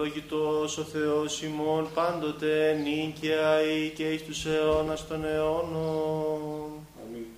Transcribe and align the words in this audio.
Ευλογητός 0.00 0.72
ο 0.82 0.84
Θεός 0.94 1.32
ημών 1.48 1.84
πάντοτε 1.98 2.52
νίκαια 2.84 3.50
ή 3.74 3.80
και 3.96 4.06
εις 4.12 4.22
τους 4.26 4.40
αιώνας 4.52 5.00
των 5.08 5.20
αιώνων. 5.32 6.70
Αμήν. 7.02 7.28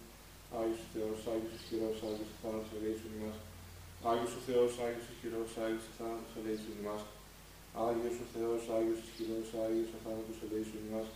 Άγιος 0.58 0.82
ο 0.86 0.88
Θεός, 0.94 1.20
Άγιος 1.32 1.52
ισχυρός, 1.58 1.98
Άγιος 2.08 2.30
ο 2.34 2.36
θάνατος 2.40 2.70
ελέησον 2.76 3.12
ημάς. 3.18 3.38
Άγιος 4.10 4.32
ο 4.38 4.40
Θεός, 4.46 4.70
Άγιος 4.84 5.06
ισχυρός, 5.12 5.50
Άγιος 5.64 5.84
ο 5.90 5.92
θάνατος 5.98 6.32
ελέησον 6.38 6.74
ημάς. 6.80 7.02
Άγιος 7.86 8.16
ο 8.24 8.26
Θεός, 8.34 8.62
Άγιος 8.76 9.00
ισχυρός, 9.06 9.48
Άγιος 9.64 9.90
ο 9.96 9.98
θάνατος 10.04 10.38
ελέησον 10.44 10.82
ημάς. 10.88 11.08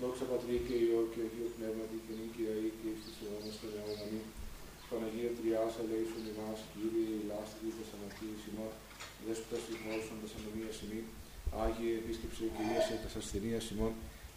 Δόξα 0.00 0.24
Πατρί 0.30 0.56
και 0.66 0.76
Υιό 0.84 1.02
και 1.12 1.20
Αγίο 1.26 1.48
Πνεύματι 1.56 1.98
και 2.04 2.12
νίκαια 2.18 2.54
ή 2.64 2.68
και 2.78 2.88
εις 2.92 3.00
τους 3.04 3.18
αιώνας 3.22 3.56
των 3.60 3.70
αιώνων. 3.76 4.00
Αμήν. 4.04 4.26
Παναγία 4.88 5.30
Τριάς 5.36 5.74
ελέησον 5.82 6.24
ημάς, 6.32 6.58
Κύριε 6.72 7.08
ηλάστηρη 7.22 7.70
δέσποτα 9.26 9.56
ημών 9.74 10.00
των 10.08 10.16
Θεσσαλονία 10.22 10.72
ημί, 10.84 11.00
Άγιε 11.64 11.92
επίσκεψη 12.02 12.42
κυρία 12.56 12.80
σε 12.86 12.94
τασαστηρία 13.04 13.60
ημών, 13.72 13.92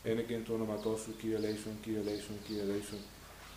ένεκεν 0.10 0.42
το 0.46 0.52
όνοματό 0.58 0.92
σου, 1.02 1.12
κύριε 1.20 1.40
Λέισον, 1.44 1.76
κύριε 1.84 2.02
Λέισον, 2.08 2.38
κύριε 2.46 2.66
Λέισον. 2.70 3.02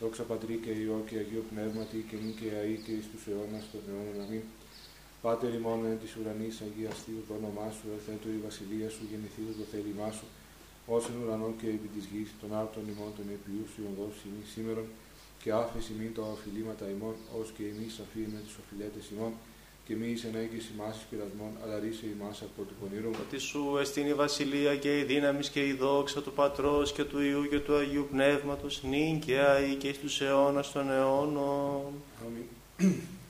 Δόξα 0.00 0.24
πατρί 0.30 0.54
και 0.64 0.72
ιό 0.82 0.98
και 1.08 1.16
αγίο 1.22 1.42
πνεύματι 1.50 1.98
και 2.08 2.16
μη 2.22 2.30
και 2.38 2.48
αή 2.60 2.76
και 2.84 2.92
εις 2.98 3.06
τους 3.10 3.22
αιώνας 3.28 3.64
των 3.72 3.82
αιώνων 3.88 4.18
αμήν. 4.24 4.44
Πάτε 5.24 5.46
ημών 5.58 5.80
εν 5.90 5.98
της 6.02 6.12
ουρανής 6.16 6.56
αγιαστή 6.66 7.14
το 7.28 7.32
όνομά 7.40 7.68
σου, 7.76 7.86
εθέτω 7.96 8.28
η 8.38 8.40
βασιλεία 8.46 8.88
σου, 8.94 9.02
γεννηθεί 9.10 9.42
το 9.60 9.64
θέλημά 9.72 10.08
σου, 10.18 10.26
ως 10.94 11.02
εν 11.10 11.16
ουρανό 11.20 11.48
και 11.60 11.68
επί 11.76 11.88
της 11.94 12.04
γης, 12.10 12.28
των 12.40 12.50
άρτων 12.60 12.84
ημών 12.92 13.10
των 13.18 13.26
επιούς 13.36 13.68
σου, 13.72 13.82
οδός 13.90 14.16
ημί 14.26 14.42
σήμερον, 14.52 14.88
και 15.42 15.50
άφεση 15.62 15.90
ημί 15.94 16.08
τα 16.16 16.24
οφειλήματα 16.34 16.84
ημών, 16.94 17.16
ως 17.38 17.48
και 17.56 17.64
εμείς 17.72 17.92
αφήμεν 18.04 18.42
του 18.46 18.54
οφειλέτες 18.62 19.04
ημών, 19.12 19.32
και 19.86 19.94
μη 19.96 20.08
εις 20.10 20.24
ενέγγιση 20.24 20.70
ημάς 20.74 20.96
εις 20.96 21.06
πειρασμών, 21.10 21.52
αλλά 21.62 21.78
ρίσε 21.78 22.06
ημάς 22.14 22.42
από 22.42 22.62
του 22.68 22.74
πονήρου. 22.80 23.10
Ότι 23.22 23.38
σου 23.38 23.62
εστίν 23.80 24.06
η 24.06 24.14
βασιλεία 24.14 24.76
και 24.76 24.98
η 24.98 25.02
δύναμη 25.02 25.42
και 25.54 25.62
η 25.66 25.72
δόξα 25.72 26.22
του 26.22 26.32
Πατρός 26.32 26.92
και 26.92 27.04
του 27.04 27.20
Υιού 27.20 27.42
και 27.50 27.60
του 27.60 27.74
Αγίου 27.80 28.06
Πνεύματος, 28.10 28.82
νίκαια 28.82 29.48
ή 29.68 29.74
και 29.74 29.88
εις 29.88 29.98
τους 29.98 30.20
αιώνας 30.20 30.72
των 30.72 30.90
αιώνων. 30.90 31.92
Αμήν. 32.24 32.46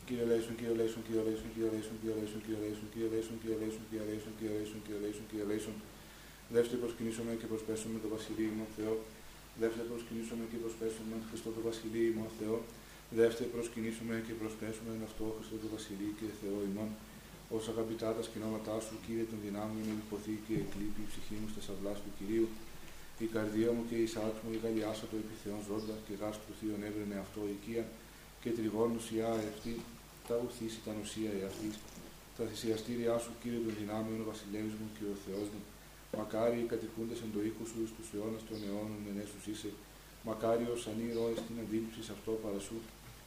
Κύριε 0.07 0.25
Λέησον, 0.31 0.55
Κύριε 0.59 0.75
Λέησον, 0.81 1.03
Κύριε 1.07 1.23
Λέησον, 1.27 1.49
Κύριε 1.55 1.71
Λέησον, 1.73 1.97
Κύριε 2.01 2.19
Λέησον, 2.23 2.39
Κύριε 2.43 2.59
Λέησον, 2.63 2.87
Κύριε 2.93 3.09
Λέησον, 3.13 3.37
Κύριε 3.41 3.59
Λέησον, 3.61 3.83
Κύριε 3.89 4.11
Λέησον, 4.11 4.33
Κύριε 4.39 4.53
Λέησον, 4.57 4.81
Κύριε 4.85 5.01
Λέησον, 5.05 5.25
Κύριε 5.31 5.47
Λέησον. 5.51 5.77
Δεύτερη 6.57 6.79
προσκυνήσουμε 6.85 7.31
και 7.41 7.47
προσπέσουμε 7.53 7.97
το 8.05 8.09
Βασιλείο 8.15 8.49
ημών 8.55 8.71
Θεό. 8.79 8.95
Δεύτερη 9.63 9.87
προσκυνήσουμε 9.93 10.43
και 10.51 10.59
προσπέσουμε 10.65 11.15
Χριστό 11.29 11.49
το 11.57 11.61
Βασιλείο 11.69 12.07
ημών 12.13 12.31
Θεό. 12.41 12.57
Δεύτερη 13.11 13.49
προσκυνήσουμε 13.55 14.15
και 14.27 14.35
προσπέσουμε 14.43 14.93
αυτό 15.09 15.25
Χριστό 15.37 15.57
το 15.65 15.69
Βασιλείο 15.77 16.13
και 16.19 16.27
Θεό 16.41 16.59
ημών. 16.71 16.91
Ω 17.57 17.59
αγαπητά 17.73 18.09
τα 18.17 18.23
σκηνώματά 18.29 18.77
σου, 18.85 18.95
Κύριε 19.05 19.27
των 19.31 19.39
δυνάμεων, 19.47 19.83
με 19.89 19.93
λιποθεί 19.99 20.35
και 20.47 20.55
εκλείπει 20.63 21.01
η 21.07 21.09
ψυχή 21.11 21.37
μου 21.41 21.49
στα 21.53 21.61
σαυλά 21.67 21.93
του 22.03 22.11
Κυρίου. 22.19 22.49
Η 23.25 23.27
καρδία 23.35 23.71
μου 23.77 23.83
και 23.89 23.97
η 24.05 24.07
σάρκ 24.15 24.37
μου, 24.43 24.51
η 24.57 24.59
γαλιάσα 24.63 25.05
το 25.11 25.17
επιθεών 25.25 25.61
ζώντα 25.69 25.97
και 26.07 26.15
γάς 26.21 26.37
του 26.43 26.53
θείων 26.59 26.81
έβρενε 26.89 27.17
αυτό 27.25 27.41
οικία 27.55 27.85
και 28.43 28.51
τριγών 28.57 28.91
ουσιά 28.99 29.31
αυτή, 29.53 29.75
τα 30.29 30.35
ουθήσει 30.45 30.79
τα 30.87 30.93
νοσία 30.99 31.33
εαυτή. 31.41 31.71
Τα 32.37 32.43
θυσιαστήριά 32.51 33.15
σου, 33.25 33.33
Κύριε 33.41 33.61
των 33.67 33.75
δυνάμεων, 33.81 34.19
ο 34.25 34.27
Βασιλεύς 34.31 34.75
μου 34.81 34.89
και 34.97 35.05
ο 35.15 35.17
Θεός 35.25 35.47
μου. 35.53 35.63
Μακάρι 36.19 36.59
οι 36.63 36.69
κατοικούντες 36.73 37.19
εν 37.25 37.31
το 37.35 37.41
οίκος 37.47 37.69
σου 37.73 37.83
στους 37.93 38.09
αιώνας 38.13 38.43
των 38.49 38.59
αιώνων 38.65 39.01
εν 39.11 39.17
έσους 39.25 39.45
είσαι. 39.51 39.71
Μακάρι 40.29 40.65
ως 40.75 40.83
ανή 40.91 41.07
ροές 41.17 41.39
την 41.47 41.57
αντίληψη 41.63 42.01
σε 42.07 42.13
αυτό 42.17 42.31
παρασού. 42.45 42.79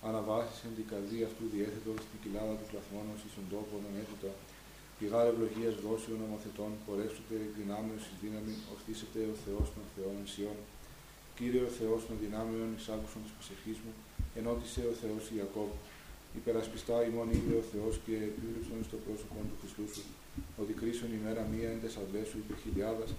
Αναβάσισεν 0.08 0.72
την 0.78 0.88
καρδία 0.92 1.26
αυτού 1.30 1.44
διέθετος 1.54 1.98
στην 2.06 2.18
κοιλάδα 2.24 2.56
του 2.60 2.68
κλαθμόνος 2.72 3.20
εις 3.26 3.34
τον 3.38 3.46
τόπο 3.54 3.76
έτοτα. 4.04 4.32
Πηγά 4.98 5.22
ευλογίας 5.32 5.76
δόση 5.84 6.10
νομοθετών, 6.24 6.72
πορεύσετε 6.86 7.34
εκ 7.46 7.52
δυνάμεως 7.62 8.04
εις 8.08 8.18
δύναμη, 8.24 8.54
ορθίσετε 8.74 9.20
ο 9.34 9.36
Θεός 9.44 9.68
των 9.76 9.84
Θεών 9.94 10.18
Σιών. 10.32 10.60
Κύριε 11.38 11.64
ο 11.70 11.72
Θεός 11.80 12.02
των 12.08 12.16
δυνάμεων, 12.24 12.68
εισάκουσον 12.78 13.22
της 13.26 13.34
προσευχής 13.38 13.78
μου, 13.84 13.94
ενώτησε 14.40 14.82
ο 14.92 14.94
Θεός 15.02 15.24
Ιακώβ. 15.38 15.72
Υπερασπιστά 16.40 16.98
ημών 17.08 17.28
είδε 17.36 17.54
ο 17.62 17.66
Θεός 17.72 17.94
και 18.06 18.16
επίβλεψον 18.30 18.80
στο 18.88 18.98
πρόσωπο 19.06 19.34
του 19.50 19.58
Χριστού 19.62 19.86
σου. 19.94 20.04
Ο 20.60 20.62
δικρίσον 20.70 21.10
ημέρα 21.20 21.42
μία 21.54 21.70
εν 21.74 21.80
τεσσαρδέ 21.84 22.22
σου 22.30 22.38
υπερ 22.44 22.58
χιλιάδας, 22.66 23.10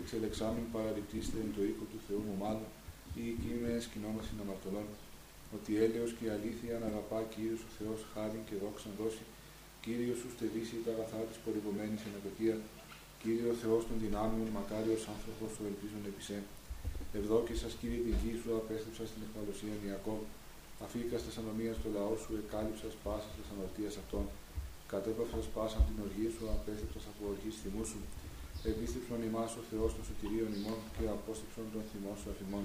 εξελεξάμιν 0.00 0.66
παραληπτήστε 0.74 1.36
εν 1.44 1.50
το 1.56 1.62
οίκο 1.68 1.84
του 1.92 2.00
Θεού 2.06 2.22
μου 2.26 2.36
μάλλον, 2.42 2.68
ή 3.20 3.22
εκεί 3.32 3.50
με 3.62 3.70
σκηνόμαση 3.86 4.32
αμαρτωλών. 4.42 4.88
Ότι 5.56 5.72
έλεος 5.84 6.10
και 6.18 6.26
αλήθεια 6.36 6.74
να 6.82 6.86
αγαπά 6.92 7.20
Κύριος 7.32 7.60
ο 7.68 7.70
Θεός 7.78 7.98
χάριν 8.12 8.42
και 8.48 8.56
δόξαν 8.62 8.92
δώσει, 9.00 9.24
Κύριος 9.84 10.18
σου 10.20 10.28
στελίσει 10.34 10.76
τα 10.84 10.90
αγαθά 10.94 11.20
της 11.28 11.38
πολυπομένης 11.44 12.00
εν 12.06 12.14
ακοτία, 12.18 12.56
Κύριο 13.22 13.52
Θεός 13.62 13.82
των 13.88 13.96
δυνάμεων, 14.04 14.48
μακάριος 14.58 15.02
άνθρωπος 15.14 15.48
σου 15.54 15.62
ελπίζουν 15.70 16.02
επισέ. 16.12 16.38
Ευδόκησας 17.18 17.72
Κύριε 17.80 18.00
τη 18.06 18.12
γη 18.20 18.32
σου, 18.40 18.50
απέστρεψα 18.60 19.04
στην 19.10 19.20
εχμαλωσία 19.26 19.74
Ιακώβ, 19.88 20.22
αφήκα 20.84 21.16
στα 21.22 21.30
ανομία 21.40 21.72
στο 21.78 21.88
λαό 21.96 22.14
σου, 22.22 22.32
εκάλυψας 22.42 22.94
πάσα 23.04 23.30
της 23.36 23.46
αμαρτίας 23.52 23.94
αυτών. 24.02 24.24
Κατέπαυσα 24.92 25.40
πάσα 25.56 25.78
την 25.88 25.96
οργή 26.06 26.28
σου, 26.34 26.44
απέστρεψας 26.56 27.04
από 27.10 27.22
οργή 27.32 27.50
θυμούς 27.62 27.88
σου. 27.92 28.00
Επίστρεψον 28.70 29.20
ημάς 29.28 29.52
ο 29.60 29.62
Θεός 29.70 29.90
των 29.96 30.02
σωτηρίων 30.08 30.50
ημών 30.58 30.78
και 30.94 31.04
απόστρεψον 31.16 31.66
τον 31.74 31.82
θυμό 31.90 32.12
σου 32.20 32.28
αφημών. 32.34 32.64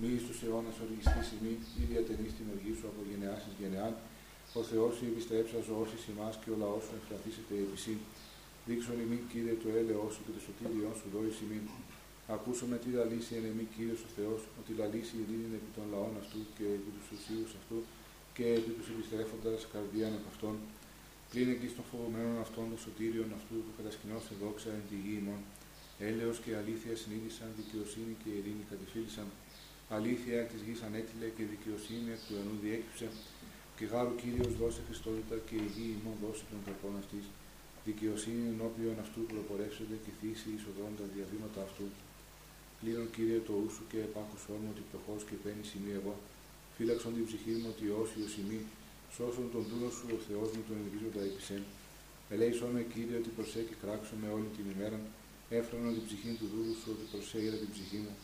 Μη 0.00 0.08
εις 0.16 0.24
τους 0.28 0.38
αιώνας 0.42 0.76
οργιστή 0.84 1.22
ημί, 1.36 1.54
ή 1.80 1.82
διατενείς 1.90 2.32
την 2.38 2.46
οργή 2.54 2.72
σου 2.78 2.86
από 2.90 3.00
γενεάς 3.08 3.42
εις 3.46 3.54
γενεάν. 3.60 3.94
Ο 4.58 4.60
Θεός 4.70 4.92
σου 4.96 5.04
επιστρέψα 5.12 5.58
ζωώσεις 5.68 6.02
ημάς 6.12 6.34
και 6.42 6.50
ο 6.54 6.56
λαός 6.62 6.82
σου 6.86 6.94
εκφραθήσεται 6.98 7.54
επισή. 7.66 7.94
Δείξον 8.66 8.98
ημί, 9.04 9.18
Κύριε, 9.30 9.54
το 9.62 9.68
έλεό 9.80 10.06
σου 10.14 10.22
και 10.24 10.32
το 10.36 10.40
σωτήριό 10.46 10.90
σου 10.98 11.06
δόης 11.14 11.36
ημί. 11.44 11.60
Ακούσαμε 12.36 12.76
τι 12.82 12.88
λαλήσει 12.98 13.32
εν 13.38 13.44
εμή 13.50 13.66
Κύριος 13.74 14.00
ο 14.08 14.10
Θεός, 14.16 14.40
ότι 14.60 14.70
λαλήσει 14.80 15.12
η 15.18 15.20
ειρήνη 15.22 15.48
επί 15.60 15.70
των 15.76 15.84
λαών 15.92 16.14
αυτού 16.22 16.40
και 16.56 16.66
επί 16.78 16.90
τους 16.96 17.06
ουσίους 17.14 17.50
αυτού 17.60 17.78
και 18.36 18.46
επί 18.58 18.70
τους 18.76 18.88
επιστρέφοντας 18.92 19.60
καρδίαν 19.72 20.12
από 20.18 20.28
αυτών. 20.32 20.54
Πλην 21.30 21.48
εκεί 21.54 21.68
των 21.76 21.84
φοβωμένων 21.90 22.36
αυτών 22.46 22.64
των 22.70 22.78
σωτήριων 22.84 23.28
αυτού 23.38 23.54
που 23.64 23.72
κατασκηνώσε 23.78 24.32
δόξα 24.42 24.70
εν 24.78 24.84
τη 24.88 24.96
γη 25.04 25.14
ημών. 25.22 25.40
Έλεος 26.08 26.36
και 26.44 26.50
αλήθεια 26.60 26.92
συνείδησαν, 27.00 27.48
δικαιοσύνη 27.60 28.14
και 28.22 28.30
ειρήνη 28.38 28.64
κατεφύλησαν. 28.72 29.28
Αλήθεια 29.88 30.34
εκ 30.40 30.48
της 30.52 30.62
γης 30.66 30.80
ανέτειλε 30.88 31.28
και 31.36 31.44
δικαιοσύνη 31.54 32.08
εκ 32.16 32.22
του 32.26 32.34
ενού 32.40 32.54
διέκυψε. 32.64 33.08
Και 33.76 33.84
γάρου 33.92 34.14
Κύριος 34.20 34.52
δώσε 34.60 34.80
Χριστότητα 34.88 35.36
και 35.48 35.56
η 35.66 35.68
γη 35.74 35.86
ημών 35.96 36.16
δώσε 36.22 36.44
των 36.50 36.58
καρπών 36.66 36.94
αυτής. 37.02 37.24
Δικαιοσύνη 37.88 38.42
ενώπιον 38.52 38.96
αυτού 39.04 39.20
προπορεύσονται 39.32 39.96
και 40.04 40.12
θύση 40.18 40.48
εισοδών 40.56 40.90
τα 40.98 41.06
διαβήματα 41.14 41.60
αυτού. 41.68 41.86
Πλήρων 42.80 43.08
Κύριε 43.14 43.40
το 43.48 43.54
ούσου 43.64 43.84
και 43.90 43.98
επάκουσόν 44.08 44.58
μου 44.62 44.70
ότι 44.72 44.82
πτωχός 44.88 45.22
και 45.28 45.36
παίρνει 45.42 45.64
σημεί 45.72 45.92
εγώ. 46.00 46.14
Φύλαξον 46.76 47.12
την 47.16 47.24
ψυχή 47.28 47.54
μου 47.60 47.68
ότι 47.72 47.84
όσοι 48.02 48.16
ο 48.26 48.28
σημεί, 48.34 48.60
σώσον 49.14 49.46
τον 49.54 49.62
δούλο 49.68 49.88
σου 49.96 50.06
ο 50.16 50.18
Θεός 50.26 50.48
μου 50.54 50.62
τον 50.68 50.76
ελπίζοντα 50.82 51.22
επισέν. 51.30 51.62
Ελέησόν 52.32 52.70
με 52.76 52.82
Κύριε 52.92 53.16
ότι 53.22 53.30
προσέ 53.38 53.60
και 53.68 53.76
κράξω 53.82 54.14
με 54.22 54.28
όλη 54.36 54.48
την 54.56 54.66
ημέρα. 54.74 54.98
Έφρανον 55.58 55.92
την 55.96 56.04
ψυχή 56.08 56.30
του 56.38 56.46
δούλου 56.52 56.74
σου 56.80 56.88
ότι 56.94 57.04
προσέγερα 57.12 57.56
την 57.62 57.70
ψυχή 57.74 57.98
μου. 58.04 58.14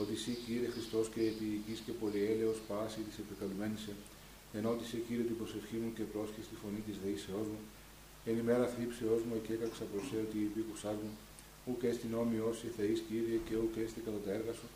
Ότι 0.00 0.12
εσύ 0.18 0.32
Κύριε 0.44 0.70
Χριστός 0.74 1.06
και 1.14 1.22
επί 1.30 1.48
και 1.86 1.94
πολυέλεος 2.00 2.58
πάση 2.68 3.00
της 3.06 3.16
επικαλουμένησε. 3.22 3.92
Ενώτησε 4.58 4.96
Κύριε 5.06 5.26
την 5.30 5.36
προσευχή 5.40 5.76
μου 5.82 5.90
και 5.96 6.04
πρόσχε 6.12 6.40
στη 6.48 6.54
φωνή 6.62 6.80
της 6.86 6.96
δεήσεώς 7.02 7.46
μου. 7.52 7.60
Εν 8.28 8.36
ημέρα 8.42 8.66
θλίψεώς 8.72 9.20
μου 9.26 9.34
εκέκαξα 9.40 9.84
προσέ 9.92 10.18
ότι 10.26 10.38
υπήκουσάς 10.48 10.96
μου 11.02 11.12
ουκ 11.68 11.82
έστι 11.90 12.06
νόμοι 12.16 12.38
όσοι 12.50 12.66
θεείς 12.76 12.98
Κύριε 13.08 13.38
και 13.46 13.54
ουκ 13.62 13.74
έστι 13.84 14.00
κατά 14.06 14.20
τα 14.24 14.30
έργα 14.38 14.52
σου, 14.58 14.68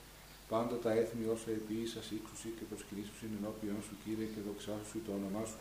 πάντα 0.52 0.74
τα 0.84 0.90
έθνη 1.00 1.24
όσα 1.34 1.50
επίησας 1.60 2.06
ύξουσι 2.16 2.48
και 2.56 2.64
προσκυνήσουσιν 2.70 3.30
ενώπιον 3.38 3.80
σου 3.86 3.94
Κύριε 4.02 4.28
και 4.32 4.40
δοξάσουσι 4.46 4.98
το 5.06 5.10
όνομά 5.18 5.44
σου, 5.50 5.60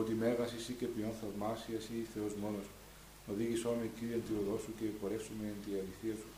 ότι 0.00 0.12
μέγας 0.22 0.50
εσύ 0.58 0.72
και 0.80 0.88
ποιον 0.94 1.12
θαυμάσιας 1.20 1.82
εσύ 1.82 1.96
Θεός 2.14 2.32
μόνος. 2.42 2.66
Οδήγησό 3.30 3.70
με 3.80 3.86
Κύριε 3.96 4.18
τη 4.26 4.32
οδός 4.40 4.60
σου 4.64 4.72
και 4.78 4.86
πορεύσουμε 5.00 5.44
εν 5.52 5.58
τη 5.64 5.70
αληθεία 5.80 6.16
σου. 6.20 6.30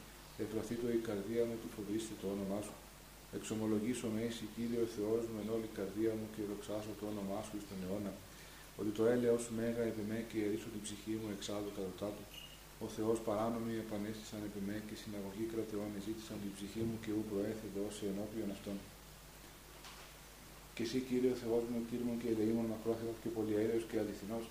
Εφραθεί 0.45 0.75
το 0.83 0.89
η 0.99 1.01
καρδία 1.09 1.43
μου 1.49 1.57
του 1.61 1.69
φοβήστε 1.77 2.15
το 2.21 2.27
όνομά 2.35 2.61
σου. 2.67 2.77
Εξομολογήσω 3.39 4.07
με 4.15 4.21
εσύ 4.29 4.45
Κύριε 4.55 4.81
ο 4.87 4.89
Θεός 4.97 5.23
μου 5.31 5.37
εν 5.43 5.49
όλη 5.57 5.69
καρδία 5.79 6.13
μου 6.19 6.27
και 6.35 6.43
δοξάσω 6.51 6.93
το 7.01 7.05
όνομά 7.13 7.41
σου 7.47 7.57
στον 7.65 7.79
αιώνα. 7.85 8.13
Ότι 8.81 8.91
το 8.99 9.03
έλεος 9.15 9.41
σου 9.45 9.53
μέγα 9.61 9.83
επί 9.91 10.03
με 10.11 10.19
και 10.31 10.39
ερήσω 10.47 10.69
την 10.75 10.83
ψυχή 10.87 11.15
μου 11.21 11.29
εξάδω 11.37 11.71
κατά 11.79 12.09
του. 12.17 12.25
Ο 12.85 12.87
Θεός 12.97 13.19
παράνομοι 13.27 13.75
επανέστησαν 13.85 14.41
επί 14.49 14.61
με 14.69 14.77
και 14.89 14.97
συναγωγή 15.03 15.45
κρατεών 15.53 15.91
ζήτησαν 16.07 16.37
την 16.45 16.53
ψυχή 16.57 16.83
μου 16.89 16.97
και 17.03 17.11
ου 17.17 17.23
προέθεδο 17.31 17.81
ω 17.91 17.93
ενώπιον 18.11 18.51
αυτών. 18.57 18.77
Και 20.75 20.83
εσύ, 20.87 20.99
Κύριε 21.09 21.35
Θεός 21.43 21.63
μου, 21.71 21.79
Κύριε 21.89 22.07
μου 22.09 22.17
και 22.21 22.29
ελεήμων 22.33 22.67
μακρόθετο 22.73 23.13
και 23.23 23.31
πολυαέρεος 23.37 23.85
και 23.89 23.97
αληθινός, 24.03 24.45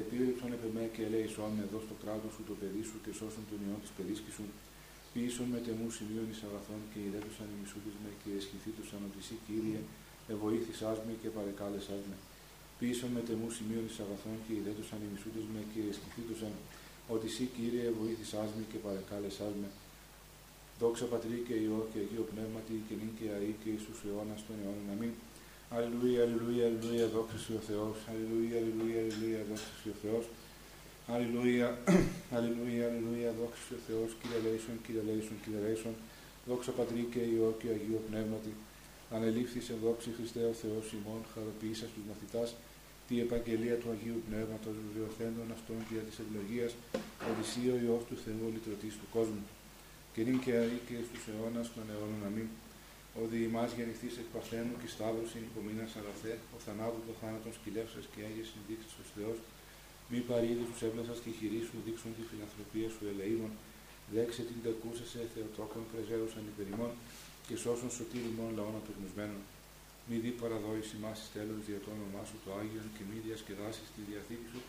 επίρρεψον 0.00 0.50
επί 0.56 0.68
με 0.76 0.84
και 0.94 1.02
ελέησον 1.08 1.50
με 1.56 1.62
εδώ 1.66 1.78
στο 1.86 1.94
κράτος 2.02 2.30
σου 2.34 2.42
το 2.48 2.54
παιδί 2.60 2.82
σου 2.88 2.96
και 3.04 3.12
σώσον 3.18 3.44
τον 3.50 3.60
ιό 3.66 3.76
της 3.84 3.92
παιδίσκη 3.96 4.32
σου. 4.36 4.46
Πείσον 5.12 5.48
με 5.54 5.60
τεμούς 5.66 5.92
σημείων 5.98 6.26
ει 6.32 6.36
αγαθών 6.48 6.80
και 6.90 6.98
ηρέτουσαν 7.06 7.48
οι 7.52 7.58
με 8.04 8.10
και 8.22 8.30
εσχηθήτουσαν 8.38 9.00
ότι 9.08 9.18
εσύ, 9.22 9.34
Κύριε, 9.46 9.80
εβοήθησά 10.32 10.90
με 11.06 11.14
και 11.20 11.28
παρεκάλεσάς 11.36 12.02
με. 12.08 12.16
Πείσον 12.78 13.10
με 13.16 13.22
τεμούς 13.28 13.52
σημείων 13.56 13.84
ει 13.90 13.92
αγαθών 14.04 14.36
και 14.44 14.52
ηρέτουσαν 14.58 15.00
οι 15.04 15.08
με 15.54 15.62
και 15.72 15.80
εσχηθήτουσαν 15.92 16.54
ότι 17.14 17.26
εσύ 17.30 17.44
Κύριε 17.54 17.86
βοήθησάς 17.98 18.48
με 18.56 18.62
και 18.70 18.78
παρεκάλεσάς 18.84 19.52
με. 19.60 19.68
Δόξα 20.80 21.06
Πατρί 21.12 21.38
και 21.46 21.54
Υιό 21.64 21.80
και 21.92 21.98
Αγίο 22.04 22.24
Πνεύματι 22.32 22.76
και 22.86 22.94
νυν 23.00 23.12
και 23.18 23.26
αή 23.36 23.52
και 23.62 23.68
εις 23.74 23.82
τους 23.86 23.98
αιώνας 24.04 24.40
των 24.46 24.54
αιώνων. 24.60 24.86
Αμήν. 24.94 25.12
Αλληλούια, 25.76 26.20
αλληλούια, 26.26 26.64
αλληλούια, 26.68 27.06
δόξα 27.14 27.38
ο 27.58 27.62
Θεός. 27.68 27.96
Αλληλούια, 28.10 28.56
αλληλούια, 28.60 29.00
αλληλούια, 29.04 29.40
δόξα 29.48 29.88
ο 29.94 29.96
Θεός. 30.02 30.24
Αλληλούια, 31.14 31.68
αλληλούια, 32.36 32.84
αλληλούια, 32.88 33.30
δόξα 33.38 33.74
ο 33.78 33.80
Θεός. 33.88 34.10
Κύριε 34.20 34.40
Λέησον, 34.44 34.76
Κύριε 34.84 35.02
Λέησον, 35.08 35.36
Κύριε 35.42 35.60
Λέησον. 35.64 35.94
Δόξα 36.48 36.72
Πατρί 36.78 37.02
και 37.12 37.22
Υιό 37.32 37.50
και 37.60 37.68
Αγίο 37.74 38.00
Πνεύματι. 38.08 38.52
Ανελήφθη 39.16 39.60
σε 39.68 39.74
δόξη 39.84 40.08
Χριστέ 40.16 40.42
ο 40.52 40.54
Θεός 40.62 40.84
ημών, 40.96 41.20
χαροποίησα 41.32 41.86
τους 41.92 42.04
μαθητάς, 42.08 42.48
τη 43.08 43.14
επαγγελία 43.26 43.76
του 43.80 43.88
Αγίου 43.94 44.18
Πνεύματος 44.28 44.74
βιβλιοθέντων 44.82 45.48
αυτών 45.56 45.78
και 45.88 45.98
της 46.08 46.16
ευλογίας, 46.22 46.72
ότι 47.28 47.40
εσύ 47.44 47.62
ο 47.74 47.76
Υιός 47.84 48.02
του 48.08 48.16
Θεού, 48.24 48.44
λυτρωτής 48.54 48.94
του 49.00 49.08
κόσμου. 49.16 49.44
Και 50.12 50.20
νυν 50.26 50.38
και 50.44 50.52
αή 50.60 50.78
και 50.88 50.96
στους 51.08 51.22
αιώνας 51.28 51.66
των 51.74 51.84
αιώνων 51.90 52.22
αμήν. 52.28 52.48
Ότι 53.22 53.36
ημάς 53.48 53.70
γεννηθείς 53.76 54.14
εκ 54.22 54.28
παθένου 54.34 54.74
και 54.80 54.88
σταύρωσιν 54.94 55.42
υπομείνας 55.50 55.90
αγαθέ, 56.00 56.34
ο 56.54 56.58
θανάτου 56.64 57.00
το 57.08 57.14
θάνατον 57.20 57.52
σκυλεύσας 57.58 58.04
και 58.12 58.20
άγιες 58.28 58.48
συνδείξεις 58.52 58.94
ως 59.02 59.08
Θεός, 59.16 59.38
μη 60.10 60.20
παρήδη 60.30 60.64
τους 60.70 60.80
έβλασας 60.88 61.18
και 61.24 61.30
χειρί 61.38 61.60
σου 61.68 61.76
δείξουν 61.86 62.10
τη 62.16 62.22
φιλανθρωπία 62.30 62.88
σου 62.94 63.02
ελεήμων, 63.12 63.52
δέξε 64.14 64.42
την 64.48 64.58
τεκούσα 64.64 65.04
σε 65.12 65.20
θεοτρόπων 65.32 65.82
πρεζέρουσαν 65.90 66.44
υπερημών 66.52 66.92
και 67.46 67.54
σώσουν 67.62 67.90
σωτήρι 67.96 68.30
μόνο 68.38 68.50
λαών 68.58 68.74
απεγνωσμένων. 68.80 69.40
Μη 70.08 70.16
δει 70.22 70.32
παραδόηση 70.42 70.96
μας 71.04 71.18
τέλος 71.34 71.58
δια 71.66 71.78
το 71.84 71.90
όνομά 71.96 72.22
σου 72.28 72.36
το 72.44 72.50
Άγιον 72.60 72.88
και 72.96 73.02
μη 73.08 73.16
διασκεδάσεις 73.26 73.86
τη 73.94 74.00
διαθήκη 74.08 74.48
σου 74.52 74.60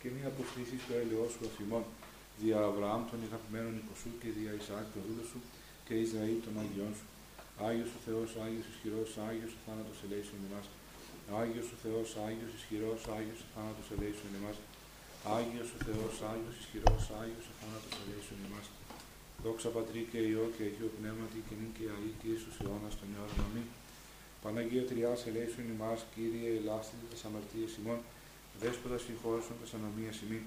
και 0.00 0.08
μη 0.14 0.20
αποκτήσει 0.30 0.76
το 0.86 0.92
έλεό 1.02 1.26
σου 1.32 1.42
αφημών 1.48 1.84
δια 2.40 2.58
Αβραάμ 2.68 3.02
των 3.10 3.18
αγαπημένων 3.28 3.74
υποσού 3.82 4.10
και 4.20 4.28
δια 4.36 4.52
Ισαάκ 4.60 4.86
το 4.94 5.00
δούλο 5.06 5.24
σου 5.30 5.38
και 5.86 5.94
Ισραήλ 6.04 6.38
των 6.46 6.54
Αγιών 6.62 6.92
σου. 6.98 7.06
Άγιος 7.68 7.90
ο 7.98 8.00
Θεός, 8.06 8.28
Άγιος 8.44 8.66
ισχυρός, 8.72 9.10
Άγιος 9.28 9.52
ο 9.56 9.60
θάνατος 9.64 9.98
ελέησον 10.04 10.40
εμάς. 10.48 10.66
Άγιος 11.40 11.68
ο 11.74 11.76
Θεός, 11.84 12.08
Άγιος 12.26 12.52
ισχυρός, 12.58 13.00
Άγιος 13.16 13.40
ο 13.46 13.48
θάνατος 13.54 13.86
ελέησον 13.94 14.32
εμάς. 14.40 14.56
Άγιος 15.30 15.68
ο 15.76 15.78
Θεός, 15.86 16.14
Άγιος 16.30 16.56
ισχυρός, 16.60 17.04
Άγιος 17.20 17.46
ο 17.50 17.54
θάνατος 17.58 17.94
ελέησον 18.02 18.38
εμάς. 18.46 18.66
Δόξα 19.42 19.68
Πατρί 19.76 20.02
και 20.10 20.20
Υιό 20.30 20.46
και 20.54 20.62
Αγίο 20.68 20.90
Πνεύματι 20.98 21.38
και 21.46 21.54
νυν 21.58 21.70
και 21.76 21.84
αή 21.94 22.10
και 22.20 22.26
Ιησούς 22.32 22.56
αιώνας 22.60 22.94
των 23.00 23.08
αιώνων. 23.12 23.40
Αμήν. 23.46 23.66
Παναγία 24.42 24.84
Τριάς 24.90 25.20
ελέησον 25.28 25.66
ημάς, 25.74 26.00
Κύριε 26.14 26.48
ελάστητε 26.60 27.04
τας 27.10 27.22
αμαρτίες 27.26 27.72
ημών, 27.80 28.00
δέσποτα 28.60 28.98
συγχώρεσον 29.04 29.56
τας 29.60 29.72
ανομίας 29.76 30.16
ημών. 30.24 30.44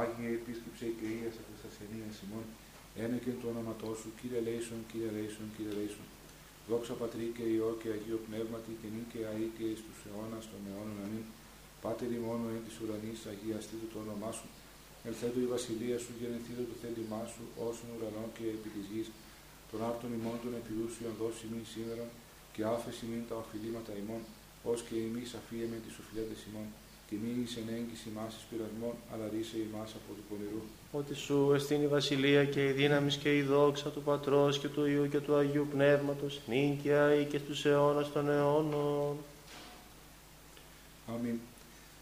Άγια 0.00 0.28
επίσκεψε 0.38 0.86
και 0.98 1.06
ίασα 1.16 1.42
τας 1.48 1.62
ασθενείας 1.68 2.16
ημών, 2.24 2.44
ένα 3.04 3.16
και 3.24 3.32
το 3.40 3.46
όνοματό 3.52 3.90
σου, 4.00 4.08
Κύριε 4.18 4.38
ελέησον, 4.42 4.80
Κύριε 4.90 5.08
ελέησον, 5.12 5.46
Κύριε 5.54 5.72
ελέησον. 5.74 6.06
Δόξα 6.68 6.94
Πατρί 7.00 7.26
και 7.36 7.44
Υιό 7.54 7.70
και 7.80 7.88
Αγίο 7.96 8.18
Πνεύματι 8.26 8.72
και 8.80 8.88
νυν 8.94 9.04
και 9.12 9.20
αή 9.30 9.46
και 9.56 9.64
εις 9.70 9.80
τους 9.86 9.98
αιώνας 10.06 10.44
των 10.50 10.60
αιώνων. 10.68 10.98
Αμήν. 11.06 11.26
Πάτερ 11.82 12.10
μόνο 12.28 12.44
εν 12.54 12.62
της 12.66 12.76
ουρανής, 12.80 13.20
αγιαστήτω 13.32 13.86
το 13.92 13.98
όνομά 14.04 14.30
σου, 14.38 14.48
Ελθέτω 15.08 15.38
η 15.46 15.48
βασιλεία 15.54 15.98
σου, 16.02 16.10
γεννηθείτε 16.20 16.62
το 16.70 16.76
θέλημά 16.82 17.22
σου, 17.32 17.42
όσων 17.68 17.88
ουρανό 17.94 18.24
και 18.36 18.44
επί 18.56 18.68
της 18.74 18.84
γης, 18.90 19.08
των 19.70 19.78
άρτων 19.88 20.10
ημών 20.18 20.36
των 20.42 20.52
επιούσιων 20.60 21.12
δώσει 21.20 21.42
ημίν 21.46 21.66
σήμερα, 21.74 22.04
και 22.54 22.62
άφεση 22.74 23.02
ημίν 23.06 23.24
τα 23.30 23.36
οφειλήματα 23.42 23.92
ημών, 24.02 24.22
ως 24.70 24.78
και 24.86 24.96
εμείς 25.08 25.28
αφίεμε 25.38 25.76
τις 25.84 25.94
οφειλέτες 26.00 26.40
ημών, 26.48 26.68
και 27.08 27.14
μη 27.22 27.30
εις 27.42 27.54
εν 27.60 27.68
έγκυση 27.78 28.08
μας 28.16 28.30
εις 28.36 28.44
πειρασμών, 28.48 28.94
αλλά 29.10 29.24
ρίσε 29.32 29.56
ημάς 29.66 29.90
από 29.98 30.10
του 30.16 30.24
πονηρού. 30.28 30.62
Ότι 30.98 31.14
σου 31.24 31.38
εστίν 31.56 31.80
η 31.88 31.90
βασιλεία 31.96 32.42
και 32.54 32.62
η 32.70 32.72
δύναμη 32.80 33.10
και 33.22 33.30
η 33.40 33.42
δόξα 33.52 33.88
του 33.94 34.02
Πατρός 34.08 34.54
και 34.60 34.68
του 34.74 34.82
Υιού 34.92 35.04
και 35.12 35.20
του 35.24 35.34
Αγίου 35.40 35.66
Πνεύματος, 35.74 36.34
νίκαια 36.50 37.04
ή 37.20 37.24
και 37.30 37.38
στους 37.42 37.60
αιώνας 37.64 38.08
των 38.12 38.24
αιώνων. 38.34 39.16
Αμήν 41.14 41.38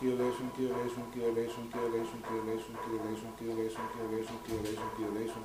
Kielation, 0.00 0.48
kielation, 0.56 1.06
kielation, 1.12 1.64
kielation, 1.72 2.20
kielation, 2.26 2.72
kielation, 2.84 3.30
kielation, 3.38 3.86
kielation, 3.92 4.38
kielation, 4.46 4.90
kielation. 4.96 5.44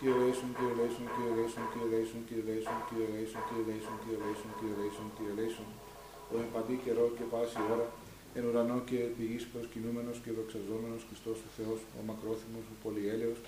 Kielation, 0.00 0.50
kielation, 0.58 1.06
kielation, 1.14 1.64
kielation, 1.72 2.20
kielation, 2.28 2.78
kielation, 2.88 3.42
kielation, 3.48 3.96
kielation, 4.02 4.50
kielation, 4.58 5.08
kielation. 5.16 5.68
Ο 6.32 6.36
εν 6.42 6.48
παντή 6.54 6.76
καιρό 6.84 7.06
και 7.16 7.24
πάση 7.32 7.58
ώρα, 7.74 7.86
εν 8.36 8.42
ουρανό 8.48 8.78
και 8.88 8.98
επί 9.08 9.24
γης 9.30 9.44
προσκυνούμενος 9.52 10.16
και 10.22 10.30
δοξαζόμενος 10.38 11.02
Χριστός 11.08 11.38
ο 11.46 11.48
Θεός, 11.56 11.78
ο 11.98 12.00
μακρόθυμος, 12.08 12.64
ο 12.72 12.74
πολυέλεος, 12.82 13.38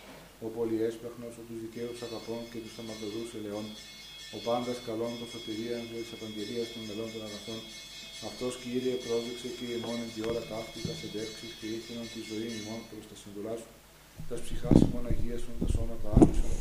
ο 0.46 0.48
πολυέσπραχνος, 0.56 1.34
ο 1.40 1.42
τους 1.48 1.58
δικαίους 1.64 1.98
αγαπών 2.06 2.42
και 2.50 2.58
τους 2.64 2.74
αματοδούς 2.80 3.28
ελαιών, 3.38 3.66
ο 4.36 4.38
πάντας 4.46 4.78
καλών 4.88 5.12
των 5.18 5.28
σωτηρίαν 5.32 5.82
και 5.88 5.96
της 6.02 6.12
απαγγελίας 6.16 6.66
των 6.72 6.80
μελών 6.88 7.08
των 7.14 7.20
αγαθών, 7.28 7.60
αυτός 8.28 8.52
Κύριε 8.62 8.96
πρόσδεξε 9.04 9.48
και 9.56 9.66
ημών 9.76 9.98
εν 10.04 10.10
τη 10.14 10.20
ώρα 10.30 10.42
ταύτη 10.50 10.78
τα 10.86 10.94
εντεύξεις 11.06 11.52
και 11.58 11.66
ήθελαν 11.76 12.06
τη 12.14 12.20
ζωή 12.30 12.48
ημών 12.60 12.80
προς 12.90 13.04
τα 13.10 13.16
συμβουλά 13.22 13.54
σου. 13.60 13.70
Τα 14.30 14.36
ψυχάς 14.44 14.78
ημών 14.86 15.04
αγίασον, 15.10 15.54
τα 15.62 15.68
σώματα 15.74 16.08
άκουσαν, 16.16 16.54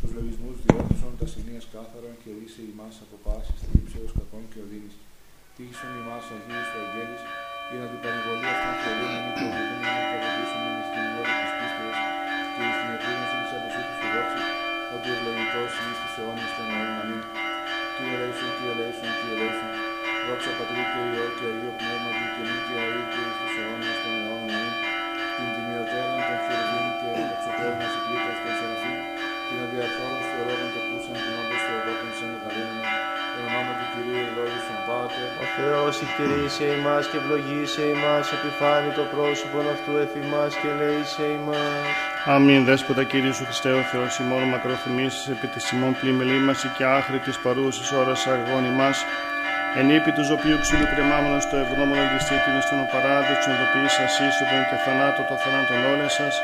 τους 0.00 0.12
λογισμούς 0.16 0.56
διόρθωσον, 0.62 1.12
τα 1.20 1.26
συνείας 1.32 1.64
κάθαρον 1.72 2.14
και 2.22 2.30
ρίσε 2.38 2.62
ημάς 2.72 2.96
από 3.04 3.16
πάσης 3.24 3.58
θλίψεως 3.62 4.10
κακών 4.18 4.44
και 4.52 4.58
οδύνης. 4.64 4.96
Τύχησον 5.54 5.92
ημάς 6.00 6.26
αγίους 6.34 6.66
του 6.70 6.78
αγγέλης, 6.84 7.22
για 7.70 7.78
να 7.82 7.86
την 7.90 8.00
παρεμβολή 8.04 8.46
αυτών 8.52 8.74
προβούμενη 8.82 9.30
και 9.36 9.44
οδηγούμενη 9.50 10.02
και 10.08 10.16
οδηγήσουμε 10.18 10.68
με 10.76 10.82
στην 10.88 11.04
ώρα 11.20 11.32
της 11.40 11.52
πίστεως 11.58 11.98
και 12.54 12.64
στην 12.76 12.88
επίγνωση 12.96 13.36
της 13.42 13.52
αποσύτης 13.56 13.96
του 14.00 14.08
δόξη, 14.14 14.40
ότι 14.94 15.06
ευλογητός 15.14 15.72
είναι 15.78 15.94
στις 15.98 16.12
αιώνες 16.18 16.50
των 16.56 16.66
αιώνων. 16.72 17.00
Αμήν. 17.02 17.22
Κύριε 17.94 18.16
Λέησον, 18.20 18.50
Κύριε 18.56 18.74
Λέησον, 18.78 19.10
Κύριε 19.18 19.38
Λέησον, 19.40 19.89
δόξα 20.30 20.52
Πατρί 20.58 20.82
και 20.92 21.00
Υιό 21.10 21.26
και 21.36 21.46
Αγίο 21.50 21.72
Πνεύμα 21.78 22.10
και 22.34 22.42
νη 22.48 22.58
και 22.66 22.74
αή 22.82 23.00
και 23.12 23.20
εις 23.26 23.36
τους 23.38 23.54
αιώνας 23.60 23.96
των 24.02 24.12
αιώνων 24.18 24.52
αμήν. 24.56 24.74
Την 25.36 25.48
τιμιωτέραν 25.54 26.20
των 26.28 26.38
χερουβήν 26.44 26.88
και 27.00 27.10
εξωτέρνα 27.34 27.86
συγκλήτας 27.92 28.38
των 28.42 28.52
σεραφείμ, 28.58 28.98
την 29.46 29.58
αδιαφόρος 29.64 30.26
του 30.30 30.38
λόγων 30.46 30.68
το 30.74 30.80
ακούσαν 30.82 31.16
την 31.22 31.34
όντως 31.40 31.60
του 31.64 31.72
ευρώπων 31.78 32.10
σε 32.18 32.24
μεγαλύνωμα. 32.30 32.86
Εν 33.36 33.42
ονόμα 33.48 33.72
του 33.78 33.86
Κυρίου 33.92 34.18
ευλόγησον 34.24 34.78
Πάτε. 34.86 35.24
Ο 35.42 35.44
Θεός 35.56 35.94
ηχτηρήσε 36.04 36.64
ημάς 36.76 37.04
και 37.10 37.18
ευλογήσε 37.20 37.82
ημάς, 37.94 38.26
επιφάνει 38.36 38.90
το 38.98 39.04
πρόσωπον 39.12 39.64
αυτού 39.74 39.92
εφημάς 40.04 40.52
και 40.60 40.68
λέησε 40.78 41.24
ημάς. 41.38 41.88
Αμήν 42.34 42.62
δέσποτα 42.68 43.02
Κύριε 43.10 43.32
σου 43.36 43.44
Χριστέ 43.48 43.72
ο 43.80 43.82
Θεός 43.92 44.12
ημών 44.22 44.42
μακροθυμήσεις 44.52 45.24
επί 45.34 45.46
της 45.54 45.64
ημών 45.74 45.92
πλημελήμαση 46.00 46.68
και 46.76 46.84
άχρη 46.98 47.18
της 47.26 47.36
παρούσης 47.44 47.88
ώρας 48.00 48.20
αργών 48.32 48.64
ημάς, 48.72 48.98
Εν 49.78 49.86
ύπη 49.96 50.10
του 50.16 50.24
ζωπίου 50.30 50.58
ξύλου 50.64 50.88
κρεμάμενος 50.92 51.42
στο 51.46 51.56
ευγνώμονο 51.62 52.02
αντιστήτην 52.06 52.56
στον 52.66 52.80
παράδεισο 52.92 53.50
οδοποιής 53.54 53.94
ασύσσοπον 54.04 54.62
και 54.68 54.76
θανάτω 54.84 55.20
το 55.28 55.34
θανάτων 55.42 55.80
όλες 55.92 56.12
σας, 56.18 56.34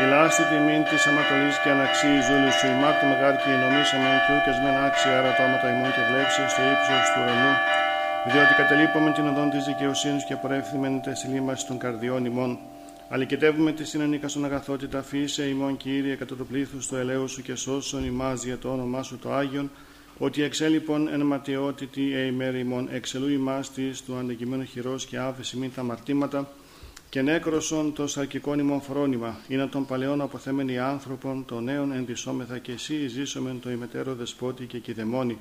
η 0.00 0.02
λάστη 0.12 0.42
τιμήν 0.50 0.82
της 0.88 1.02
αματολής 1.10 1.56
και 1.62 1.70
αναξίη 1.74 2.18
ζούλη 2.26 2.50
σου 2.58 2.66
ημάρτου 2.74 3.06
μεγάρ 3.10 3.34
και 3.42 3.50
νομίσαμε 3.62 4.10
και 4.24 4.32
ούκες 4.36 4.56
μεν 4.62 4.76
άξια 4.86 5.12
άρα 5.18 5.32
το 5.36 5.42
άματα 5.46 5.66
ημών 5.74 5.90
και 5.96 6.02
βλέψη 6.08 6.42
στο 6.52 6.62
ύψος 6.72 7.06
του 7.12 7.20
ουρανού, 7.22 7.52
διότι 8.30 8.52
κατελείπαμε 8.60 9.10
την 9.16 9.24
οδόν 9.30 9.48
της 9.54 9.62
δικαιοσύνης 9.70 10.22
και 10.26 10.34
απορρέφθημεν 10.38 10.94
τες 11.04 11.20
λίμαση 11.30 11.64
των 11.68 11.76
καρδιών 11.84 12.22
ημών, 12.30 12.50
Αλικητεύουμε 13.08 13.72
τη 13.72 13.84
συνενίκα 13.84 14.28
στον 14.28 14.44
αγαθότητα 14.44 15.02
φύσε 15.02 15.42
ημών 15.54 15.76
Κύριε 15.76 16.14
κατά 16.14 16.34
το 16.36 16.44
πλήθος 16.44 16.86
του 16.86 16.96
ελαίου 16.96 17.28
σου 17.28 17.42
και 17.42 17.54
σώσον 17.54 18.04
ημάς 18.04 18.44
για 18.44 18.58
το 18.58 18.68
όνομά 18.76 19.02
σου 19.02 19.18
το 19.18 19.32
Άγιον, 19.32 19.70
ότι 20.18 20.42
εξέλιπον 20.42 21.08
εν 21.08 21.20
ματαιότητη 21.20 22.12
ημών 22.60 22.88
εξελού 22.92 23.28
ημάς 23.28 23.72
της 23.72 24.02
του 24.02 24.16
αντικειμένου 24.16 24.64
χειρός 24.64 25.06
και 25.06 25.18
άφεση 25.18 25.56
μην 25.56 25.70
τα 25.74 25.82
μαρτήματα 25.82 26.48
και 27.08 27.22
νέκροσον 27.22 27.92
το 27.92 28.06
σαρκικών 28.06 28.58
ημών 28.58 28.80
φρόνημα, 28.80 29.38
είναι 29.48 29.66
των 29.66 29.86
παλαιών 29.86 30.20
αποθέμενοι 30.20 30.78
άνθρωπον, 30.78 31.44
των 31.44 31.64
νέων 31.64 31.92
ενδυσόμεθα 31.92 32.58
και 32.58 32.72
εσύ 32.72 33.06
ζήσομεν 33.08 33.60
το 33.60 33.70
ημετέρω 33.70 34.14
δεσπότη 34.14 34.64
και 34.64 34.78
κηδεμόνι, 34.78 35.38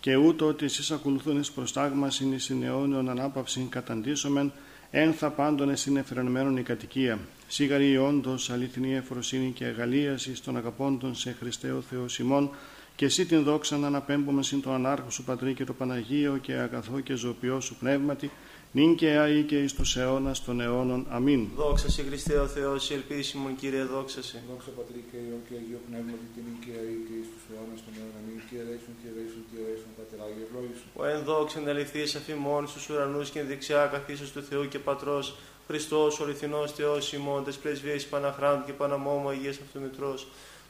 και 0.00 0.16
ούτω 0.16 0.46
ότι 0.46 0.64
εσείς 0.64 0.90
ακολουθούν 0.90 1.38
εις 1.40 1.50
προστάγμασιν 1.50 2.32
εις 2.32 2.50
αιώνιον 2.50 3.08
ανάπαυσιν 3.08 3.68
καταντήσομεν, 3.68 4.52
εν 4.90 5.12
θα 5.12 5.30
πάντων 5.30 5.70
εσύν 5.70 5.96
εφερενμένον 5.96 6.56
η 6.56 6.62
κατοικία. 6.62 7.18
Σίγαρη 7.48 7.96
όντως 7.96 8.50
αληθινή 8.50 8.94
εφροσύνη 8.94 9.50
και 9.50 9.64
αγαλίαση 9.64 10.42
των 10.42 10.56
αγαπώντων 10.56 11.14
σε 11.14 11.36
Χριστέο 11.40 11.80
Θεό 11.80 12.06
ημών, 12.20 12.50
Και 12.96 13.04
εσύ 13.04 13.26
την 13.26 13.42
δόξα 13.42 13.76
να 13.76 13.86
αναπέμπουμε 13.86 14.42
συν 14.42 14.62
το 14.62 14.72
ανάρχο 14.72 15.10
σου 15.10 15.24
Πατρί 15.24 15.54
και 15.54 15.64
το 15.64 15.72
Παναγίο 15.72 16.36
και 16.36 16.52
αγαθό 16.52 17.00
και 17.00 17.14
ζωοποιό 17.14 17.60
σου 17.60 17.74
πνεύματι, 17.80 18.30
νυν 18.72 18.94
και 18.94 19.08
αή 19.08 19.42
και 19.42 19.58
εις 19.62 19.72
τους 19.72 19.96
αιώνας 19.96 20.44
των 20.44 20.60
αιώνων. 20.60 21.06
Αμήν. 21.10 21.48
Δόξα 21.56 21.90
σε 21.90 22.02
Χριστέ 22.02 22.38
ο 22.38 22.46
Θεός, 22.46 22.90
η 22.90 22.94
ελπίση 22.94 23.36
μου 23.36 23.54
Κύριε, 23.60 23.84
δόξα 23.84 24.22
σε. 24.22 24.42
Δόξα 24.50 24.70
Πατρί 24.70 25.04
και 25.10 25.16
Υιό 25.16 25.38
και 25.48 25.54
Αγίο 25.60 25.80
Πνεύματι 25.88 26.26
και 26.34 26.40
νυν 26.46 26.56
και 26.64 26.72
αή 26.80 26.96
και 27.06 27.14
εις 27.20 27.28
τους 27.32 27.44
αιώνας 27.50 27.80
των 27.84 27.92
αιώνων. 27.96 28.14
Αμήν. 28.20 28.40
Και 28.48 28.56
ελέησον 28.62 28.94
και 29.00 29.08
ελέησον 29.12 29.42
και 29.48 29.56
ελέησον 29.62 29.90
Πατερ 29.98 30.18
Άγιο 30.26 30.44
ευλόγησον. 30.46 30.88
Ο 31.00 31.04
εν 31.12 31.20
δόξεν 31.28 31.68
αληθείς 31.72 32.10
αφημών 32.20 32.62
στους 32.70 32.84
ουρανούς 32.88 33.26
και 33.32 33.38
εν 33.42 33.46
δεξιά 33.50 33.82
καθίσεως 33.94 34.30
του 34.34 34.42
Θεού 34.48 34.64
και 34.72 34.80
Πατρός, 34.88 35.26
Χριστός 35.68 36.12
ο 36.20 36.22
αληθινός 36.24 36.68
Θεός 36.78 37.04
ημών, 37.18 37.40
τες 37.44 37.56
πρεσβείες 37.62 38.02
Παναχράντου 38.12 38.64
και 38.66 38.74
Παναμόμου 38.80 39.28
Αγίας 39.28 39.56
Αυτομητρός, 39.66 40.20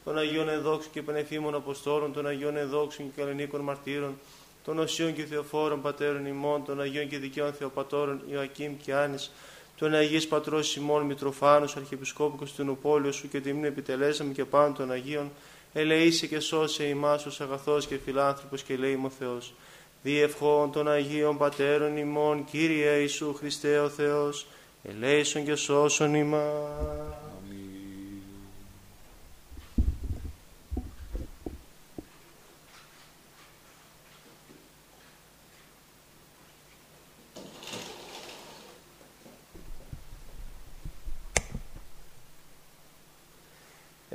των 0.04 0.18
Αγίων 0.18 0.49
Ενδόξων 0.49 0.92
και 0.92 1.02
Πανεφήμων 1.02 1.54
Αποστόλων, 1.54 2.12
των 2.12 2.26
Αγίων 2.26 2.56
Ενδόξων 2.56 3.06
και 3.14 3.20
Καλλινίκων 3.20 3.61
Μαρτύρων, 3.61 4.18
των 4.64 4.78
Οσίων 4.78 5.14
και 5.14 5.25
Θεοφόρων 5.25 5.82
Πατέρων 5.82 6.26
ημών, 6.26 6.64
των 6.64 6.80
Αγίων 6.80 7.08
και 7.08 7.18
Δικαίων 7.18 7.52
Θεοπατώρων 7.52 8.20
Ιωακήμ 8.30 8.76
και 8.82 8.94
Άνης, 8.94 9.32
των 9.76 9.94
Αγίης 9.94 10.28
Πατρός 10.28 10.76
ημών 10.76 11.02
Μητροφάνους, 11.02 11.76
Αρχιεπισκόπου 11.76 12.37
Κωνσταντινούπολιο 12.37 13.12
σου 13.12 13.28
και 13.28 13.40
τιμήν 13.40 13.64
επιτελέσαμε 13.64 14.32
και 14.32 14.44
πάνω 14.44 14.75
των 14.75 14.90
Αγίων, 14.90 15.30
ελεήσε 15.73 16.26
και 16.26 16.40
σώσε 16.40 16.84
ημάς 16.84 17.26
ως 17.26 17.40
αγαθός 17.40 17.87
και 17.87 17.96
φιλάνθρωπος 18.04 18.62
και 18.62 18.76
λέει 18.76 19.00
ο 19.04 19.11
Θεός. 19.18 19.54
Διευχών 20.02 20.73
των 20.73 20.88
Αγίων 20.88 21.38
Πατέρων 21.38 21.96
ημών, 21.96 22.44
Κύριε 22.44 22.99
Ιησού 22.99 23.34
Χριστέ 23.34 23.78
ο 23.78 23.88
Θεός, 23.88 24.46
ελέησον 24.82 25.44
και 25.44 25.54
σώσον 25.54 26.14
ημάς. 26.14 27.34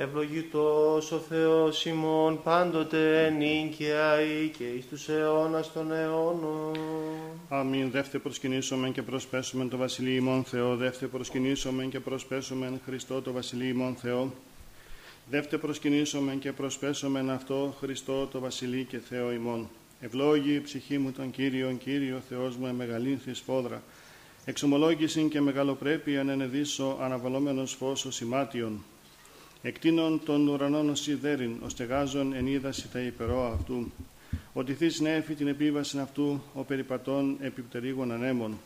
Ευλογητός 0.01 1.11
ο 1.11 1.17
Θεός 1.17 1.85
ημών 1.85 2.43
πάντοτε 2.43 3.29
νυν 3.29 3.69
και 3.77 3.93
αεί 3.93 4.51
και 4.57 4.63
εις 4.63 4.87
τους 4.87 5.09
αιώνας 5.09 5.73
των 5.73 5.91
αιώνων. 5.91 6.75
Αμήν. 7.49 7.91
Δεύτε 7.91 8.17
προσκυνήσομεν 8.17 8.91
και 8.91 9.01
προσπέσομεν 9.01 9.69
το 9.69 9.77
Βασιλείο 9.77 10.15
ημών 10.15 10.43
Θεό. 10.43 10.75
Δεύτε 10.75 11.07
προσκυνήσομεν 11.07 11.89
και 11.89 11.99
προσπέσομεν 11.99 12.81
Χριστό 12.85 13.21
το 13.21 13.31
Βασιλείο 13.31 13.69
ημών 13.69 13.95
Θεό. 13.95 14.33
Δεύτε 15.29 15.57
προσκυνήσομεν 15.57 16.39
και 16.39 16.51
προσπέσομεν 16.51 17.29
αυτό 17.29 17.75
Χριστό 17.79 18.27
το 18.27 18.39
Βασιλείο 18.39 18.83
και 18.83 18.97
Θεό 18.97 19.31
ημών. 19.31 19.69
Ευλόγη 19.99 20.53
η 20.53 20.61
ψυχή 20.61 20.97
μου 20.97 21.11
τον 21.11 21.31
Κύριον, 21.31 21.77
Κύριο 21.77 22.21
Θεός 22.29 22.55
μου 22.55 22.67
εμεγαλύνθη 22.67 23.33
σφόδρα. 23.33 23.81
Εξομολόγησιν 24.45 25.29
και 25.29 25.41
μεγαλοπρέπεια 25.41 26.19
ενεδίσω 26.19 26.97
αναβαλόμενος 27.01 27.73
φως 27.73 28.05
σημάτιον. 28.09 28.83
Εκτείνων 29.61 30.21
των 30.25 30.47
ουρανών 30.47 30.89
ως 30.89 30.99
σιδέριν, 30.99 31.55
ως 31.65 31.73
τεγάζων 31.75 32.33
εν 32.33 32.47
είδαση 32.47 32.89
τα 32.89 32.99
υπερό 32.99 33.53
αυτού. 33.53 33.91
Ότι 34.53 34.73
θείς 34.73 34.99
νέφη 34.99 35.33
την 35.33 35.47
επίβαση 35.47 35.99
αυτού, 35.99 36.41
ο 36.53 36.63
περιπατών 36.63 37.37
επιπτερίγων 37.39 38.11
ανέμων. 38.11 38.57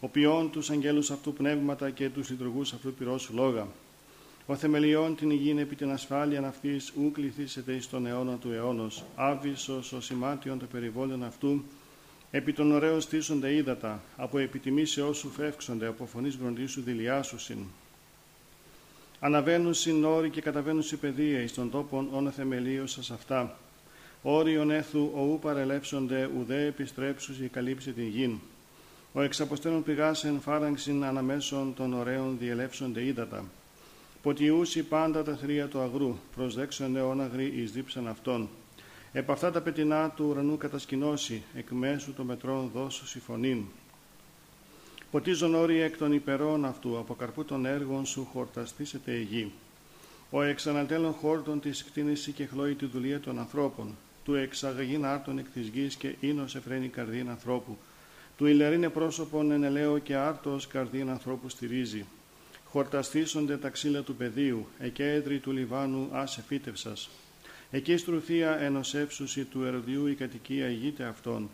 Ο 0.00 0.08
ποιόν 0.08 0.50
τους 0.50 0.70
αγγέλους 0.70 1.10
αυτού 1.10 1.32
πνεύματα 1.32 1.90
και 1.90 2.08
τους 2.08 2.30
λειτουργούς 2.30 2.72
αυτού 2.72 2.94
πυρός 2.94 3.30
λόγα. 3.34 3.66
Ο 4.46 4.56
θεμελιών 4.56 5.16
την 5.16 5.30
υγιήν 5.30 5.58
επί 5.58 5.76
την 5.76 5.90
ασφάλεια 5.90 6.46
αυτής 6.46 6.92
ου 6.96 7.10
κληθήσετε 7.10 7.72
εις 7.72 7.88
τον 7.88 8.06
αιώνα 8.06 8.36
του 8.36 8.52
αιώνος. 8.52 9.04
Άβυσος 9.14 9.92
ο 9.92 10.00
σημάτιον 10.00 10.58
το 10.58 10.66
περιβόλων 10.66 11.24
αυτού, 11.24 11.62
επί 12.30 12.52
των 12.52 12.72
ωραίων 12.72 13.00
στήσονται 13.00 13.54
ύδατα, 13.54 14.02
από 14.16 14.38
επιτιμήσεώς 14.38 15.18
σου 15.18 15.28
φεύξονται, 15.28 15.86
από 15.86 16.06
φωνής 16.06 16.36
γνωρίσου 16.36 16.82
δηλιάσουσιν. 16.82 17.58
Αναβαίνουν 19.20 19.74
συν 19.74 20.04
όροι 20.04 20.30
και 20.30 20.40
καταβαίνουν 20.40 20.82
σε 20.82 20.96
παιδεία 20.96 21.40
εις 21.40 21.54
των 21.54 21.70
τόπων 21.70 22.08
όν 22.12 22.32
θεμελίωσας 22.32 23.10
αυτά. 23.10 23.58
Όριον 24.22 24.70
έθου 24.70 25.10
οού 25.14 25.38
παρελεύσονται 25.42 26.30
ουδέ 26.38 26.66
επιστρέψους 26.66 27.38
ή 27.38 27.48
καλύψει 27.48 27.92
την 27.92 28.08
γην. 28.08 28.38
Ο 29.12 29.20
εξαποστένων 29.20 29.82
πηγάσεν 29.82 30.40
φάραγξιν 30.40 31.04
αναμέσων 31.04 31.74
των 31.74 31.92
ωραίων 31.92 32.36
διελεύσονται 32.38 33.04
ύδατα. 33.04 33.44
Ποτιούσι 34.22 34.82
πάντα 34.82 35.22
τα 35.22 35.36
θρία 35.36 35.66
του 35.66 35.80
αγρού, 35.80 36.16
προσδέξονται 36.36 37.00
όν 37.00 37.20
αγροί 37.20 37.52
εις 37.56 37.72
δίψαν 37.72 38.08
αυτών. 38.08 38.48
Επ' 39.12 39.30
αυτά 39.30 39.50
τα 39.50 39.60
πετεινά 39.60 40.10
του 40.10 40.26
ουρανού 40.28 40.56
κατασκηνώσει, 40.56 41.42
εκ 41.54 41.70
μέσου 41.70 42.12
των 42.12 42.26
μετρών 42.26 42.70
δώσου 42.74 43.06
συμφωνήν. 43.06 43.64
Ποτίζον 45.10 45.54
όροι 45.54 45.80
εκ 45.80 45.96
των 45.96 46.12
υπερών 46.12 46.64
αυτού, 46.64 46.98
από 46.98 47.14
καρπού 47.14 47.44
των 47.44 47.66
έργων 47.66 48.06
σου 48.06 48.28
χορταστήσετε 48.32 49.12
η 49.12 49.22
γη. 49.22 49.52
Ο 50.30 50.42
εξανατέλων 50.42 51.12
χόρτων 51.12 51.60
της 51.60 51.84
κτίνηση 51.84 52.32
και 52.32 52.46
χλώει 52.46 52.74
τη 52.74 52.86
δουλεία 52.86 53.20
των 53.20 53.38
ανθρώπων, 53.38 53.96
του 54.24 54.34
εξαγαγήν 54.34 55.04
άρτων 55.04 55.38
εκ 55.38 55.46
της 55.48 55.68
γης 55.68 55.94
και 55.94 56.14
ίνος 56.20 56.54
εφραίνει 56.54 56.88
καρδίν 56.88 57.28
ανθρώπου, 57.28 57.78
του 58.36 58.46
ηλερίνε 58.46 58.88
πρόσωπον 58.88 59.50
εν 59.50 59.62
ελαίο 59.62 59.98
και 59.98 60.14
άρτος 60.14 60.66
καρδίν 60.66 61.10
ανθρώπου 61.10 61.48
στηρίζει. 61.48 62.04
Χορταστήσονται 62.64 63.56
τα 63.56 63.68
ξύλα 63.68 64.02
του 64.02 64.14
πεδίου, 64.14 64.66
εκέντρη 64.78 65.38
του 65.38 65.52
Λιβάνου 65.52 66.08
άσε 66.12 66.42
φύτευσας. 66.46 67.10
Εκεί 67.70 67.96
στρουθία 67.96 68.60
ενωσεύσουση 68.60 69.44
του 69.44 69.64
ερωδιού 69.64 70.06
η 70.06 70.14
κατοικία 70.14 70.68
ηγείται 70.68 71.04
αυτών, 71.04 71.50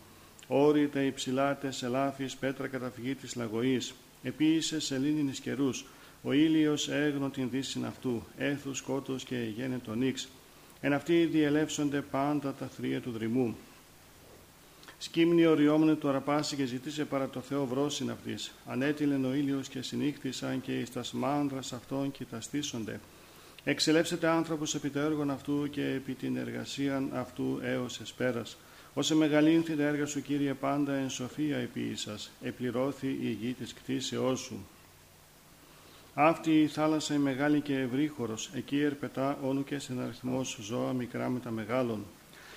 Όροι 0.48 0.88
τα 0.88 1.00
υψηλάτε 1.00 1.72
ελάφης 1.82 2.36
πέτρα 2.36 2.66
καταφυγή 2.66 3.14
της 3.14 3.34
λαγωής. 3.34 3.94
Επίησε 4.22 4.80
σελήνινης 4.80 5.40
καιρούς. 5.40 5.84
Ο 6.22 6.32
ήλιος 6.32 6.88
έγνω 6.88 7.30
την 7.30 7.50
δύσιν 7.50 7.84
αυτού. 7.84 8.22
Έθους 8.38 8.78
σκότος 8.78 9.24
και 9.24 9.36
γένε 9.56 9.80
τον 9.84 10.02
ίξ. 10.02 10.28
Εν 10.80 10.92
αυτοί 10.92 11.24
διελεύσονται 11.24 12.00
πάντα 12.00 12.52
τα 12.52 12.66
θρία 12.66 13.00
του 13.00 13.10
δρυμού. 13.10 13.56
Σκύμνη 14.98 15.46
οριόμνε 15.46 15.94
του 15.94 16.08
αραπάσει 16.08 16.56
και 16.56 16.64
ζητήσε 16.64 17.04
παρά 17.04 17.28
το 17.28 17.40
Θεό 17.40 17.66
βρόσιν 17.66 18.10
αυτής. 18.10 18.52
Ανέτειλεν 18.66 19.24
ο 19.24 19.34
ήλιος 19.34 19.68
και 19.68 19.82
συνήχθησαν 19.82 20.60
και 20.60 20.80
εις 20.80 20.92
τας 20.92 21.12
μάνδρας 21.12 21.72
αυτών 21.72 22.12
κοιταστήσονται. 22.12 23.00
Εξελεύσετε 23.64 24.28
άνθρωπος 24.28 24.74
επί 24.74 24.90
το 24.90 24.98
έργον 24.98 25.30
αυτού 25.30 25.70
και 25.70 25.84
επί 25.84 26.12
την 26.12 26.36
εργασίαν 26.36 27.10
αυτού 27.14 27.60
έως 27.62 28.00
εσπέρας. 28.00 28.56
Όσε 28.98 29.14
μεγαλύνθη 29.14 29.76
τα 29.76 29.82
έργα 29.82 30.06
σου, 30.06 30.22
Κύριε, 30.22 30.54
πάντα 30.54 30.94
εν 30.94 31.10
σοφία 31.10 31.56
επί 31.56 31.92
σας, 31.94 32.30
επληρώθη 32.42 33.06
η 33.06 33.38
γη 33.40 33.52
της 33.52 33.74
κτήσεώς 33.74 34.40
σου. 34.40 34.66
Αυτή 36.14 36.62
η 36.62 36.66
θάλασσα 36.66 37.14
η 37.14 37.18
μεγάλη 37.18 37.60
και 37.60 37.78
ευρύχωρος, 37.78 38.50
εκεί 38.54 38.80
ερπετά 38.80 39.38
όνου 39.42 39.64
και 39.64 39.78
συναριθμός 39.78 40.58
ζώα 40.60 40.92
μικρά 40.92 41.28
με 41.28 41.38
τα 41.38 41.50
μεγάλων. 41.50 42.04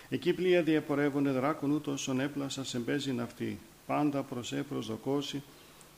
Εκεί 0.09 0.33
πλοία 0.33 0.63
διαπορεύονται 0.63 1.31
δράκον 1.31 1.71
ούτως 1.71 2.07
ον 2.07 2.19
έπλασα 2.19 2.63
σε 2.63 2.79
μπέζιν 2.79 3.21
αυτή, 3.21 3.59
πάντα 3.87 4.23
προς 4.23 4.51
ε 4.53 4.65
προσδοκώσει, 4.69 5.41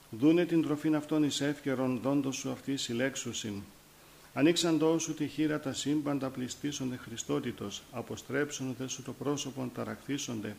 δούνε 0.10 0.46
την 0.46 0.62
τροφήν 0.62 0.96
αυτών 0.96 1.24
εις 1.24 1.42
εύκαιρον 1.42 2.00
δόντος 2.04 2.36
σου 2.36 2.52
αυτή 2.52 2.78
συλλέξουσιν. 2.78 3.54
Ανοίξαντό 4.34 5.00
σου 5.00 5.14
τη 5.14 5.28
χείρα 5.28 5.60
τα 5.60 5.74
σύμπαντα 5.74 6.30
πληστήσονται 6.30 6.98
Χριστότητος, 6.98 7.82
αποστρέψουν 7.92 8.76
δε 8.80 8.88
σου 8.88 9.04
το 9.04 9.14
πρόσωπον 9.14 9.72
ταραχθήσονται. 9.76 10.56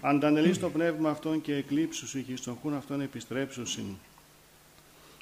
Αντανελείς 0.00 0.58
το 0.58 0.70
πνεύμα 0.70 1.10
αυτών 1.10 1.40
και 1.40 1.54
εκλείψους 1.54 2.08
σου 2.08 2.24
και 2.24 2.36
στον 2.36 2.58
χούν 2.62 2.74
αυτών 2.74 3.00
επιστρέψουσιν. 3.00 3.84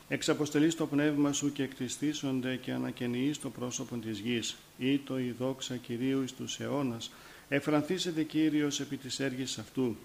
Εξαποστελείς 0.08 0.74
το 0.74 0.86
πνεύμα 0.86 1.32
σου 1.32 1.52
και 1.52 1.62
εκτιστήσονται 1.62 2.56
και 2.56 2.72
ανακαινιείς 2.72 3.38
το 3.38 3.50
πρόσωπον 3.50 4.00
της 4.00 4.18
γης. 4.18 4.56
Ή 4.78 4.98
το 4.98 5.18
η 5.18 5.34
δόξα 5.38 5.76
Κυρίου 5.76 6.22
εις 6.22 6.32
τους 6.32 6.60
αιώνας, 6.60 7.10
εφρανθήσεται 7.48 8.22
Κύριος 8.22 8.80
επί 8.80 8.96
της 8.96 9.20
έργης 9.20 9.58
αυτού. 9.58 9.96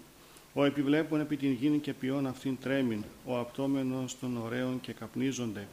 Ο 0.52 0.64
επιβλέπων 0.64 1.20
επί 1.20 1.36
την 1.36 1.52
γη 1.52 1.78
και 1.82 1.92
ποιόν 1.92 2.26
αυτήν 2.26 2.58
τρέμην, 2.60 3.04
ο 3.24 3.38
απτόμενος 3.38 4.18
των 4.18 4.36
ωραίων 4.36 4.80
και 4.80 4.92
καπνίζονται. 4.92 5.66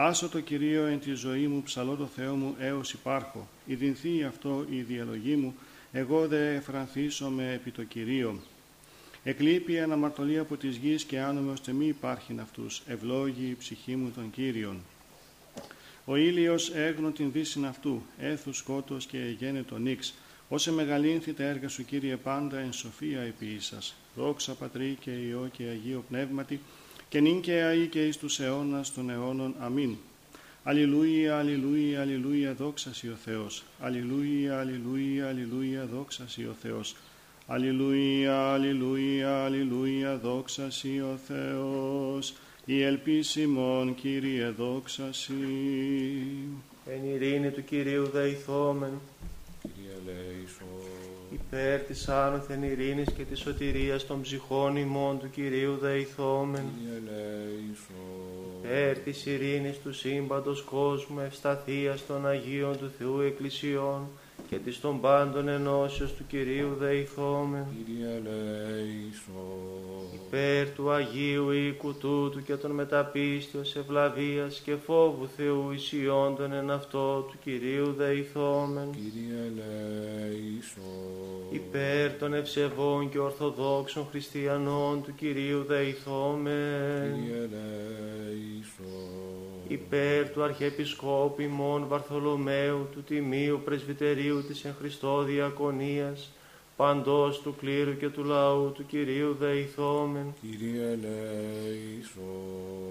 Άσο 0.00 0.28
το 0.28 0.40
Κυρίο 0.40 0.86
εν 0.86 1.00
τη 1.00 1.12
ζωή 1.12 1.46
μου, 1.46 1.62
ψαλώ 1.62 1.94
το 1.94 2.06
Θεό 2.06 2.34
μου 2.34 2.54
έως 2.58 2.92
υπάρχω. 2.92 3.48
Ιδινθεί 3.66 4.24
αυτό 4.24 4.66
η 4.70 4.80
διαλογή 4.80 5.36
μου, 5.36 5.54
εγώ 5.92 6.26
δε 6.26 6.54
εφρανθήσομαι 6.54 7.52
επί 7.52 7.70
το 7.70 7.84
Κυρίο. 7.84 8.40
Εκλείπει 9.22 9.72
η 9.72 9.80
αναμαρτωλή 9.80 10.38
από 10.38 10.56
της 10.56 10.76
γης 10.76 11.04
και 11.04 11.20
άνομαι 11.20 11.52
ώστε 11.52 11.72
μη 11.72 11.86
υπάρχειν 11.86 12.40
αυτούς. 12.40 12.82
Ευλόγη 12.86 13.44
η 13.44 13.56
ψυχή 13.58 13.96
μου 13.96 14.10
των 14.14 14.30
Κύριων. 14.30 14.80
Ο 16.04 16.16
ήλιος 16.16 16.70
έγνω 16.74 17.10
την 17.10 17.32
δύσιν 17.32 17.66
αυτού, 17.66 18.02
έθους 18.18 18.56
σκότος 18.56 19.06
και 19.06 19.18
γένε 19.38 19.62
τον 19.62 19.82
νίξ. 19.82 20.14
Όσε 20.48 20.72
μεγαλύνθη 20.72 21.32
τα 21.32 21.44
έργα 21.44 21.68
σου 21.68 21.84
Κύριε 21.84 22.16
πάντα 22.16 22.58
εν 22.58 22.72
σοφία 22.72 23.20
επί 23.20 23.56
σας. 23.60 23.94
Δόξα 24.16 24.52
Πατρί 24.54 24.96
και 25.00 25.10
Υιό 25.10 25.48
και 25.52 25.62
Αγίο 25.62 26.04
Πνεύματι, 26.08 26.60
και 27.08 27.20
νυν 27.20 27.40
και 27.40 27.52
αεί 27.52 27.86
και 27.86 28.06
εις 28.06 28.16
τους 28.16 28.40
αιώνας 28.40 28.92
των 28.92 29.10
αιώνων. 29.10 29.54
Αμήν. 29.58 29.96
Αλληλούια, 30.62 31.38
αλληλούια, 31.38 32.00
αλληλούια, 32.00 32.54
δόξα 32.54 32.90
ο 33.12 33.16
Θεός. 33.24 33.64
Αλληλούια, 33.80 34.58
αλληλούια, 34.58 35.28
αλληλούια, 35.28 35.86
δόξα 35.86 36.24
ο 36.50 36.54
Θεός. 36.62 36.96
Αλληλούια, 37.46 38.52
αλληλούια, 38.52 39.44
αλληλούια, 39.44 40.16
δόξα 40.16 40.68
ο 41.12 41.16
Θεός. 41.26 42.34
Η 42.64 42.82
ελπίσιμον, 42.82 43.94
Κύριε, 43.94 44.48
δόξα 44.48 45.10
Εν 46.86 47.14
ειρήνη 47.14 47.50
του 47.50 47.64
Κυρίου 47.64 48.08
δεηθόμεν. 48.08 49.00
Κύριε 51.50 51.64
ελέησον. 51.64 51.76
Υπέρ 51.76 51.80
της 51.80 52.08
άνωθεν 52.08 52.62
ειρήνης 52.62 53.12
και 53.12 53.24
της 53.24 53.40
σωτηρίας 53.40 54.06
των 54.06 54.20
ψυχών 54.20 54.76
ημών 54.76 55.18
του 55.18 55.30
Κυρίου 55.30 55.76
δεηθόμεν. 55.76 56.64
Κύριε 56.78 56.96
ελέησον. 56.96 57.96
Υπέρ 58.64 58.98
της 58.98 59.26
ειρήνης 59.26 59.78
του 59.78 59.92
σύμπαντος 59.92 60.62
κόσμου 60.62 61.20
ευσταθίας 61.20 62.06
των 62.06 62.26
Αγίων 62.26 62.78
του 62.78 62.90
Θεού 62.98 63.20
Εκκλησιών 63.20 64.08
και 64.48 64.56
της 64.56 64.80
των 64.80 65.00
πάντων 65.00 65.48
ενώσεως 65.48 66.12
του 66.12 66.26
Κυρίου 66.26 66.76
δεηθόμεν. 66.78 67.66
Κύριε 67.76 68.06
ελέησον. 68.06 69.58
Υπέρ 70.14 70.68
του 70.74 70.90
Αγίου 70.90 71.50
οίκου 71.50 71.94
τούτου 71.94 72.42
και 72.42 72.54
των 72.54 72.70
μεταπίστεως 72.70 73.76
ευλαβίας 73.76 74.60
και 74.64 74.74
φόβου 74.86 75.28
Θεού 75.36 75.70
ισιόντων 75.72 76.52
εν 76.52 76.70
αυτό 76.70 77.20
του 77.20 77.38
Κυρίου 77.44 77.92
δεηθόμεν. 77.92 78.90
Κύριε 78.90 79.40
ελέησον. 79.46 80.82
Υπέρ 81.50 82.12
των 82.18 82.34
ευσεβών 82.34 83.08
και 83.10 83.18
ορθοδόξων 83.18 84.06
χριστιανών 84.10 85.02
του 85.02 85.14
Κυρίου 85.14 85.64
δεηθόμεν. 85.64 87.14
Κύριε 87.14 87.36
ελέησον. 87.36 89.27
Υπέρ 89.68 90.30
του 90.30 90.42
Αρχιεπισκόπου 90.42 91.40
ημών 91.40 91.86
Βαρθολομαίου 91.88 92.88
του 92.92 93.02
Τιμίου 93.02 93.60
Πρεσβυτερίου 93.64 94.44
της 94.44 94.64
εν 94.64 94.74
Χριστώ 94.78 95.22
Διακονίας 95.22 96.32
παντός 96.78 97.40
του 97.40 97.54
κλήρου 97.60 97.96
και 97.96 98.08
του 98.08 98.24
λαού 98.24 98.72
του 98.72 98.86
Κυρίου 98.86 99.36
δεηθόμεν. 99.40 100.34
Κύριε 100.40 100.82
ελέησον. 100.82 102.24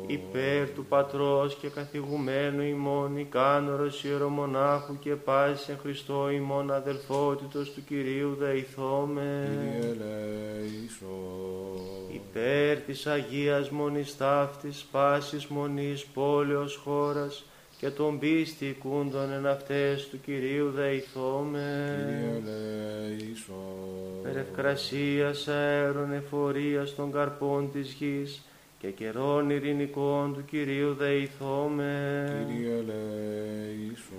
Υπέρ 0.08 0.70
του 0.70 0.86
Πατρός 0.86 1.56
και 1.56 1.68
καθηγουμένου 1.68 2.62
ημών 2.62 3.18
ικάνωρος 3.18 4.04
ιερομονάχου 4.04 5.00
και 5.00 5.16
πάσης 5.16 5.68
εν 5.68 5.78
Χριστώ 5.82 6.30
ημών 6.30 6.72
αδελφότητος 6.72 7.72
του 7.72 7.84
Κυρίου 7.84 8.36
δεηθόμεν. 8.40 9.46
Κύριε 9.46 9.92
ελέησον. 9.92 11.08
Υπέρ 12.14 12.78
της 12.78 13.08
Αγίας 13.08 13.70
Μονής 13.70 14.18
Ταύτης, 14.18 14.86
πάσης 14.92 15.46
Μονής 15.46 16.06
πόλεως 16.06 16.76
χώρας 16.76 17.46
και 17.80 17.90
των 17.90 18.20
πίστη 18.20 18.66
οικούντων 18.66 19.32
εν 19.32 19.48
αυτές 19.48 20.08
του 20.10 20.20
Κυρίου 20.22 20.72
δεηθόμεν. 20.72 21.64
Κύριε 22.08 22.42
ελέησον. 23.10 23.56
Per 24.24 24.36
ευκρασίας 24.36 25.48
αέρων 25.48 26.14
εφορίας 26.14 26.96
των 26.96 27.12
καρπών 27.12 27.72
της 27.72 27.92
γης 27.92 28.42
και 28.80 28.88
καιρών 28.88 29.50
ειρηνικών 29.50 30.34
του 30.34 30.46
Κυρίου 30.46 30.94
δεηθόμεν. 30.94 32.48
Κύριε 32.48 32.74
ελέησον. 32.74 34.18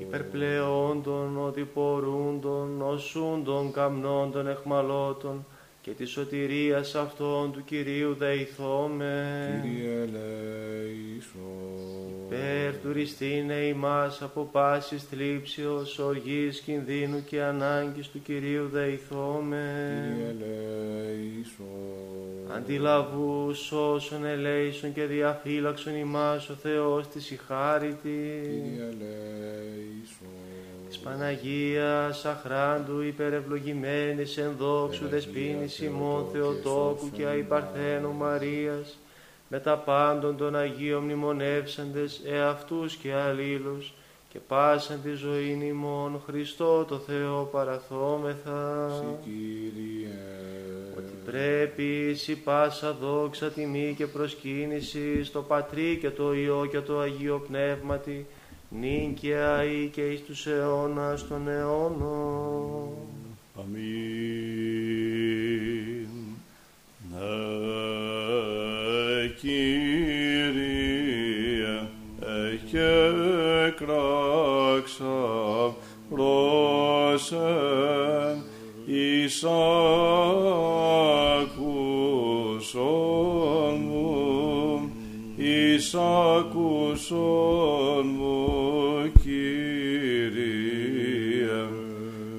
Υπερπλεόντων, 0.00 1.38
οδηπορούντων, 1.38 2.70
νοσούντων, 2.76 3.72
καμνόντων, 3.72 4.48
εχμαλώτων 4.48 5.46
και 5.82 5.90
της 5.90 6.10
σωτηρίας 6.10 6.94
αυτών 6.94 7.52
του 7.52 7.64
Κυρίου 7.64 8.14
δεηθόμεν. 8.14 9.62
Κύριε 9.62 9.94
ελέησον. 10.02 11.74
Περ 12.28 12.76
του 12.82 12.92
ριστήνε 12.92 13.54
ημάς 13.54 14.22
από 14.22 14.48
πάσης 14.52 15.02
θλίψεως, 15.02 15.98
οργής, 15.98 16.60
κινδύνου 16.60 17.24
και 17.24 17.42
ανάγκης 17.42 18.08
του 18.08 18.22
Κυρίου 18.22 18.68
δεηθόμεν. 18.68 20.14
Κύριε 20.14 20.28
ελέησον. 20.28 21.64
Αντιλαβούς 22.56 23.72
όσων 23.72 24.24
ελέησον 24.24 24.92
και 24.92 25.04
διαφύλαξον 25.04 25.96
ημάς 25.96 26.48
ο 26.48 26.54
Θεός 26.54 27.08
της 27.08 27.30
η 27.30 27.40
χάριτη. 27.46 28.40
Κύριε 28.42 28.84
ελέησον. 28.84 30.28
Της 30.88 30.98
Παναγίας 30.98 32.24
αχράντου 32.24 33.02
υπερευλογημένης 33.02 34.36
εν 34.36 34.54
δόξου 34.58 35.08
δεσπίνης 35.08 35.78
ημών 35.78 36.26
Θεοτόκου 36.32 37.10
και 37.12 37.26
αϊπαρθένου 37.26 38.12
Μαρίας 38.12 38.98
με 39.48 39.58
τα 39.58 39.76
πάντων 39.78 40.36
των 40.36 40.56
Αγίων 40.56 41.02
μνημονεύσαντες 41.02 42.20
εαυτούς 42.24 42.96
και 42.96 43.12
αλλήλους 43.14 43.92
και 44.28 44.38
πάσαν 44.48 45.00
τη 45.02 45.12
ζωή 45.12 45.58
ημών 45.62 46.22
Χριστό 46.26 46.84
το 46.84 46.96
Θεό 46.96 47.48
παραθόμεθα 47.52 48.90
Συ 48.90 49.24
Κύριε. 49.24 50.08
ότι 50.96 51.12
πρέπει 51.24 51.82
εις 51.82 52.36
πάσα 52.44 52.92
δόξα 52.92 53.50
τιμή 53.50 53.94
και 53.96 54.06
προσκύνηση 54.06 55.24
στο 55.24 55.42
Πατρί 55.42 55.98
και 56.00 56.10
το 56.10 56.34
Υιό 56.34 56.66
και 56.70 56.80
το 56.80 56.98
Αγίο 56.98 57.44
Πνεύματι 57.48 58.26
νυν 58.80 59.14
και 59.14 59.34
αεί 59.34 59.90
και 59.92 60.00
εις 60.00 60.24
τους 60.24 60.46
αιώνας 60.46 61.28
των 61.28 61.48
αιώνων. 61.48 62.88
Αμήν. 63.60 64.53
Κύριε, 69.44 70.64
εκράξα 73.66 75.16
πρόσεν 76.10 77.24
εις 78.86 79.44
άκουσον 81.24 81.64
μου, 83.88 84.92
εις 85.36 85.94
άκουσον 86.36 88.06
μου, 88.06 89.12
Κύριε. 89.22 90.44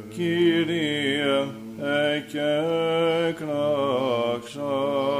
Κύριε, 0.10 1.48
εκράξα 3.28 5.15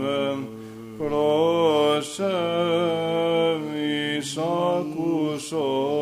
με 0.00 0.38
πρόσε 0.98 2.24
εις 2.24 2.89
άκουσον 5.52 5.99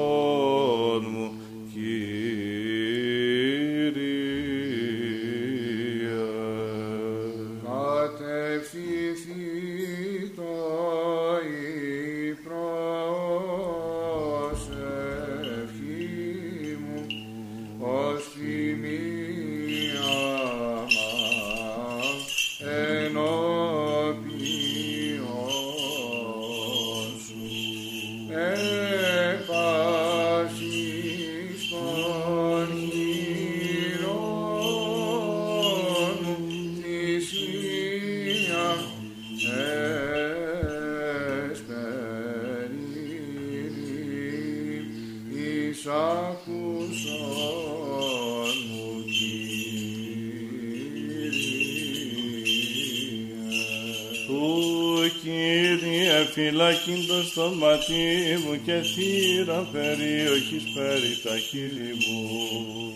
Κύριε 56.38 56.51
φυλακήν 56.53 57.07
το 57.07 57.22
στόματί 57.22 58.38
μου 58.44 58.61
και 58.64 58.72
θύρα 58.72 59.68
περιοχής 59.72 60.62
περί 60.74 61.18
τα 61.22 61.38
χείλη 61.38 61.94
μου. 62.09 62.88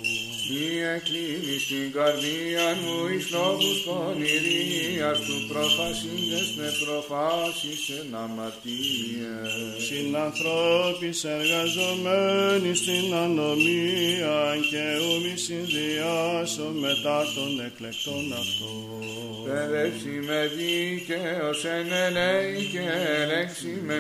Η 0.83 0.85
εκλίνη 0.97 1.57
στην 1.65 1.87
καρδία 1.97 2.67
μου 2.83 2.97
εις 3.13 3.27
λόγους 3.37 3.79
πονηρίας 3.87 5.19
του 5.27 5.39
προφασίλες 5.51 6.49
με 6.59 6.69
προφάσεις 6.83 7.83
εν 7.99 8.15
αμαρτίες. 8.25 9.51
Συνανθρώπης 9.87 11.19
εργαζομένοι 11.37 12.73
στην 12.83 13.07
ανομία 13.25 14.41
και 14.71 14.85
ούμι 15.11 15.35
συνδυάσω 15.47 16.69
μετά 16.85 17.19
των 17.35 17.51
εκλεκτών 17.67 18.25
αυτών. 18.43 19.03
Παιδεύσει 19.47 20.17
με 20.29 20.41
δίκαιος 20.57 21.61
εν 21.77 21.89
ελέη 22.05 22.59
και 22.73 22.85
ελέξει 23.21 23.73
με 23.87 23.97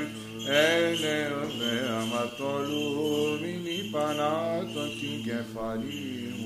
έλεος 0.48 1.52
δε 1.58 1.74
αματολούμιν 2.00 3.64
η 3.78 3.88
πανάτων 3.92 4.88
την 5.00 5.16
κεφαλή 5.24 6.34
μου. 6.38 6.41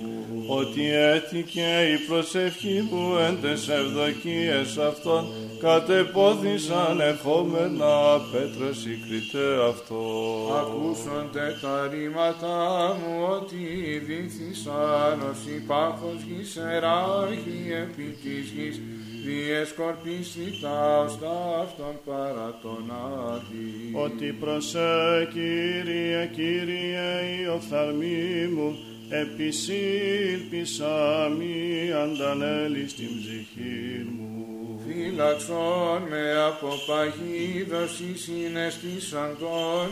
Ότι 0.47 0.91
έτυχε 0.93 1.83
η 1.95 1.99
προσευχή 2.09 2.89
μου 2.91 3.17
εν 3.17 3.39
τες 3.43 3.69
ευδοκίες 3.69 4.79
αυτών 4.79 5.27
κατεπόθησαν 5.61 7.01
ερχόμενα 7.01 7.93
πέτρες 8.33 8.77
συγκριτέ 8.77 9.49
αυτό. 9.69 10.03
Ακούσονται 10.61 11.57
τα 11.63 11.89
ρήματα 11.91 12.57
μου 13.01 13.27
ότι 13.37 13.63
δίθησαν 14.07 15.21
ως 15.31 15.41
υπάρχος 15.57 16.19
γης 16.29 16.57
εράχη 16.57 17.59
επί 17.83 18.17
της 18.23 18.51
γης 18.51 18.81
διεσκορπίσει 19.27 20.59
τα 20.63 21.01
οστά 21.07 21.61
αυτών 21.63 21.95
παρά 22.05 22.59
τον 22.63 22.93
Άδη. 23.31 23.93
Ότι 24.05 24.37
προσέ 24.41 25.29
Κύριε, 25.33 26.31
Κύριε 26.35 27.09
η 27.41 27.47
οφθαλμή 27.57 28.49
μου 28.55 28.96
επισήλπισα 29.09 30.95
μη 31.39 31.93
αντανέλη 31.93 32.89
στην 32.89 33.09
ψυχή 33.21 34.07
μου. 34.11 34.81
Φύλαξον 34.87 36.03
με 36.09 36.45
από 36.47 36.69
παγίδωση 36.87 38.17
συναισθήσαν 38.17 39.37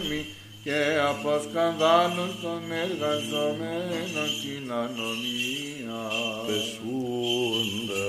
μη 0.09 0.27
και 0.65 0.81
από 1.09 1.31
σκανδάλων 1.49 2.31
των 2.43 2.61
εργαζομένων 2.85 4.29
την 4.43 4.73
ανομία. 4.73 6.03
Πεσούνται 6.47 8.05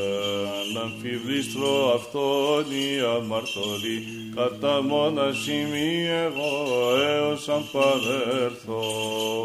αμφιβρίστρο 0.86 1.94
αυτόν 1.96 2.66
η 2.72 3.00
αμαρτωλή 3.16 3.98
κατά 4.36 4.82
μόνα 4.82 5.32
σημεί 5.44 6.08
εγώ 6.26 6.52
έως 7.00 7.50
αν 7.50 7.64
παρέρθω. 7.72 8.82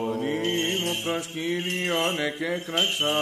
Φωνή 0.07 0.38
μου 0.83 0.94
προς 1.05 1.27
Κύριον 1.27 2.16
εκέκραξα, 2.29 3.14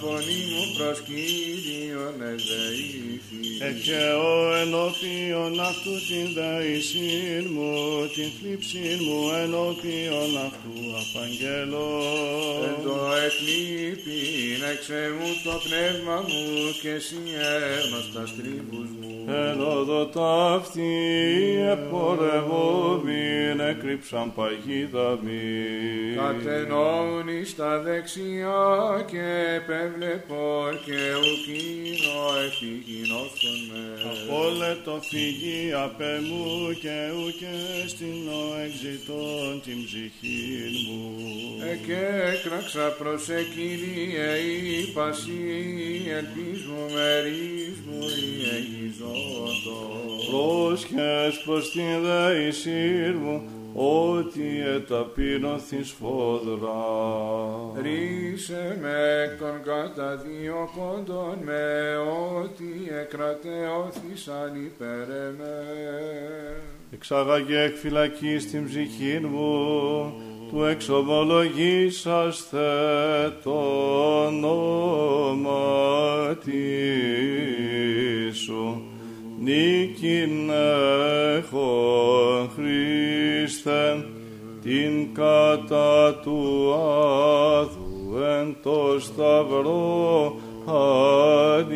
φωνή 0.00 0.40
μου 0.50 0.64
προς 0.76 0.98
Κύριον 1.08 2.16
εδεήθη. 2.32 3.44
Εκαιώ 3.68 4.54
ενώπιον 4.62 5.60
αυτού 5.60 5.94
την 6.08 6.26
δεησίν 6.36 7.44
μου, 7.54 7.72
την 8.14 8.28
θλίψην 8.36 8.98
μου 9.06 9.20
ενώπιον 9.42 10.32
αυτού 10.46 10.76
απαγγέλω. 11.02 11.88
Εν 12.66 12.76
το 12.84 12.96
εκλείπειν 13.26 14.60
εξεμού 14.72 15.30
το 15.44 15.54
πνεύμα 15.64 16.16
μου 16.28 16.44
και 16.82 16.90
εσύ 16.90 17.20
αίμα 17.46 18.00
στα 18.08 18.22
στρίβους 18.26 18.88
μου. 19.00 19.12
Εν 19.28 19.60
οδο 19.60 20.06
ταύτη 20.06 20.92
επορευόμην 21.74 23.60
έκρυψαν 23.70 24.32
παγίδα 24.34 25.18
μη. 25.24 25.42
Κατενών 26.16 27.28
εις 27.28 27.56
τα 27.56 27.78
δεξιά 27.78 29.04
και 29.10 29.26
επέβλεπω 29.58 30.46
και 30.84 31.00
ουκίνο 31.26 32.18
επιγεινώσκον 32.46 33.58
μες. 33.68 34.00
Απόλετο 34.12 34.94
φυγή 35.08 35.72
απέ 35.84 36.14
μου 36.28 36.44
και 36.82 36.96
ουκε 37.20 37.56
στην 37.92 38.20
εξητών 38.64 39.21
την 39.64 39.84
ψυχή 39.84 40.50
μου. 40.86 41.00
Εκέ 41.72 42.06
έκραξα 42.32 42.96
προς 42.98 43.28
εκκύριε 43.28 44.28
η 44.80 44.92
πασί 44.94 45.32
ελπίζμου 46.18 46.84
μερίς 46.94 47.76
μου 47.86 48.00
η 48.00 48.30
εγιζόντο. 48.56 49.80
Πρόσχες 50.30 51.42
προς 51.44 51.70
την 51.70 52.02
δεησύρ 52.02 53.14
μου, 53.14 53.42
ότι 53.74 54.62
εταπείνωθης 54.74 55.90
φόδρα. 55.90 56.82
Ρίσε 57.82 58.78
με 58.80 59.22
εκ 59.24 59.38
των 59.38 59.62
καταδιωκόντων 59.64 61.38
με 61.44 61.96
ότι 62.42 62.90
εκρατεώθησαν 63.00 64.64
υπέρ 64.64 65.10
εμέ. 65.10 66.81
Εξάγαγε 66.94 67.60
εκ 67.60 67.76
φυλακής 67.76 68.50
την 68.50 68.64
ψυχή 68.64 69.20
μου, 69.30 70.12
του 70.50 70.64
εξομολογήσαστε 70.64 72.58
το 73.42 73.50
όνομα 74.26 75.60
σου. 78.32 78.82
Νίκην 79.38 80.50
έχω 81.36 82.50
Χριστέ, 82.54 84.06
την 84.62 85.14
κατά 85.14 86.14
του 86.14 86.72
άδου 86.74 88.16
εν 88.22 88.56
το 88.62 88.96
σταυρό 89.00 90.36
ανήλθες 91.56 91.72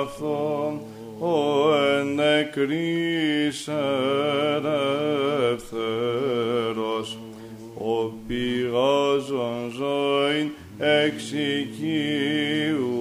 αυτόν 0.00 0.80
ο 1.18 1.74
εν 1.74 2.14
νεκρής 2.14 3.68
ελεύθερος 5.48 7.08
ο 7.74 8.12
πηγάζων 8.26 9.72
ζωήν 9.76 10.50
εξ 10.78 11.32
οικείου 11.32 12.97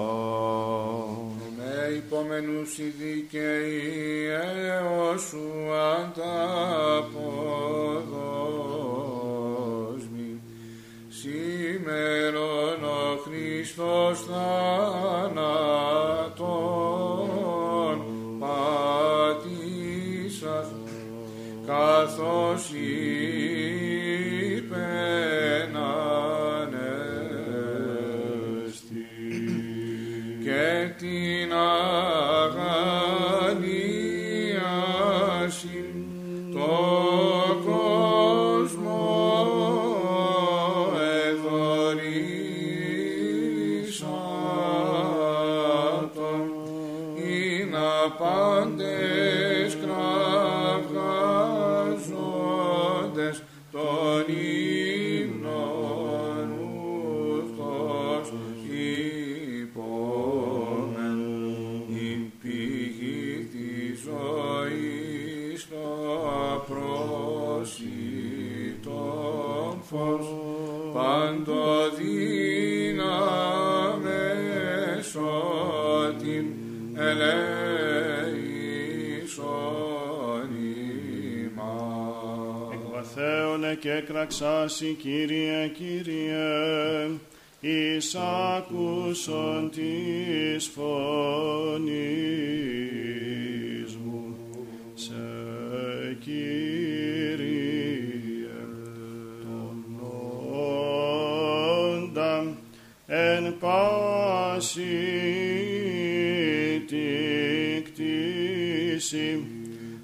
Με 1.57 1.73
υπομενούς 1.95 2.77
οι 2.77 2.93
δίκαιοι 2.99 4.25
έως 4.27 5.21
σου 5.21 5.47
ανταποδόσμοι. 5.95 6.31
Σήμερον 11.09 12.81
ο 12.83 13.17
Χριστός 13.23 14.15
θάνατον 14.19 15.63
καθώς 22.17 22.71
Εκβαθέωνε 83.97 83.99
και 83.99 84.01
κραξάσι, 84.01 84.93
Κύριε, 84.93 85.67
Κύριε, 85.67 87.09
εις 87.59 88.15
άκουσον 88.55 89.69
της 89.69 90.67
φωνής 90.67 91.91
μου, 94.03 94.35
σε 94.93 95.13
Κύριε, 96.19 97.43
τον 99.41 99.85
όντα 101.91 102.57
εν 103.07 103.55
πάση 103.59 104.81
τη 106.87 107.81
κτήση 107.81 109.43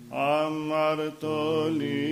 αμαρτωλή 0.10 2.09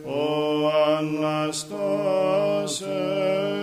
ο 0.05 0.69
Αναστάς 0.99 2.83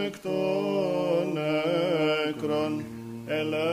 εκ 0.05 0.15
των 0.19 1.33
νεκρών 1.33 2.85
ελέησον 3.25 3.63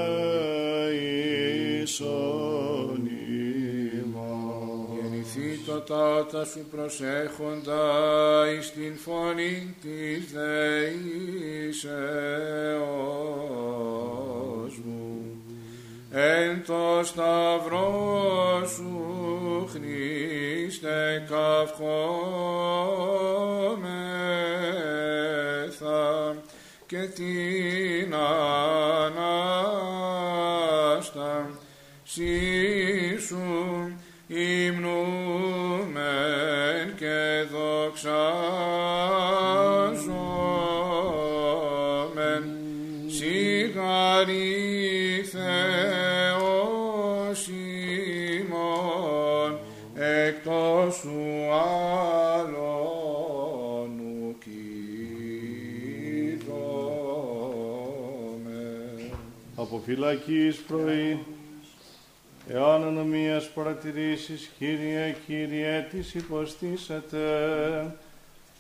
ημάς. 3.93 4.89
Γεννηθεί 5.01 5.59
το 5.67 5.81
τάτα 5.81 6.45
σου 6.45 6.65
προσέχοντα 6.71 7.85
εις 8.59 8.73
την 8.73 8.97
φωνή 8.97 9.75
της 9.83 10.33
δεήσεώς 10.33 11.27
μου. 14.29 14.46
Εν 16.19 16.65
το 16.67 17.01
σταυρό 17.05 18.63
σου 18.75 19.69
Χριστέ 19.71 21.27
καυχόμεθα 21.29 21.97
και 26.87 26.97
την 26.97 28.15
Ανάστασή 29.05 29.59
σου 33.27 33.45
υμνούμεν 34.27 34.97
και 36.97 37.45
δοξάζομεν 37.53 39.26
φυλακής 59.87 60.57
πρωί, 60.57 61.18
εάν 62.49 62.85
ανομίας 62.85 63.51
παρατηρήσεις, 63.51 64.51
Κύριε, 64.59 65.16
Κύριε, 65.27 65.87
της 65.90 66.14
υποστήσατε, 66.14 67.18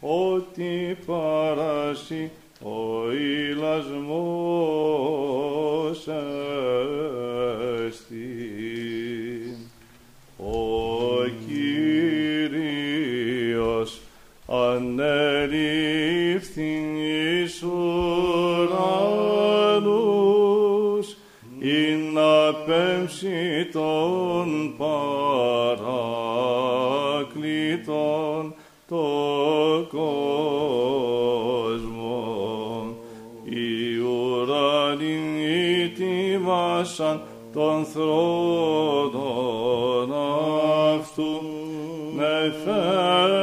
ότι 0.00 0.98
παράσει 1.06 2.30
ο 2.62 3.12
ηλασμός 3.12 4.08
εστί. 7.86 8.26
Ο 10.36 11.24
Κύριος 11.46 12.80
ανερίφθην 14.46 15.56
εις 16.96 17.62
να 22.66 22.72
πέμψει 22.72 23.68
τον 23.72 24.74
παράκλητον 24.76 25.74
το 28.88 29.06
κόσμο. 29.90 31.26
Οι 33.44 33.98
ουρανοί 33.98 35.44
ετοιμάσαν 35.82 37.22
των 37.52 37.84
θρόνων 37.84 39.22
αυτού 40.94 41.42
με 42.16 42.54
φέρε 42.64 43.35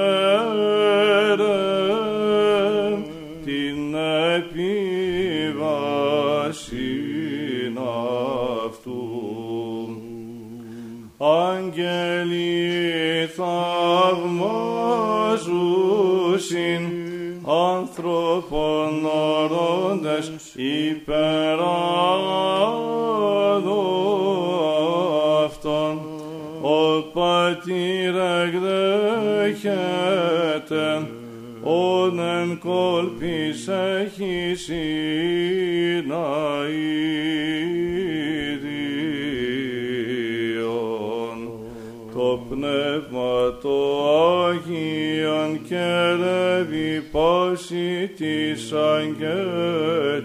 και 45.68 46.16
ρεύει 46.22 47.02
πάση 47.12 48.12
της 48.18 48.72
αγγέλης 48.72 50.23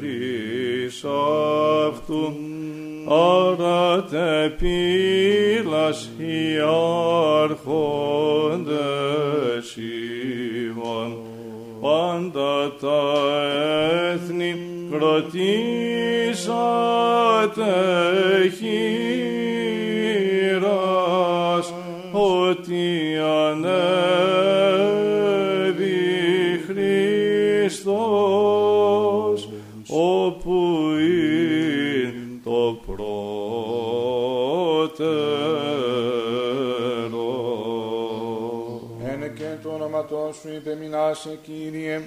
αυτού. 1.89 2.37
Άρα 3.11 4.05
τε 4.05 4.49
πύλας 4.49 6.11
οι 6.19 6.59
άρχοντες 7.43 8.17
ημών, 9.77 11.17
πάντα 11.81 12.77
τα 12.81 13.03
έθνη 14.13 14.53
κροτήσατε 14.91 15.29
υπεμεινάσε 41.09 41.39
Κύριε, 41.43 42.01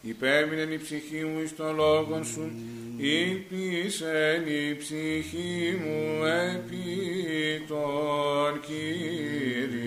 υπέμεινεν 0.00 0.72
η 0.72 0.78
ψυχή 0.78 1.24
μου 1.24 1.40
εις 1.42 1.56
των 1.56 1.74
λόγων 1.74 2.24
σου, 2.24 2.50
ήλπισεν 2.96 4.46
η 4.46 4.76
ψυχή 4.76 5.78
μου 5.84 6.24
επί 6.24 7.64
των 7.68 8.60
Κύριων. 8.66 9.84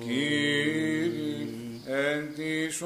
Κύριε, 0.00 1.46
εν 1.86 2.34
τις 2.34 2.82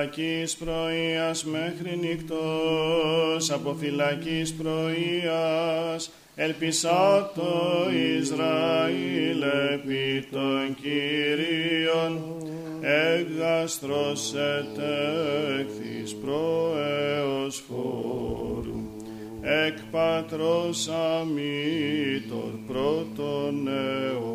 φυλακής 0.00 0.56
πρωίας 0.56 1.44
μέχρι 1.44 1.98
νυχτός, 2.00 3.50
από 3.50 3.76
φυλακής 3.80 4.54
πρωίας, 4.54 6.10
ελπισά 6.34 7.32
το 7.34 7.86
Ισραήλ 8.18 9.42
επί 9.72 10.26
των 10.30 10.76
Κυρίων, 10.82 12.18
έγαστρος 12.80 14.34
ετέχθης 14.34 16.14
προέως 16.14 17.62
φόρου, 17.68 18.80
εκ 19.42 19.78
πατρός 19.90 20.88
αμήτωρ 20.88 22.50
πρώτων 22.66 23.68
αιώνων, 23.68 24.29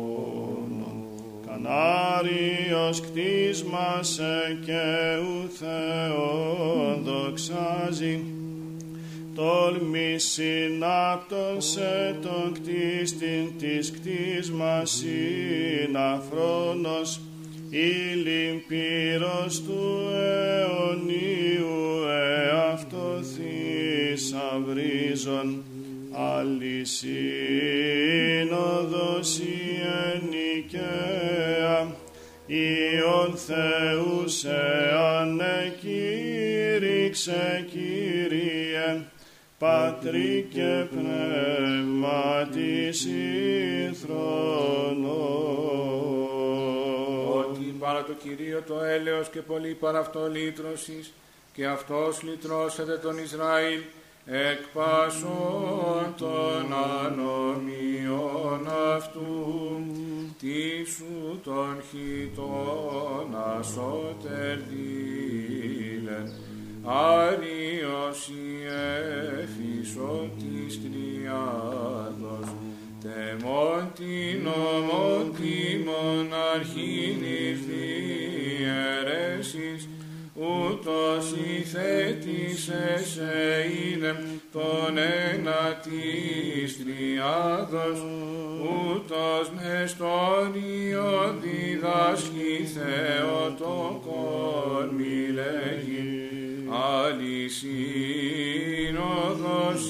Κανάριος 1.76 3.00
κτίσμασε 3.00 4.58
και 4.64 4.84
ου 5.20 5.48
Θεόν 5.58 7.02
δοξάζει, 7.02 8.24
τόλμη 9.34 10.18
συνάπτωσε 10.18 11.94
τον 12.22 12.52
κτίστην 12.52 13.58
της 13.58 13.90
κτίσμας 13.90 15.02
είναι 15.02 15.98
αφρόνος, 15.98 17.20
ήλιν 17.70 18.62
πύρος 18.68 19.62
του 19.62 20.08
αιωνίου 20.14 21.76
εαυτό 22.50 23.20
θησαυρίζον, 24.14 25.64
αλυσίνοδος 26.12 26.96
Θεούς 33.46 34.32
σε 34.32 34.56
ανεκήρυξε 35.20 37.66
Κύριε, 37.70 39.04
Πατρί 39.58 40.48
και 40.50 40.84
Πνεύμα 40.90 42.48
της 42.52 43.04
ηθρονός. 43.04 44.06
Ότι 47.28 47.76
παρά 47.78 48.04
το 48.04 48.12
Κυρίο 48.12 48.62
το 48.66 48.80
έλεος 48.80 49.28
και 49.28 49.40
πολύ 49.40 49.74
παρά 49.74 49.98
αυτό 49.98 50.28
λύτρωσης, 50.28 51.12
και 51.52 51.66
αυτός 51.66 52.22
λυτρώσεται 52.22 52.96
τον 52.96 53.18
Ισραήλ, 53.18 53.80
εκ 54.28 54.60
πάσων 54.72 56.14
των 56.16 56.72
ανομίων 57.04 58.68
αυτού, 58.96 59.82
τι 60.38 60.90
σου 60.90 61.40
τον 61.44 61.82
χιτών 61.90 63.36
ασώτερ 63.58 64.58
δίλεν, 64.68 66.32
Άριος 66.84 68.28
η 68.28 68.64
έφησο 69.40 70.30
της 70.38 70.80
τριάδος, 70.82 72.48
τεμόν 73.00 73.90
την 73.94 74.46
ομόν 74.46 75.32
τη 75.34 75.78
μοναρχήνης 75.84 77.58
διαιρέσεις, 77.66 79.88
ούτως 80.38 81.34
υθέτησες 81.56 83.06
σε 83.06 83.34
είναι 83.92 84.12
τον 84.52 84.98
ένα 85.32 85.80
της 85.82 86.78
τριάδος, 86.78 87.98
ούτως 88.62 89.50
μεστόριο 89.54 91.10
διδάσκει 91.42 92.54
Θεοτοκόν 92.74 94.06
μη 94.96 95.18
λέγει, 95.32 96.04
αλυσίνοδος 97.04 97.50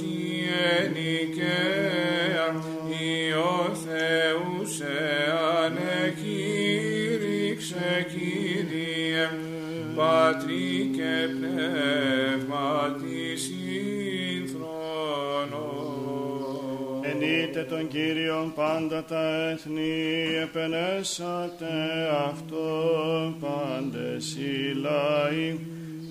η 0.00 0.44
ενικαία, 0.78 1.95
Πατρί 10.26 10.90
και 10.92 11.14
Πνεύμα 11.38 12.96
της 13.00 13.50
ηθρονός. 14.38 14.70
Ενείτε 17.02 17.66
τον 17.68 17.88
Κύριον 17.88 18.52
πάντα 18.54 19.04
τα 19.04 19.50
έθνη, 19.50 20.24
επενέσατε 20.42 21.66
αυτό 22.28 22.66
πάντες 23.40 24.36
οι 24.36 24.74
λαοί, 24.74 25.58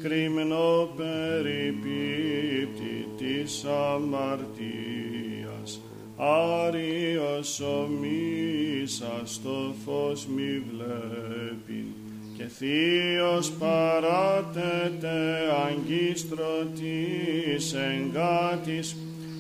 κρυμνό 0.02 0.90
περιπίπτει 0.96 3.08
της 3.18 3.66
αμαρτίας. 3.66 4.90
Άριος 6.18 7.60
ο 7.60 7.90
μίσας 8.02 9.42
το 9.44 9.74
φως 9.86 10.28
μη 10.36 10.64
βλέπει, 10.72 11.86
και 12.38 12.44
θείος 12.58 13.52
παράτεται 13.52 15.18
αγκίστρο 15.68 16.68
της 16.76 17.74
εγκάτης, 17.74 18.96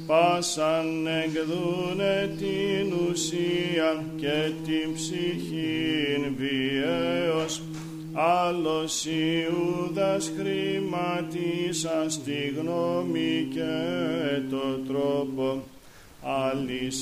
πάσαν 0.07 1.07
εκδούνε 1.07 2.35
την 2.37 2.93
ουσία 3.09 4.03
και 4.15 4.51
την 4.65 4.93
ψυχήν 4.93 6.35
βιαίως, 6.37 7.61
άλλος 8.13 9.05
Ιούδας 9.05 10.31
χρηματίσας 10.37 12.23
τη 12.23 12.53
γνώμη 12.59 13.47
και 13.53 13.75
το 14.49 14.79
τρόπο, 14.87 15.63
αλυσίνοδος 16.21 16.97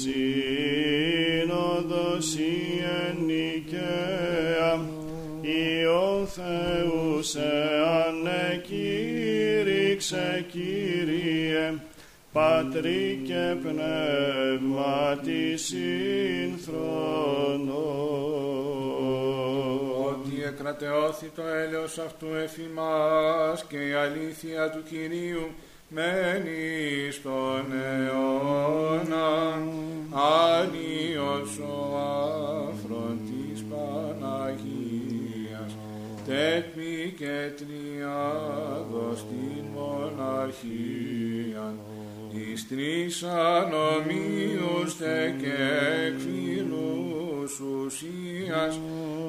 η 2.35 2.83
ενικαία, 3.09 4.71
Υιό 5.53 6.25
Θεούς 6.25 7.29
σε 7.29 7.51
ανεκήρυξε 8.07 10.45
Κύριε, 10.51 11.73
Πατρί 12.31 13.21
και 13.25 13.55
Πνεύμα 13.61 15.19
της 15.23 15.73
Ότι 20.05 20.43
εκρατεώθη 20.45 21.31
το 21.35 21.41
έλεος 21.41 21.97
αυτού 21.97 22.27
εφημάς 22.43 23.65
και 23.69 23.87
η 23.87 23.93
αλήθεια 23.93 24.69
του 24.69 24.83
Κυρίου 24.89 25.47
μένει 25.89 27.11
στον 27.11 27.65
αιώνα 27.71 29.61
Άγιος 30.11 31.59
ο 31.59 31.97
άφροντης 32.67 33.63
Παναγίας 33.69 34.92
τέτοιμη 36.25 37.13
και 37.17 37.51
τριάδος 37.57 39.25
την 39.29 39.63
μοναρχία 39.73 41.75
εις 42.31 42.67
τρεις 42.67 43.23
ανομίους 43.23 44.97
τε 44.97 45.33
και 45.41 45.57
εκφυλούς 46.05 47.59
ουσίας 47.59 48.79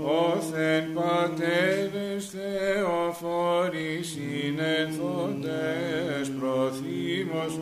όθεν 0.05 0.85
πατέρες 0.95 2.35
θεοφόροι 2.35 4.01
συνενθόντες 4.03 6.27
προθήμος 6.39 7.53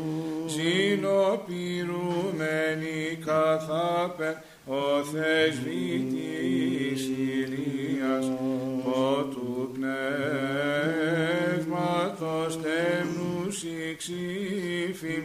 συνοπηρούμενοι 0.47 3.18
καθάπερ 3.24 4.35
ο 4.66 5.05
θεσβήτης 5.12 7.01
Ηλίας. 7.07 8.26
ο 8.26 8.51
του 9.31 9.71
πνεύματος 11.59 12.59
τέμνους 12.63 13.57
ηξήφιν 13.63 15.25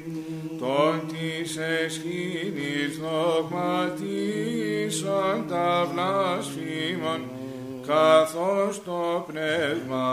τον 0.60 1.08
της 1.08 1.58
εσχήνης 1.58 2.98
δογματίσαν 2.98 3.88
τα 5.50 5.88
βλασφήμων 5.92 7.22
καθώς 7.88 8.84
το 8.84 9.26
πνεύμα 9.28 10.06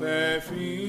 πεφύνατο. 0.00 0.84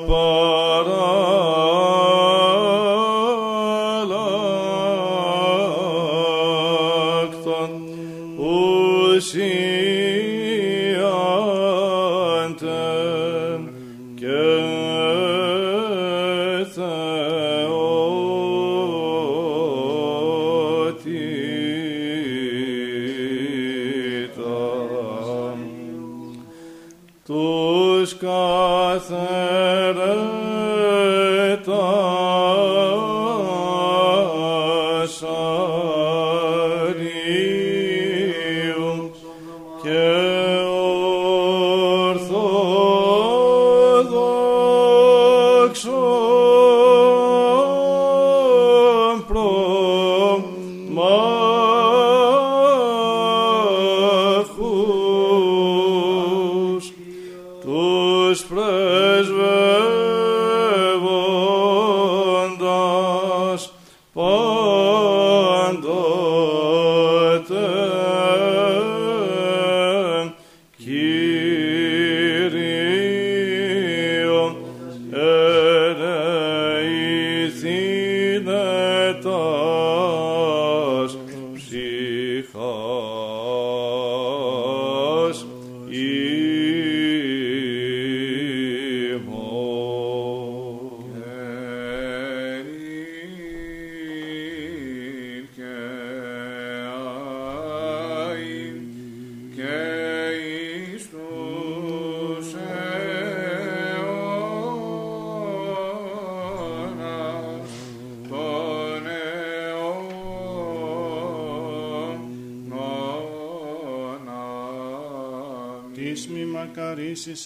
Oh. 0.00 0.27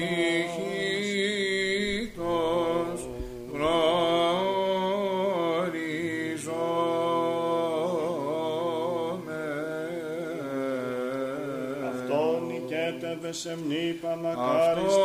γνωριζόμεν. 10.53 11.85
αυτόν 11.91 12.47
νικέτευε 12.47 13.33
σε 13.33 13.57
μνήπα 13.65 14.17
μακάριστε, 14.23 15.01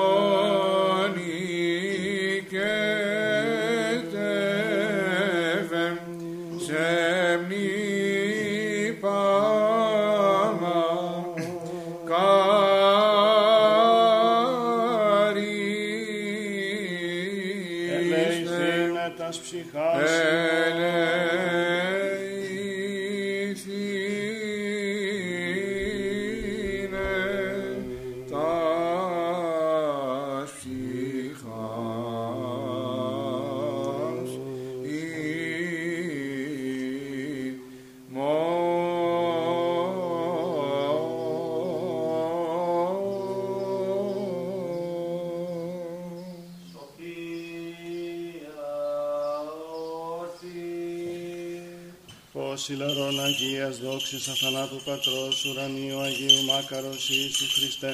Αγίας 54.27 54.27
δόξης 54.27 54.29
αθανάτου 54.29 54.81
Πατρός 54.85 55.45
ουρανίου 55.45 55.99
Αγίου 55.99 56.43
Μάκαρος 56.45 57.09
Ιησού 57.09 57.45
Χριστέ, 57.55 57.93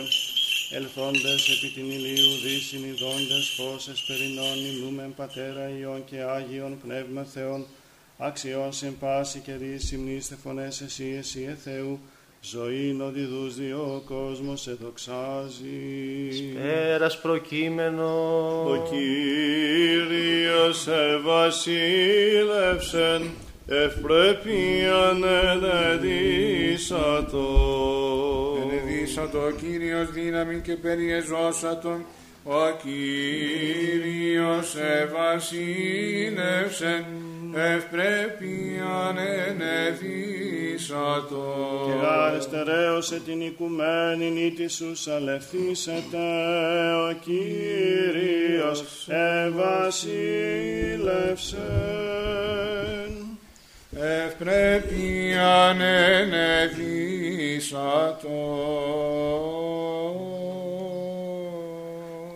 ελθόντες 0.71 1.49
επί 1.49 1.67
την 1.73 1.91
ηλίου 1.91 2.31
δύσιν 2.43 2.84
ειδώντες 2.84 3.55
φως 3.57 3.88
εσπερινών 3.88 4.65
υμνούμεν 4.65 5.13
Πατέρα 5.15 5.69
Υιών 5.79 6.03
και 6.05 6.21
Άγιον 6.21 6.79
Πνεύμα 6.84 7.23
Θεών, 7.23 7.65
αξιών 8.17 8.73
σε 8.73 8.93
πάση 8.99 9.39
καιρή 9.39 9.79
συμνήστε 9.79 10.38
φωνές 10.43 10.81
εσύ, 10.81 11.15
εσύ 11.19 11.45
ε 11.49 11.57
Θεού, 11.63 11.99
ζωήν 12.41 13.01
οδηδούς 13.01 13.55
δύο 13.55 13.95
ο 13.95 13.99
κόσμος 13.99 14.61
σε 14.61 14.77
δοξάζει. 14.81 16.53
Πέρας 16.53 17.21
προκείμενος. 17.21 18.71
Ο 18.71 18.88
Κύριος 18.89 20.88
ευασίλευσεν, 20.88 23.31
ευπρέπειαν 23.68 25.24
ενεδίσατο. 25.24 26.28
ελεήσατο, 28.72 29.39
ο 29.39 29.51
Κύριος 29.51 30.11
δύναμη 30.11 30.61
και 30.61 30.76
περιεζώσατον, 30.76 32.05
ο 32.43 32.70
Κύριος 32.84 33.16
ευασίλευσεν, 34.76 35.55
ευπρέπειαν 37.55 39.18
ενεδίσατο. 39.47 39.86
Και 41.86 41.93
αριστερέωσε 42.05 43.20
την 43.26 43.41
οικουμένη 43.41 44.30
νύτη 44.30 44.68
σου 44.68 44.93
αλευθύσετε, 45.16 46.18
ο 47.09 47.14
Κύριος 47.24 48.84
ευασίλευσεν. 49.07 50.14
Ευπρέπειαν 54.34 55.81
ενεδίσατο. 55.81 56.67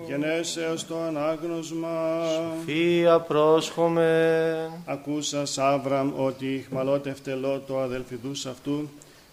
Γενέσεως 0.07 0.85
το 0.87 0.99
ανάγνωσμα. 0.99 2.25
Φία 2.65 3.19
πρόσχομεν. 3.19 4.71
Ακούσας 4.85 5.57
Άβραμ 5.57 6.11
ότι 6.17 6.53
ηχμαλώτευτε 6.53 7.33
Λό 7.33 7.63
το 7.67 7.79
αδελφιδούς 7.79 8.45
αυτού, 8.45 8.89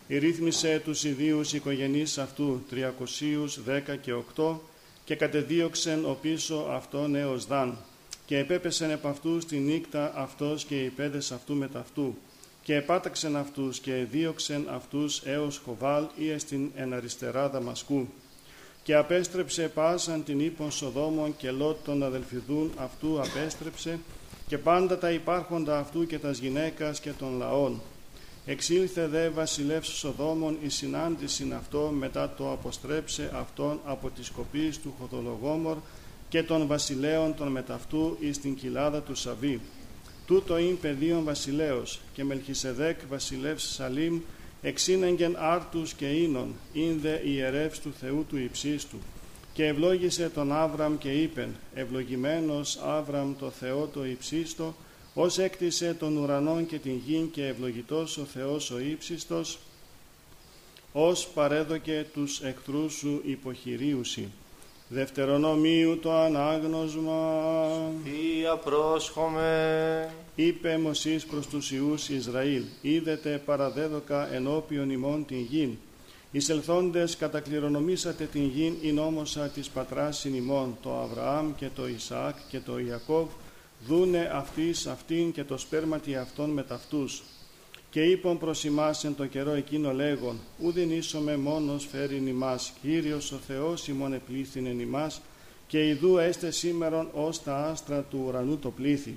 ρύθμισε 0.09 0.81
τους 0.85 1.05
ιδίους 1.05 1.53
οικογενείς 1.53 2.19
αυτού, 2.19 2.65
τριακοσίους 2.71 3.63
δέκα 3.65 3.97
και 3.97 4.13
οκτώ, 4.13 4.61
και 5.05 5.15
κατεδίωξεν 5.15 6.05
ο 6.05 6.19
πίσω 6.21 6.67
αυτόν 6.71 7.15
έως 7.15 7.47
δάν. 7.47 7.77
Και 8.27 8.39
επέπεσεν 8.39 8.91
επ' 8.91 9.07
αυτού 9.07 9.41
στη 9.41 9.57
νύκτα 9.57 10.13
αυτός 10.17 10.65
και 10.65 10.75
οι 10.75 10.89
πέδες 10.89 11.33
αυτού 11.33 11.55
μετ' 11.55 11.77
αυτού. 11.77 12.15
Και 12.65 12.75
επάταξεν 12.75 13.37
αυτούς 13.37 13.79
και 13.79 13.95
εδίωξεν 13.95 14.67
αυτούς 14.71 15.23
έως 15.25 15.61
Χοβάλ 15.65 16.07
ή 16.17 16.31
εστιν 16.31 16.71
εν 16.75 16.93
αριστερά 16.93 17.49
Δαμασκού. 17.49 18.09
Και 18.83 18.95
απέστρεψε 18.95 19.69
πάσαν 19.69 20.25
την 20.25 20.41
ύπον 20.41 20.71
Σοδόμων 20.71 21.37
και 21.37 21.51
Λότ 21.51 21.77
των 21.85 22.03
αδελφιδούν 22.03 22.73
αυτού 22.77 23.21
απέστρεψε 23.21 23.99
και 24.47 24.59
πάντα 24.59 24.99
τα 24.99 25.11
υπάρχοντα 25.11 25.79
αυτού 25.79 26.07
και 26.07 26.19
τας 26.19 26.39
γυναίκας 26.39 27.01
και 27.01 27.11
των 27.11 27.39
λαών. 27.39 27.81
Εξήλθε 28.47 29.07
δε 29.07 29.29
βασιλεύς 29.29 29.89
Σοδόμων 29.89 30.59
η 30.63 30.69
συνάντησιν 30.69 31.55
αυτό 31.55 31.93
μετά 31.99 32.35
το 32.37 32.53
αποστρέψε 32.53 33.31
αυτόν 33.35 33.81
από 33.85 34.11
τη 34.11 34.25
σκοπής 34.25 34.79
του 34.79 34.95
Χοδολογόμορ 35.01 35.77
και 36.29 36.43
των 36.43 36.67
βασιλέων 36.67 37.35
των 37.35 37.49
μεταυτού 37.49 38.17
εις 38.21 38.41
την 38.41 38.55
κοιλάδα 38.55 39.03
του 39.03 39.15
Σαβή. 39.15 39.61
Τούτο 40.27 40.59
ειν 40.59 40.79
πεδίον 40.79 41.25
βασιλέως 41.25 42.01
και 42.13 42.25
Μελχισεδέκ 42.25 42.99
βασιλεύς 43.09 43.75
Σαλήμ 43.75 44.21
εξήνεγγεν 44.63 45.37
άρτους 45.39 45.93
και 45.93 46.07
ίνων, 46.07 46.55
ειν 46.73 47.01
δε 47.01 47.19
ιερεύς 47.25 47.81
του 47.81 47.93
Θεού 48.01 48.27
του 48.29 48.39
υψίστου. 48.39 48.97
Και 49.53 49.67
ευλόγησε 49.67 50.29
τον 50.29 50.53
Άβραμ 50.53 50.99
και 50.99 51.13
είπεν, 51.13 51.55
ευλογημένος 51.75 52.79
Άβραμ 52.85 53.35
το 53.39 53.51
Θεό 53.51 53.87
το 53.87 54.05
υψίστο, 54.05 54.75
ως 55.15 55.39
έκτισε 55.39 55.95
τον 55.95 56.17
ουρανόν 56.17 56.67
και 56.67 56.79
την 56.79 57.01
γην 57.07 57.31
και 57.31 57.47
ευλογητός 57.47 58.19
ο 58.19 58.25
Θεός 58.25 58.71
ο 58.71 58.79
ύψιστος, 58.79 59.59
ως 60.93 61.29
παρέδοκε 61.35 62.07
τους 62.13 62.41
εχθρούς 62.41 62.95
σου 62.95 63.21
υποχειρίουσι. 63.25 64.29
Δευτερονομίου 64.89 65.99
το 65.99 66.13
ανάγνωσμα, 66.13 67.43
Φία 68.05 68.57
πρόσχομεν. 68.57 70.09
είπε 70.35 70.79
Μωσής 70.79 71.25
προς 71.25 71.47
τους 71.47 71.73
Ιούς 71.73 72.09
Ισραήλ, 72.09 72.63
«Είδετε 72.83 73.43
παραδέδοκα 73.45 74.35
ενώπιον 74.35 74.91
ημών 74.91 75.27
την 75.27 75.41
γην. 75.41 75.77
Εισελθόντες 76.31 77.17
κατακληρονομήσατε 77.17 78.25
την 78.25 78.45
γην 78.45 78.75
η 78.81 78.93
νόμοσα 78.93 79.49
της 79.49 79.69
πατράς 79.69 80.25
ημών, 80.25 80.77
το 80.83 81.01
Αβραάμ 81.01 81.55
και 81.55 81.69
το 81.75 81.89
Ισαάκ 81.89 82.37
και 82.49 82.61
το 82.61 82.79
Ιακώβ, 82.79 83.29
δούνε 83.87 84.31
αυτής 84.33 84.87
αυτήν 84.87 85.33
και 85.33 85.45
το 85.45 85.59
σπέρματι 85.59 86.17
αυτών 86.17 86.51
με 86.51 86.63
ταυτούς. 86.63 87.23
Και 87.95 88.03
είπον 88.03 88.39
προς 88.39 88.65
ημάς 88.65 89.05
εν 89.05 89.15
το 89.15 89.27
καιρό 89.27 89.51
εκείνο 89.51 89.93
λέγον, 89.93 90.39
ούδεν 90.63 90.91
ίσομε 90.91 91.37
μόνος 91.37 91.87
φέρειν 91.87 92.27
ημάς, 92.27 92.73
Κύριος 92.83 93.33
ο 93.33 93.37
Θεός 93.47 93.89
ημών 93.89 94.13
επλήθυνεν 94.13 94.81
ημάς, 94.81 95.21
και 95.67 95.89
ιδού 95.89 96.19
έστε 96.19 96.51
σήμερον 96.51 97.09
ως 97.13 97.43
τα 97.43 97.57
άστρα 97.57 98.01
του 98.01 98.25
ουρανού 98.27 98.59
το 98.59 98.71
πλήθη. 98.71 99.17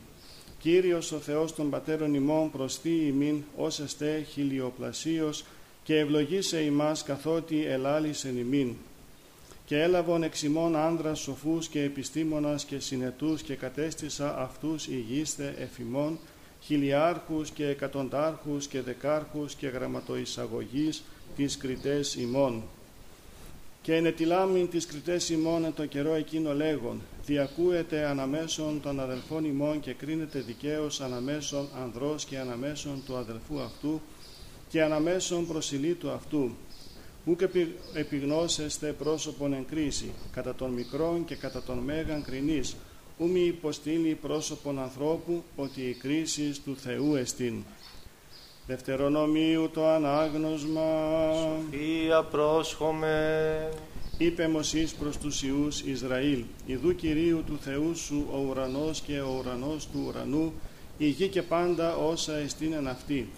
Κύριος 0.59 1.11
ο 1.11 1.17
Θεός 1.17 1.55
των 1.55 1.69
πατέρων 1.69 2.13
ημών 2.13 2.51
προσθεί 2.51 3.05
ημίν, 3.07 3.43
ως 3.55 3.79
εστέ 3.79 4.25
χιλιοπλασίος, 4.31 5.45
και 5.83 5.99
ευλογήσε 5.99 6.61
ημάς 6.61 7.03
καθότι 7.03 7.65
ελάλησεν 7.65 8.37
ημίν. 8.37 8.75
Και 9.65 9.81
έλαβον 9.81 10.23
εξ 10.23 10.43
ημών 10.43 10.75
άνδρας 10.75 11.19
σοφούς 11.19 11.67
και 11.67 11.81
επιστήμονας 11.81 12.65
και 12.65 12.79
συνετούς 12.79 13.41
και 13.41 13.55
κατέστησα 13.55 14.37
αυτούς 14.39 14.87
ηγείστε 14.87 15.55
εφημών, 15.59 16.19
χιλιάρχους 16.61 17.49
και 17.49 17.67
εκατοντάρχους 17.67 18.67
και 18.67 18.81
δεκάρχους 18.81 19.55
και 19.55 19.67
γραμματοεισαγωγής 19.67 21.03
τις 21.35 21.57
κριτές 21.57 22.15
ημών. 22.15 22.63
Και 23.81 23.95
ενετιλάμιν 23.95 24.69
τις 24.69 24.85
κριτές 24.85 25.29
ημών 25.29 25.65
εν 25.65 25.73
το 25.73 25.85
καιρό 25.85 26.13
εκείνο 26.13 26.53
λέγον, 26.53 27.01
διακούεται 27.25 28.05
αναμέσων 28.05 28.81
των 28.81 28.99
αδελφών 28.99 29.45
ημών 29.45 29.79
και 29.79 29.93
κρίνεται 29.93 30.39
δικαίως 30.39 31.01
αναμέσων 31.01 31.67
ανδρός 31.83 32.25
και 32.25 32.37
αναμέσων 32.37 33.03
του 33.05 33.15
αδελφού 33.17 33.59
αυτού 33.59 34.01
και 34.69 34.83
αναμέσων 34.83 35.47
προσιλήτου 35.47 36.09
αυτού. 36.09 36.51
Ούκ 37.25 37.41
επι, 37.41 37.75
επιγνώσεστε 37.93 38.91
πρόσωπον 38.91 39.53
εν 39.53 39.65
κρίση, 39.69 40.11
κατά 40.31 40.55
των 40.55 40.71
μικρών 40.71 41.25
και 41.25 41.35
κατά 41.35 41.61
των 41.61 41.77
μέγαν 41.77 42.23
κρινής, 42.23 42.75
ου 43.17 43.29
μη 43.29 43.39
υποστήλει 43.39 44.17
πρόσωπον 44.21 44.79
ανθρώπου, 44.79 45.43
ότι 45.55 45.81
η 45.81 45.93
κρίση 45.93 46.61
του 46.65 46.75
Θεού 46.75 47.15
εστίν. 47.15 47.63
Δευτερονομίου 48.67 49.69
το 49.73 49.87
ανάγνωσμα, 49.87 50.81
Φία 51.71 52.23
πρόσχομεν. 52.23 53.69
είπε 54.17 54.47
Μωσής 54.47 54.93
προς 54.93 55.17
τους 55.17 55.43
Ιούς 55.43 55.81
Ισραήλ, 55.81 56.43
«Ιδού 56.65 56.95
Κυρίου 56.95 57.43
του 57.45 57.57
Θεού 57.61 57.95
σου 57.95 58.27
ο 58.31 58.37
ουρανός 58.49 59.01
και 59.01 59.19
ο 59.19 59.37
ουρανός 59.39 59.87
του 59.87 60.03
ουρανού, 60.07 60.53
η 60.97 61.07
γη 61.07 61.27
και 61.27 61.41
πάντα 61.41 61.95
όσα 61.95 62.35
εστίνεν 62.35 62.87
αυτή. 62.87 63.29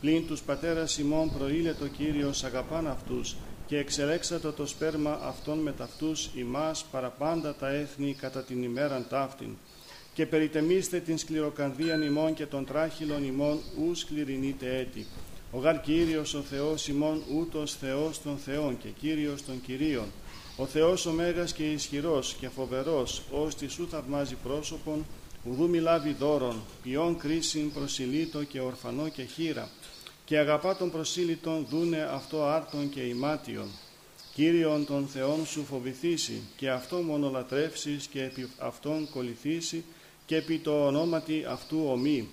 Πλην 0.00 0.26
τους 0.26 0.40
πατέρας 0.40 0.98
ημών 0.98 1.32
προήλε 1.38 1.72
το 1.72 1.86
Κύριος 1.88 2.44
αγαπάν 2.44 2.86
αυτούς, 2.86 3.36
και 3.68 3.78
εξελέξατο 3.78 4.52
το 4.52 4.66
σπέρμα 4.66 5.20
αυτών 5.22 5.58
με 5.58 5.72
ταυτούς 5.72 6.30
ημάς 6.34 6.84
παραπάντα 6.90 7.54
τα 7.54 7.68
έθνη 7.68 8.14
κατά 8.20 8.42
την 8.42 8.62
ημέραν 8.62 9.06
ταύτην. 9.08 9.56
Και 10.14 10.26
περιτεμίστε 10.26 11.00
την 11.00 11.18
σκληροκανδίαν 11.18 12.02
ημών 12.02 12.34
και 12.34 12.46
των 12.46 12.64
τράχυλων 12.64 13.24
ημών 13.24 13.60
ους 13.88 13.98
σκληρινείτε 13.98 14.78
έτη. 14.78 15.06
Ο 15.50 15.58
γαρ 15.58 15.80
Κύριος 15.80 16.34
ο 16.34 16.40
Θεός 16.40 16.88
ημών 16.88 17.22
ούτως 17.34 17.74
Θεός 17.74 18.22
των 18.22 18.38
Θεών 18.38 18.78
και 18.78 18.88
Κύριος 18.88 19.44
των 19.44 19.60
Κυρίων. 19.60 20.06
Ο 20.56 20.66
Θεός 20.66 21.06
ο 21.06 21.12
Μέγας 21.12 21.52
και 21.52 21.70
ισχυρός 21.70 22.36
και 22.40 22.48
φοβερός, 22.48 23.22
ως 23.30 23.54
τη 23.54 23.68
σου 23.68 23.88
θαυμάζει 23.90 24.36
πρόσωπον, 24.42 25.06
ουδού 25.44 25.68
μιλάβει 25.68 26.16
δώρον, 26.18 26.62
ποιόν 26.82 27.18
κρίσιν 27.18 27.72
προσιλήτω 27.72 28.44
και 28.44 28.60
ορφανό 28.60 29.08
και 29.08 29.22
χείρα, 29.22 29.68
και 30.28 30.38
αγαπά 30.38 30.76
τον 30.76 30.90
προσήλυτον 30.90 31.66
δούνε 31.70 32.08
αυτό 32.12 32.44
άρτον 32.44 32.88
και 32.88 33.00
ημάτιον. 33.00 33.68
Κύριον 34.34 34.86
των 34.86 35.06
Θεών 35.06 35.46
σου 35.46 35.64
φοβηθήσει 35.64 36.42
και 36.56 36.70
αυτό 36.70 36.96
μονολατρεύσεις 36.96 38.06
και 38.06 38.22
επί 38.22 38.48
αυτόν 38.58 39.08
κολληθήσει 39.10 39.84
και 40.26 40.36
επί 40.36 40.58
το 40.58 40.86
ονόματι 40.86 41.44
αυτού 41.48 41.84
ομή. 41.88 42.28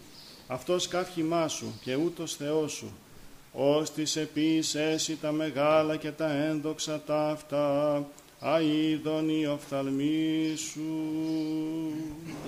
Αυτός 0.48 0.88
καύχημά 0.88 1.48
σου 1.48 1.74
και 1.82 1.96
ούτως 1.96 2.36
Θεός 2.36 2.72
σου. 2.72 2.92
Ως 3.52 3.92
της 3.92 4.16
επίσης 4.16 5.18
τα 5.22 5.32
μεγάλα 5.32 5.96
και 5.96 6.12
τα 6.12 6.32
ένδοξα 6.32 7.02
τα 7.02 7.30
αυτά, 7.30 8.06
αίδων 8.40 9.30
η 9.30 9.46
οφθαλμή 9.46 10.54
σου. 10.56 10.82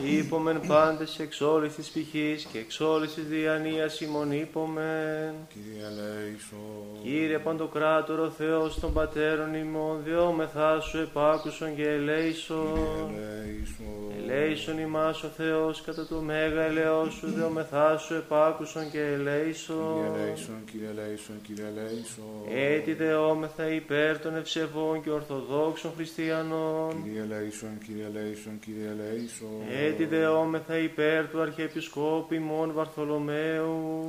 Είπομεν 0.06 0.62
πάντες 0.68 1.20
εξ 1.20 1.42
όλης 1.42 1.76
της 1.76 1.90
πηχής 1.90 2.48
και 2.52 2.58
εξ 2.58 2.80
όλης 2.80 3.14
της 3.14 3.24
διανοίας 3.24 4.02
ημών 4.02 4.32
είπομεν. 4.32 5.34
Κύριε 5.54 5.86
ελέησον. 5.86 7.04
Κύριε 7.04 7.38
Παντοκράτορο 7.38 8.30
Θεός 8.30 8.80
των 8.80 8.94
Πατέρων 8.94 9.54
ημών, 9.54 10.02
δεόμεθά 10.06 10.80
σου 10.80 10.98
επάκουσον 10.98 11.76
και 11.76 11.90
ελέησον. 11.90 13.10
Ελέησον. 13.10 13.86
Ελέησον 14.30 14.80
ημάς 14.80 15.24
ο 15.24 15.28
Θεός 15.28 15.82
κατά 15.82 16.08
το 16.08 16.16
μέγα 16.16 16.62
ελαιός 16.62 17.14
σου, 17.14 17.32
δεόμεθά 17.32 17.98
σου 17.98 18.14
επάκουσον 18.14 18.92
και 18.92 19.02
ελέησον. 19.02 19.96
Κύριε 19.96 20.24
ελέησον, 20.24 20.64
Κύριε 20.72 20.88
ελέησον, 20.90 21.42
Κύριε 21.42 21.66
ελέησον. 21.66 22.26
Έτσι 22.54 22.94
δεόμεθα 22.94 23.72
υπέρ 23.72 24.20
των 24.20 24.36
ευσεβών 24.36 25.04
και 25.04 25.10
ορθοδόξων 25.10 25.77
χριστιανών. 25.96 27.04
Κύριε 27.04 27.22
ελέησον, 27.22 27.78
Κύριε 27.86 28.06
ελέησον, 28.06 28.60
Κύριε 28.60 28.90
ελέησον. 28.90 29.62
Έτσι 29.86 30.06
δεόμεθα 30.06 30.78
υπέρ 30.78 31.28
του 31.30 31.42
Αρχιεπισκόπου 31.42 32.34
ημών 32.34 32.72
Βαρθολομαίου. 32.74 34.08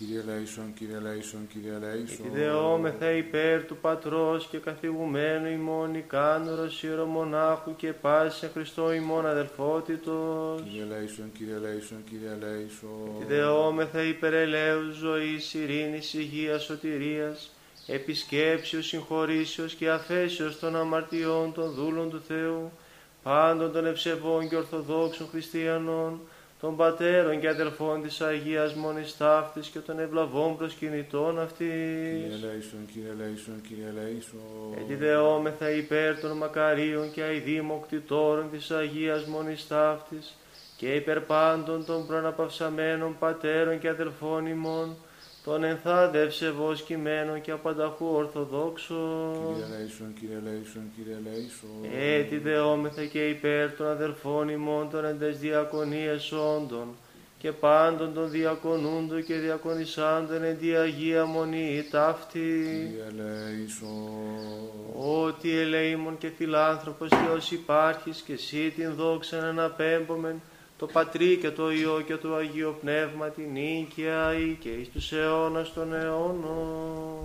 Κύριε 0.00 0.22
Λέησον, 0.26 0.74
Κύριε 0.74 0.98
Λέησον, 0.98 1.46
Κύριε 1.52 1.78
Λέησον. 1.80 2.26
Ιδεόμεθα 2.26 3.10
υπέρ 3.10 3.64
του 3.64 3.76
Πατρός 3.76 4.46
και 4.46 4.58
καθηγουμένου 4.58 5.48
ημών 5.48 5.94
ικάνωρος 5.94 6.82
ιερομονάχου 6.82 7.76
και 7.76 7.92
πάση 7.92 8.38
σε 8.38 8.50
Χριστό 8.54 8.92
ημών 8.92 9.26
αδελφότητος. 9.26 10.62
Κύριε 10.62 10.84
Λέησον, 10.84 11.32
Κύριε 11.38 11.58
Λέησον, 11.58 11.98
Κύριε 12.10 12.36
Λέησον. 12.40 13.22
Ιδεόμεθα 13.22 14.02
υπέρ 14.02 14.34
ελέους 14.34 14.94
ζωής, 14.94 15.54
ειρήνης, 15.54 16.14
υγείας, 16.14 16.62
σωτηρίας, 16.62 17.50
επισκέψεως, 17.86 18.86
συγχωρήσεως 18.86 19.74
και 19.74 19.90
αφέσεως 19.90 20.58
των 20.58 20.76
αμαρτιών 20.76 21.52
των 21.52 21.70
δούλων 21.74 22.10
του 22.10 22.22
Θεού, 22.28 22.72
πάντων 23.22 23.72
των 23.72 23.86
ευσεβών 23.86 24.48
και 24.48 24.56
ορθοδόξων 24.56 25.28
χριστιανών, 25.30 26.20
των 26.60 26.76
πατέρων 26.76 27.40
και 27.40 27.48
αδελφών 27.48 28.02
της 28.02 28.20
Αγίας 28.20 28.74
Μόνης 28.74 29.16
Ταύτης 29.16 29.68
και 29.68 29.78
των 29.78 29.98
ευλαβών 29.98 30.56
προσκυνητών 30.56 31.30
Κύριε 31.30 31.42
αυτής. 31.42 32.42
Λέησον, 32.42 32.86
Κύριε 32.92 33.12
Λέησον, 33.18 33.60
Κύριε 33.68 33.92
Λέησον. 33.94 34.40
Ετιδεόμεθα 34.78 35.70
υπέρ 35.70 36.20
των 36.20 36.36
μακαρίων 36.36 37.12
και 37.12 37.22
αηδήμων 37.22 37.80
κτητόρων 37.82 38.50
της 38.50 38.70
Αγίας 38.70 39.24
Μόνης 39.24 39.66
Ταύτης 39.66 40.36
και 40.76 40.94
υπέρ 40.94 41.20
πάντων 41.20 41.84
των 41.84 42.06
προναπαυσαμένων 42.06 43.16
πατέρων 43.18 43.78
και 43.78 43.88
αδελφών 43.88 44.46
ημών, 44.46 44.96
των 45.44 45.64
ενθάδευσεβος 45.64 46.82
κειμένων 46.82 47.40
και 47.40 47.50
απανταχού 47.50 48.06
ορθοδόξων. 48.06 49.32
Κύριε 49.32 49.78
Λέησον, 49.78 50.14
Κύριε 50.20 50.40
Λέησον, 50.44 50.82
Κύριε 50.96 51.18
Λέησον. 51.24 51.70
Έτσι 51.98 52.38
δεόμεθα 52.38 53.04
και 53.04 53.28
υπέρ 53.28 53.72
των 53.72 53.86
αδελφών 53.86 54.48
ημών 54.48 54.90
των 54.90 55.04
εντες 55.04 55.38
διακονίες 55.38 56.32
όντων 56.32 56.96
και 57.38 57.52
πάντων 57.52 58.14
των 58.14 58.30
διακονούντων 58.30 59.24
και 59.24 59.34
διακονισάντων 59.34 60.44
εν 60.44 60.58
τη 60.58 60.74
Αγία 60.74 61.24
Μονή 61.24 61.86
ταύτη. 61.90 62.38
Κύριε 62.38 63.24
Λέησον. 63.24 63.88
Ότι 65.24 65.58
ελεήμων 65.58 66.18
και 66.18 66.28
φιλάνθρωπος 66.28 67.08
Θεός 67.08 67.50
υπάρχεις 67.50 68.20
και 68.20 68.32
εσύ 68.32 68.72
την 68.76 68.94
δόξα 68.94 69.48
αναπέμπομεν 69.48 70.40
το 70.80 70.86
Πατρί 70.86 71.36
και 71.36 71.50
το 71.50 71.70
Υιό 71.70 72.02
και 72.06 72.16
το 72.16 72.34
Αγίο 72.34 72.78
Πνεύμα 72.80 73.28
την 73.28 73.50
νίκαια 73.52 74.38
ή 74.38 74.56
και 74.60 74.68
εις 74.68 74.88
τους 74.88 75.12
αιώνας 75.12 75.72
των 75.72 75.94
αιώνων. 75.94 77.24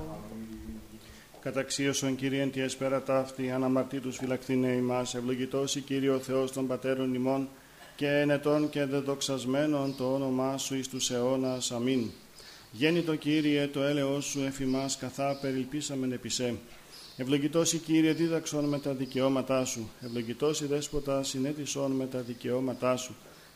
Καταξίωσον 1.39 2.15
Κύριε 2.15 2.45
τη 2.45 2.61
εσπέρα 2.61 3.01
ταύτη, 3.01 3.51
αναμαρτήτους 3.51 4.17
φυλακτήνε 4.17 4.67
ημάς, 4.67 5.15
ευλογητός 5.15 5.75
η 5.75 5.81
Κύριε 5.81 6.09
ο 6.09 6.19
Θεός 6.19 6.51
των 6.51 6.67
πατέρων 6.67 7.13
ημών, 7.13 7.47
και 7.95 8.07
ενετών 8.07 8.69
και 8.69 8.85
δεδοξασμένων 8.85 9.95
το 9.97 10.13
όνομά 10.13 10.57
Σου 10.57 10.75
εις 10.75 10.87
τους 10.87 11.11
αιώνας. 11.11 11.71
Αμήν. 11.71 12.09
Γέννητο 12.71 13.15
Κύριε 13.15 13.67
το 13.67 13.83
έλεος 13.83 14.25
Σου 14.25 14.41
εφημάς 14.41 14.97
καθά 14.97 15.37
περιλπίσαμεν 15.41 16.11
επισέ. 16.11 16.55
Ευλογητός 17.17 17.73
η 17.73 17.77
Κύριε 17.77 18.13
δίδαξον 18.13 18.65
με 18.65 18.79
τα 18.79 18.91
δικαιώματά 18.93 19.65
Σου, 19.65 19.89
ευλογητός 20.01 20.61
η 20.61 20.65
Δέσποτα 20.65 21.23
συνέτησον 21.23 21.91
με 21.91 22.05
τα 22.05 22.19
δικαιώματά 22.19 22.95
Σου, 22.95 23.15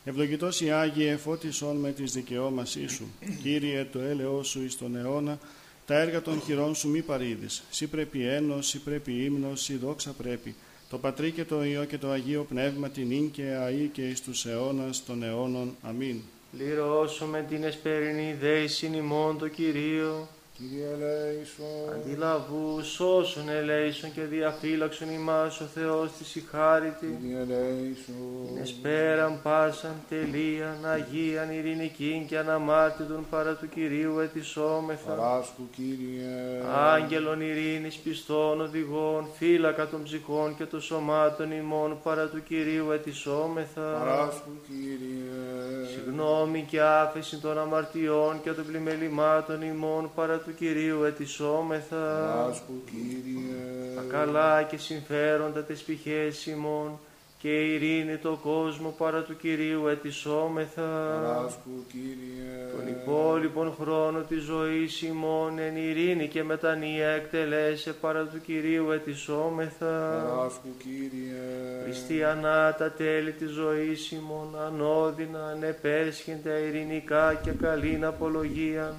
ευλογητός 0.09 0.61
η 0.61 0.71
Άγιε 0.71 1.17
φώτισον 1.17 1.75
με 1.75 1.91
τις 1.91 2.11
δικαιώμασή 2.11 2.87
Σου. 2.87 3.11
Κύριε 3.41 3.85
το 3.91 3.99
έλεος 3.99 4.47
Σου 4.47 4.63
εις 4.63 4.77
τον 4.77 4.95
αιώνα, 4.95 5.39
τα 5.85 5.99
έργα 5.99 6.21
των 6.21 6.41
χειρών 6.41 6.75
σου 6.75 6.89
μη 6.89 7.01
παρήδεις. 7.01 7.63
Σύ 7.69 7.87
πρέπει 7.87 8.25
ένος, 8.25 8.67
σύ 8.67 8.79
πρέπει 8.79 9.11
ύμνος, 9.11 9.61
σύ 9.61 9.75
δόξα 9.75 10.11
πρέπει. 10.11 10.55
Το 10.89 10.97
Πατρί 10.97 11.31
και 11.31 11.43
το 11.43 11.63
Υιό 11.63 11.83
και 11.83 11.97
το 11.97 12.09
Αγίο 12.09 12.43
Πνεύμα 12.49 12.89
την 12.89 13.11
ίν 13.11 13.31
και 13.31 13.43
αή 13.43 13.89
και 13.93 14.07
εις 14.07 14.21
τους 14.21 14.45
αιώνας 14.45 15.05
των 15.05 15.23
αιώνων. 15.23 15.75
Αμήν. 15.81 16.21
Πληρώσουμε 16.57 17.45
την 17.49 17.63
εσπερινή 17.63 18.35
δέησιν 18.39 18.93
ημών 18.93 19.37
το 19.37 19.47
Κυρίο, 19.47 20.27
Κύριε 20.61 20.95
Λέησον. 20.99 21.93
αντιλαβού 21.93 22.83
σώσον 22.83 23.49
ελέησον 23.49 24.13
και 24.13 24.21
διαφύλαξον 24.21 25.09
ημάς 25.09 25.59
ο 25.59 25.65
Θεός 25.65 26.11
της 26.11 26.35
η 26.35 26.43
χάριτη. 26.51 27.17
Κύριε 27.21 27.43
Λέησον. 27.43 28.57
Εσπέραν 28.61 29.39
πάσαν 29.43 29.95
τελείαν, 30.09 30.85
αγίαν, 30.85 31.51
ειρηνικήν 31.51 32.25
και 32.27 32.37
αναμάρτητον 32.37 33.25
παρά 33.29 33.53
του 33.53 33.69
Κυρίου 33.69 34.19
ετισόμεθα. 34.19 35.11
Παράσκου 35.11 35.69
Κύριε. 35.75 36.63
Άγγελων 36.93 37.41
ειρήνης 37.41 37.95
πιστών 37.95 38.61
οδηγών, 38.61 39.27
φύλακα 39.37 39.87
των 39.87 40.03
ψυχών 40.03 40.55
και 40.55 40.65
των 40.65 40.81
σωμάτων 40.81 41.51
ημών 41.51 41.99
παρά 42.03 42.27
του 42.27 42.43
Κυρίου 42.43 42.91
ετισόμεθα. 42.91 43.81
Παράσκου 43.81 44.51
Κύριε. 44.67 45.78
Συγνώμη 45.93 46.65
και 46.69 46.81
άφεση 46.81 47.37
των 47.37 47.59
αμαρτιών 47.59 48.41
και 48.41 48.51
των 48.51 48.65
πλημελημάτων 48.65 49.61
ημών 49.61 50.11
παρά 50.15 50.37
του 50.37 50.55
Κυρίου 50.55 51.03
ετισόμεθα. 51.03 52.35
Παράσκου 52.35 52.83
Κύριε. 52.85 53.95
Τα 53.95 54.01
καλά 54.17 54.63
και 54.63 54.77
συμφέροντα 54.77 55.63
τις 55.63 55.81
πηχές 55.81 56.45
ημών 56.45 56.99
και 57.41 57.65
η 57.65 57.73
ειρήνη 57.73 58.17
το 58.17 58.39
κόσμο 58.43 58.95
παρά 58.97 59.21
του 59.21 59.37
Κυρίου 59.37 59.87
ετισόμεθα. 59.87 60.81
Παράσκου 61.23 61.85
Κύριε. 61.91 62.49
Τον 62.75 62.87
υπόλοιπον 62.87 63.75
χρόνο 63.81 64.19
της 64.19 64.43
ζωής 64.43 65.01
ημών 65.01 65.59
εν 65.59 65.75
ειρήνη 65.75 66.27
και 66.27 66.43
μετανία 66.43 67.07
εκτελέσε 67.07 67.93
παρά 67.93 68.23
του 68.23 68.41
Κυρίου 68.41 68.91
ετισόμεθα. 68.91 70.25
Παράσκου 70.29 70.69
Κύριε. 70.77 71.83
Χριστιανά 71.83 72.75
τα 72.77 72.91
τέλη 72.91 73.31
της 73.31 73.49
ζωής 73.49 74.11
ημών 74.11 74.59
ανώδυνα 74.65 75.47
ανεπέσχυντα 75.47 76.57
ειρηνικά 76.57 77.33
και 77.43 77.51
καλήν 77.51 78.05
απολογίαν 78.05 78.95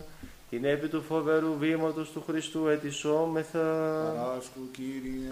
την 0.51 0.65
επί 0.65 0.89
του 0.89 1.03
φοβερού 1.03 1.57
βήματος 1.59 2.11
του 2.11 2.23
Χριστού 2.27 2.67
ετισόμεθα. 2.67 3.59
Παράσκου 4.17 4.71
Κύριε. 4.71 5.31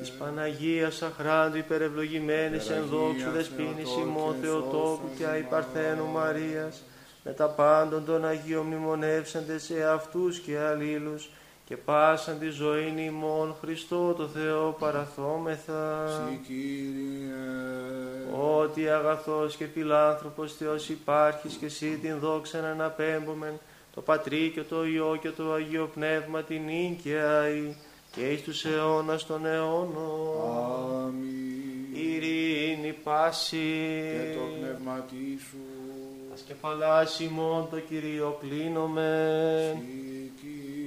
Της 0.00 0.10
Παναγίας 0.10 1.02
αχράντου 1.02 1.56
υπερευλογημένης 1.56 2.70
εν 2.70 2.84
δόξου 2.90 3.06
Παναγία, 3.06 3.30
δεσπίνης 3.30 3.88
Θεοτόκου 3.88 4.08
ημών 4.08 4.34
και 4.40 4.46
Θεοτόκου 4.46 4.80
σώσον 4.80 5.16
και 5.18 5.26
αϊ 5.26 5.40
ημάς. 5.40 5.50
Παρθένου 5.50 6.06
Μαρίας 6.06 6.82
με 7.24 7.32
τα 7.32 7.46
πάντων 7.46 8.04
των 8.04 8.24
Αγίων 8.24 8.66
μνημονεύσαντες 8.66 9.62
σε 9.62 9.84
αυτούς 9.84 10.38
και 10.38 10.58
αλλήλους 10.58 11.30
και 11.64 11.76
πάσαν 11.76 12.38
τη 12.38 12.48
ζωή 12.48 12.94
ημών 12.96 13.54
Χριστό 13.60 14.12
το 14.12 14.26
Θεό 14.26 14.76
παραθόμεθα. 14.78 16.06
Συ 16.08 16.36
Κύριε. 16.46 17.34
Ότι 18.60 18.88
αγαθός 18.88 19.56
και 19.56 19.66
φιλάνθρωπος 19.66 20.56
Θεός 20.56 20.88
υπάρχεις 20.88 21.54
και 21.54 21.66
εσύ 21.66 21.98
την 22.02 22.18
δόξα 22.18 22.60
να 22.60 22.68
αναπέμπομεν 22.68 23.60
το 23.94 24.00
Πατρί 24.00 24.50
και 24.54 24.62
το 24.62 24.86
Υιό 24.86 25.18
και 25.20 25.30
το 25.30 25.52
Αγίο 25.52 25.90
Πνεύμα 25.94 26.42
την 26.42 26.62
νυν 26.62 26.96
και 27.02 27.18
αη 27.18 27.76
και 28.10 28.20
εις 28.20 28.42
τους 28.42 28.64
αιώνας 28.64 29.26
των 29.26 29.46
αιώνων. 29.46 31.04
Αμήν. 31.06 31.44
Ειρήνη 31.92 32.92
πάση 33.04 33.56
Και 33.56 34.38
το 34.38 34.44
πνεύματί 34.58 35.38
σου. 35.48 35.56
Ας 36.34 36.40
κεφαλάς 36.40 37.20
ημών 37.20 37.68
το 37.70 37.80
Κυρίο 37.80 38.38
κλείνομαι. 38.40 39.76
Συ 39.80 40.30
Κύριε. 40.40 40.84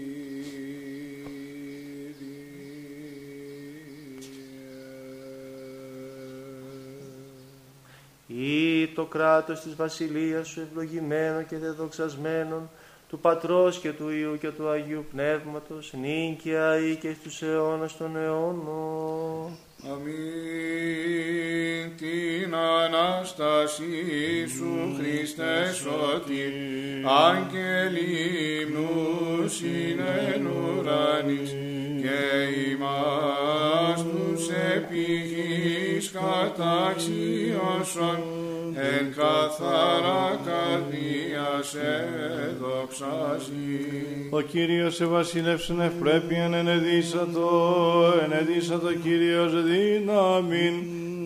Ή 8.28 8.88
το 8.88 9.06
κράτος 9.06 9.62
της 9.62 9.76
βασιλείας 9.76 10.48
σου 10.48 10.62
ευλογημένο 10.62 11.42
και 11.42 11.58
δεδοξασμένον 11.58 12.70
του 13.10 13.20
Πατρός 13.20 13.80
και 13.80 13.92
του 13.92 14.10
Υιού 14.10 14.38
και 14.38 14.50
του 14.50 14.70
Αγίου 14.70 15.06
Πνεύματος 15.12 15.94
νυν 16.02 16.38
και 16.44 16.58
αεί 16.58 16.96
και 16.96 17.16
στους 17.20 17.42
αιώνας 17.42 17.98
των 17.98 18.18
αιώνων. 18.18 19.58
Αμήν 19.92 21.98
την 21.98 22.56
Ανάστασή 22.56 24.48
σου 24.56 24.96
Χριστέ 24.98 25.74
σωτήρ. 25.74 26.52
Άγγελοι 27.06 28.62
υμνούς 28.62 29.62
είναι 29.62 30.34
εν 30.34 30.48
ουρανής 30.48 31.52
και 32.02 32.22
ημάς 32.72 34.00
τους 34.04 34.50
επιχείς 34.76 36.12
καταξιώσον 36.12 38.20
εν 38.76 39.14
καθαρά 39.16 40.40
καρδία 40.46 41.27
σε 41.70 41.88
δοξάζει. 42.60 43.80
Ο 44.30 44.42
Κύριος 44.42 45.02
ευασιλεύσεν 45.02 45.82
ευπρέπειαν 45.82 46.54
ενεδίσατο, 46.54 47.50
ενεδίσατο 48.24 48.94
Κύριος 48.94 49.64
δύναμιν 49.64 50.74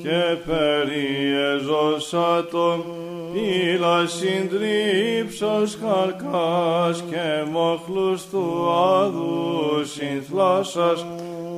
και 0.01 0.37
περιεζώσατο 0.45 2.85
ήλα 3.33 4.07
συντρίψος 4.07 5.77
χαρκάς 5.81 7.03
και 7.09 7.43
μοχλούς 7.51 8.25
του 8.25 8.71
άδου 8.71 9.85
συνθλάσσας 9.85 11.05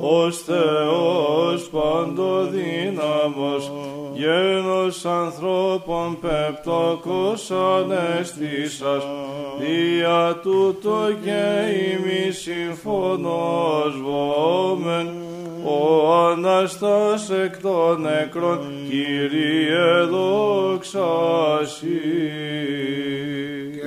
ως 0.06 0.38
Θεός 0.38 1.70
παντοδύναμος, 1.70 3.72
γένος 4.14 5.06
ανθρώπων 5.06 6.18
πεπτόκος 6.20 7.52
ανέστησας, 7.52 9.04
δια 9.60 10.40
τούτο 10.42 11.14
και 11.24 11.44
ημί 11.94 12.32
συμφωνός 12.32 14.02
βόμεν, 14.02 15.10
ο 15.66 16.14
Αναστάς 16.14 17.30
εκ 17.30 17.62
των 17.62 18.02
νεκρών, 18.02 18.60
Κύριε 18.90 20.02
δόξα 20.10 21.08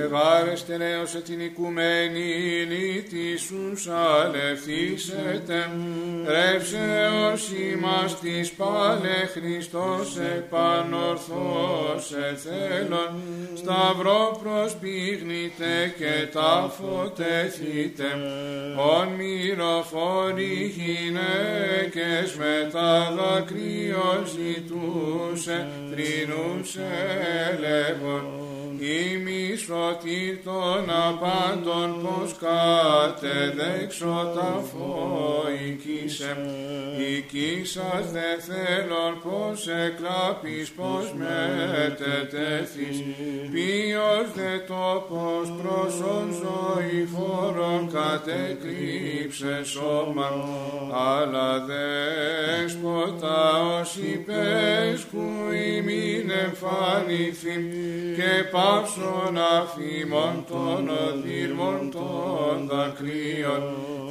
και 0.07 0.13
βάρεστε 0.13 0.77
νέωσε 0.77 1.21
την 1.21 1.39
οικουμένη 1.39 2.25
νητήσους 2.67 3.87
αλευθύσετε, 3.87 5.69
ρεύσε 6.27 7.09
όσοι 7.33 7.77
μας 7.81 8.19
της 8.19 8.51
πάλε 8.51 9.25
Χριστός 9.33 10.17
επανορθώς 10.37 12.13
εθέλων, 12.31 13.09
σταυρό 13.55 14.39
προσπίγνητε 14.43 15.93
και 15.97 16.27
ταφωτεθείτε, 16.33 18.05
ον 18.77 19.07
μυροφόροι 19.07 20.73
γυναίκες 20.77 22.35
με 22.37 22.69
τα 22.71 23.13
δακρύο 23.17 24.23
ζητούσε, 24.25 25.67
θρυνούσε 25.91 26.89
λέγον, 27.59 28.47
ημί 28.79 29.55
σωτήρ 29.55 30.35
των 30.43 30.89
απάντων 31.07 31.89
πως 32.01 32.35
κατεδέξω 32.45 34.31
τα 34.35 34.63
φοικήσε. 34.69 36.37
Οικήσας 36.97 38.11
δε 38.11 38.29
θέλων 38.47 39.13
πως 39.23 39.67
εκλάπεις 39.67 40.71
πως 40.71 41.13
μετετέθεις. 41.21 42.97
Ποιος 43.51 44.25
δε 44.35 44.57
τόπος 44.67 45.53
πρόσων 45.61 46.25
ζωή 46.43 47.07
φόρων 47.13 47.91
κατεκρύψε 47.91 49.63
σώμα. 49.63 50.29
Αλλά 50.91 51.65
δέσποτα 51.65 53.37
ως 53.79 53.95
υπέσκου 53.95 55.29
ημίν 55.51 56.29
εμφανιθεί 56.29 57.55
και 58.15 58.43
πάψον 58.67 59.37
αφήμων 59.57 60.45
των 60.49 60.89
οδύρμων 61.07 61.91
των 61.91 62.67
δακρύων, 62.69 63.61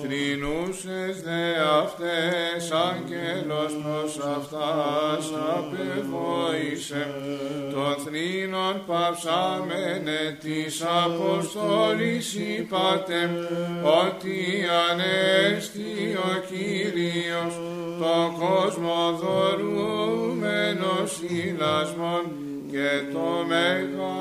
θρυνούσες 0.00 1.22
δε 1.22 1.46
αυτές 1.82 2.70
άγγελος 2.88 3.72
προς 3.82 4.12
αυτάς 4.36 5.24
απεβόησε, 5.56 7.04
των 7.72 7.94
θρήνων 8.04 8.74
πάψαμενε 8.86 10.22
της 10.40 10.84
Αποστόλης 11.04 12.34
είπατε, 12.34 13.20
ότι 14.02 14.38
ανέστη 14.88 15.92
ο 16.28 16.32
Κύριος, 16.48 17.54
το 17.98 18.16
κόσμο 18.38 18.98
δωρούμενος 19.20 21.10
ηλασμών, 21.28 22.24
και 22.76 23.12
το 23.12 23.44
μέγα 23.46 24.16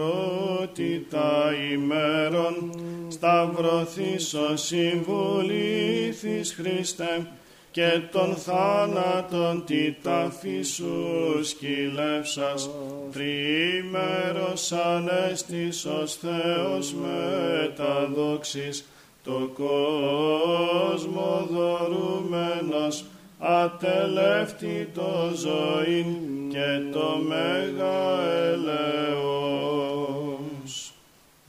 ημέρων. 1.74 2.72
Σταυρωθείς 3.08 4.34
ο 4.34 4.58
συμβουλήθης 4.58 6.54
Χριστέ 6.54 7.28
και 7.72 8.02
τον 8.12 8.36
θάνατον 8.36 9.64
τη 9.66 9.92
ταφή 10.02 10.62
σου 10.62 11.44
σκυλεύσας 11.44 12.70
τριήμερος 13.12 14.72
ανέστης 14.72 15.86
ως 15.86 16.16
Θεός 16.16 16.94
μεταδόξης 16.94 18.86
το 19.28 19.40
κόσμο 19.54 21.48
δωρούμενος 21.52 23.06
ατελεύτη 23.40 24.90
το 24.94 25.32
ζωή 25.36 26.06
και 26.50 26.80
το 26.92 27.22
μέγα 27.28 28.22
ελεός. 28.52 29.54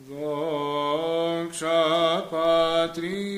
Δόξα 0.08 1.80
Πατρί 2.30 3.38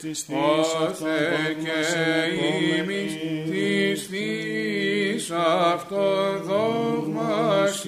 της 0.00 0.22
θείς 0.22 0.36
αυτών 0.82 0.88
Όθε 0.88 1.54
δόγμας 1.54 1.64
και 1.64 1.70
ημείς 2.80 3.10
συνεπόμενοι. 3.10 3.92
της 3.92 4.06
θείς 4.06 5.30
αυτόν 5.30 6.42
δόγμας 6.42 7.84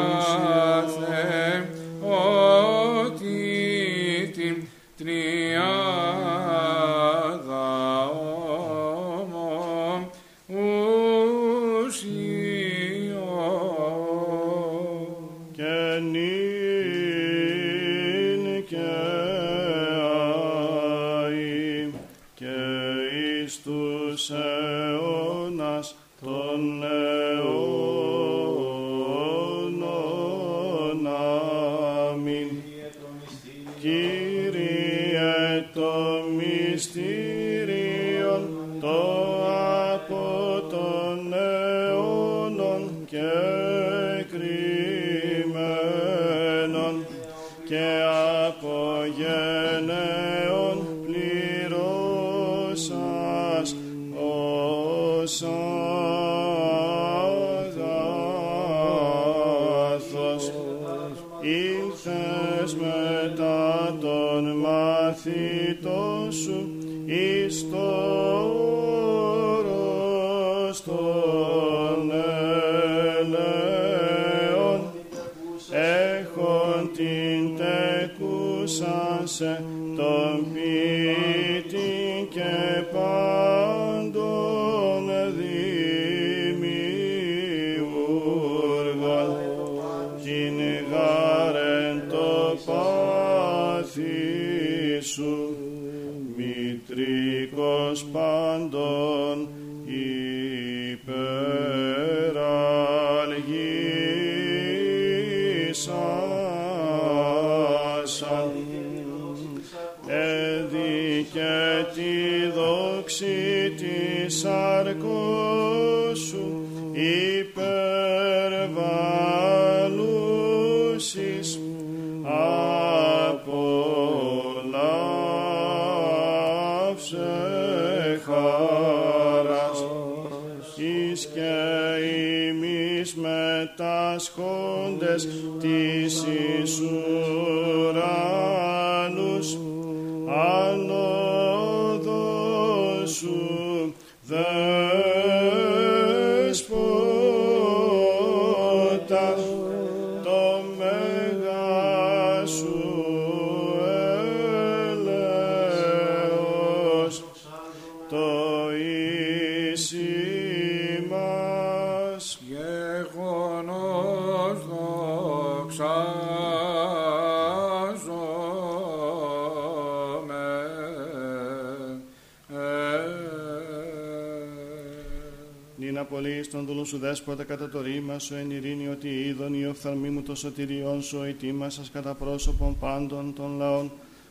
πολύ 176.10 176.42
στον 176.42 176.66
δούλο 176.66 176.84
σου 176.84 176.98
δέσποτα 176.98 177.44
κατά 177.44 177.68
το 177.68 177.80
ρήμα 177.80 178.18
σου 178.18 178.34
εν 178.34 178.50
ειρήνη 178.50 178.88
ότι 178.88 179.08
είδον 179.08 179.54
η 179.54 179.66
οφθαλμή 179.66 180.10
μου 180.10 180.22
το 180.22 180.34
σωτηριόν 180.34 181.02
σου 181.02 181.22
ετοίμασας 181.22 181.90
κατά 181.90 182.14
πρόσωπον 182.14 182.78
πάντων 182.78 183.34
των 183.34 183.56
λαών 183.56 183.90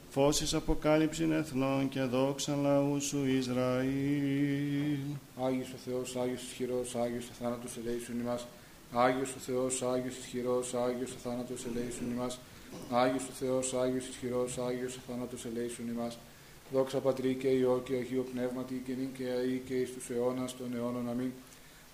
φώσεις 0.09 0.53
αποκάλυψην 0.53 1.32
εθνών 1.32 1.89
και 1.89 2.01
δόξαν 2.01 2.61
λαού 2.61 3.01
σου 3.01 3.25
Ισραήλ. 3.25 4.97
Άγιος 5.45 5.69
ο 5.73 5.78
Θεός, 5.86 6.15
Άγιος 6.15 6.41
ισχυρός, 6.41 6.95
Άγιος 6.95 7.25
ο 7.25 7.32
θάνατος 7.39 7.78
ελέησον 7.78 8.19
ημάς. 8.19 8.47
Άγιος 8.91 9.30
ο 9.30 9.39
Θεός, 9.39 9.82
Άγιος 9.82 10.17
ισχυρός, 10.17 10.73
Άγιος 10.73 11.11
ο 11.11 11.17
θάνατος 11.23 11.65
ελέησον 11.65 12.11
ημάς. 12.11 12.39
Άγιος 12.91 13.23
ο 13.23 13.32
Θεός, 13.39 13.73
Άγιος 13.73 14.07
ισχυρός, 14.07 14.57
Άγιος 14.57 14.95
ο 14.95 14.99
θάνατος 15.07 15.45
ελέησον 15.45 15.88
ημάς. 15.88 16.17
Δόξα 16.73 16.99
Πατρί 16.99 17.34
και 17.34 17.47
Υιό 17.47 17.82
και 17.86 17.93
Αγίο 17.93 18.25
Πνεύματι 18.34 18.82
και 18.86 18.93
νυν 18.99 19.11
και 19.17 19.23
αεί 19.23 19.61
και 19.67 19.73
εις 19.73 19.93
τους 19.93 20.09
αιώνας 20.09 20.57
των 20.57 20.75
αιώνων. 20.75 21.09
Αμήν. 21.09 21.32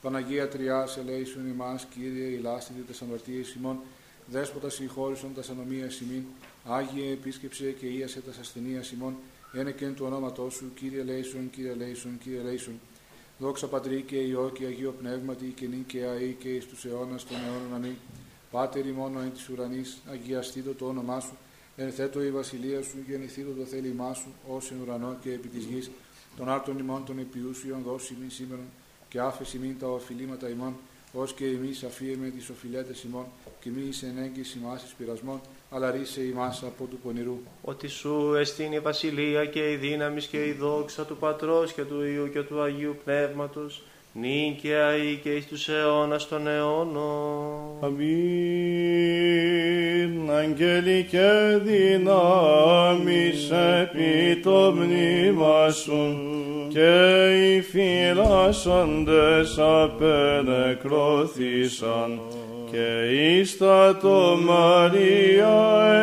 Παναγία 0.03 0.47
Τριάς, 0.47 0.97
ελέησον 0.97 1.47
ημάς, 1.47 1.85
Κύριε, 1.85 2.25
η 2.25 2.37
λάστητη 2.37 2.81
τες 2.81 3.01
αμαρτίες 3.01 3.53
ημών, 3.53 3.79
Δέσποτα 4.25 4.69
συγχώρησον 4.69 5.33
τας 5.33 5.49
ανομίας 5.49 5.99
ημίν, 5.99 6.23
Άγιε 6.65 7.11
επίσκεψε 7.11 7.71
και 7.71 7.85
ίασε 7.85 8.21
τας 8.21 8.37
ασθενείας 8.37 8.91
ημών, 8.91 9.15
ένε 9.53 9.71
και 9.71 9.85
εν 9.85 9.95
του 9.95 10.05
ονόματός 10.05 10.53
σου, 10.53 10.71
Κύριε 10.75 11.01
ελέησον, 11.01 11.49
Κύριε 11.49 11.71
ελέησον, 11.71 12.17
Κύριε 12.17 12.39
ελέησον. 12.39 12.79
Δόξα 13.37 13.67
Πατρί 13.67 14.01
και 14.01 14.15
Υιό 14.15 14.51
και 14.53 14.65
Αγίο 14.65 14.91
Πνεύματι 14.91 15.45
και 15.45 15.67
νυν 15.67 15.85
και 15.85 16.03
αεί 16.03 16.35
και 16.39 16.49
εις 16.49 16.65
τους 16.65 16.85
αιώνας 16.85 17.25
των 17.25 17.37
αιώνων 17.37 17.73
αμήν. 17.75 17.95
Πάτερ 18.51 18.85
μόνο 18.85 19.19
εν 19.19 19.33
της 19.33 19.49
ουρανής, 19.49 19.97
αγιαστήτω 20.11 20.73
το 20.73 20.85
όνομά 20.85 21.19
σου, 21.19 21.37
ενθέτω 21.75 22.23
η 22.23 22.31
βασιλεία 22.31 22.81
σου, 22.81 22.97
γεννηθήτω 23.07 23.51
το 23.51 23.63
θέλημά 23.65 24.13
σου, 24.13 24.33
ως 24.47 24.71
εν 24.71 24.77
ουρανό 24.81 25.17
και 25.21 25.31
επί 25.31 25.47
της 25.47 25.63
γης, 25.63 25.91
των 26.37 26.49
άρτων 26.49 26.79
ημών 26.79 27.05
των 27.05 27.19
επιούσιων 27.19 27.81
δώσει 27.81 28.17
μην 28.19 28.31
σήμερον, 28.31 28.65
και 29.13 29.19
άφεση 29.19 29.57
μην 29.57 29.79
τα 29.79 29.87
οφειλήματα 29.87 30.49
ημών, 30.49 30.75
ως 31.13 31.33
και 31.33 31.45
εμείς 31.45 31.83
αφίεμε 31.83 32.29
τις 32.29 32.49
οφειλέτες 32.49 33.03
ημών, 33.03 33.25
και 33.59 33.69
μη 33.69 33.81
εις 33.87 34.03
ενέγγιση 34.03 34.57
ημάς 34.57 34.83
εις 34.83 34.93
πειρασμών, 34.97 35.41
αλλά 35.69 35.91
ρίσε 35.91 36.21
ημάς 36.21 36.63
από 36.63 36.85
του 36.85 36.97
πονηρού. 37.03 37.39
Ότι 37.61 37.87
σου 37.87 38.33
εστίν 38.33 38.71
η 38.71 38.79
βασιλεία 38.79 39.45
και 39.45 39.71
η 39.71 39.75
δύναμη 39.75 40.21
και 40.21 40.45
η 40.45 40.51
δόξα 40.51 41.05
του 41.05 41.17
Πατρός 41.17 41.73
και 41.73 41.83
του 41.83 42.01
Υιού 42.01 42.29
και 42.29 42.41
του 42.41 42.61
Αγίου 42.61 42.95
Πνεύματος, 43.03 43.83
νυν 44.15 44.55
και 44.61 44.75
αεί 44.75 45.19
και 45.23 45.29
εις 45.29 45.47
τους 45.47 45.69
αιώνας 45.69 46.27
των 46.27 46.47
αιώνων. 46.47 47.77
Αμήν. 47.79 48.03
Αγγέλη 50.31 51.07
και 51.09 51.29
δυνάμεις 51.63 53.51
επί 53.51 54.39
το 54.43 54.73
μνήμα 54.75 55.69
σου 55.69 56.17
και 56.67 57.31
οι 57.33 57.61
φυλάσσοντες 57.61 59.59
απενεκρώθησαν 59.59 62.19
και 62.71 62.87
ίστα 63.39 63.97
το 64.01 64.37
Μαρία 64.45 65.55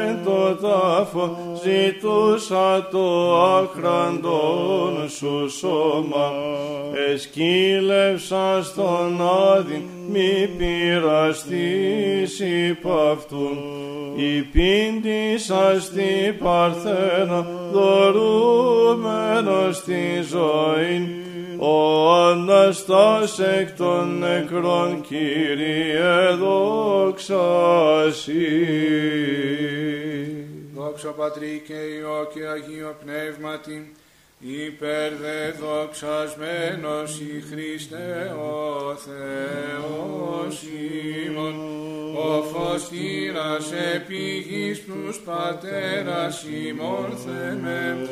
εν 0.08 0.18
το 0.24 0.54
τάφο 0.54 1.49
ζητούσα 1.62 2.88
το 2.90 3.36
άχραντον 3.42 5.08
σου 5.08 5.50
σώμα 5.58 6.32
εσκύλευσα 7.12 8.62
στον 8.62 9.20
άδειν 9.52 9.82
μη 10.08 10.50
πειραστείς 10.58 12.40
υπ' 12.40 12.88
αυτούν 13.12 13.58
υπήντησα 14.16 15.80
στη 15.80 16.36
Παρθένα 16.42 17.46
δωρούμενος 17.72 19.80
τη 19.80 20.22
ζωή 20.30 21.08
ο 21.58 22.12
Αναστάς 22.12 23.38
εκ 23.38 23.76
των 23.76 24.18
νεκρών 24.18 25.00
Κύριε 25.00 26.34
δόξα 26.38 27.40
Σοι. 28.10 29.99
Δόξα 31.02 31.16
Πατρί 31.16 31.62
και 31.66 31.72
Υιό 31.72 32.30
και 32.34 32.46
Αγίο 32.46 32.96
Πνεύματι, 33.04 33.92
υπέρ 34.38 35.12
δε 35.14 35.50
δοξασμένος 35.60 37.20
η 37.20 37.44
Χριστέ 37.50 38.34
ο 38.40 38.94
Θεός 38.94 40.62
ημών, 41.26 41.54
ο 42.16 42.42
φωστήρας 42.42 43.72
επί 43.94 44.44
γης 44.48 44.84
τους 44.84 45.20
πατέρας 45.20 46.44
ημών 46.44 47.16
θεμελιώσας 47.24 48.02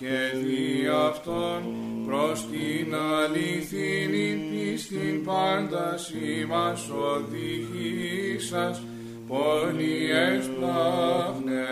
και 0.00 0.36
δι' 0.38 0.88
αυτόν 1.08 1.62
προς 2.06 2.46
την 2.50 2.94
αληθινή 2.94 4.34
πίστην 4.50 5.24
πάντα 5.24 5.96
σήμας 5.96 6.90
οδηγήσας, 7.14 8.82
πολύ 9.28 10.10
έσπλαχνε 10.10 11.64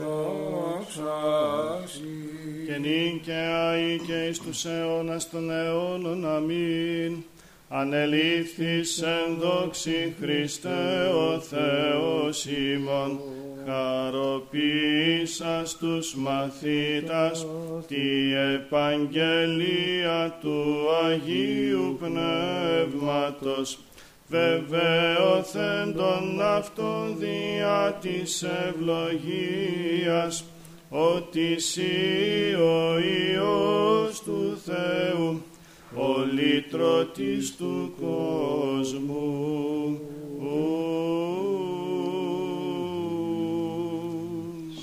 δόξα 0.00 1.12
Σοι. 1.86 2.00
και 2.66 2.78
νυν 2.78 3.20
και 3.20 3.32
αεί 3.32 4.00
και 4.06 4.26
εις 4.28 4.38
τους 4.38 4.64
αιώνας 4.64 5.30
των 5.30 5.50
αιώνων. 5.50 6.26
Αμήν. 6.26 7.24
Ανελήφθης 7.70 9.02
εν 9.02 9.36
δόξη 9.38 10.14
Χριστέ 10.20 11.08
ο 11.14 11.40
Θεός 11.40 12.46
ημών, 12.46 13.20
χαροποίησας 13.66 14.56
τους 15.76 16.14
μαθήτας 16.14 17.46
τη 17.86 18.34
επαγγελία 18.54 20.38
του 20.40 20.86
Αγίου 21.04 21.98
Πνεύματος, 22.00 23.78
βεβαίωθεν 24.28 25.94
τον 25.94 26.42
αυτόν 26.42 27.16
διά 27.18 27.98
της 28.00 28.42
ευλογίας, 28.42 30.44
ότι 30.88 31.52
εσύ 31.52 32.54
ο 32.54 32.98
Υιός 32.98 34.22
του 34.22 34.58
Θεού, 34.64 35.42
ο 35.94 36.24
λύτρωτης 36.32 37.56
του 37.56 37.94
κόσμου. 38.00 40.00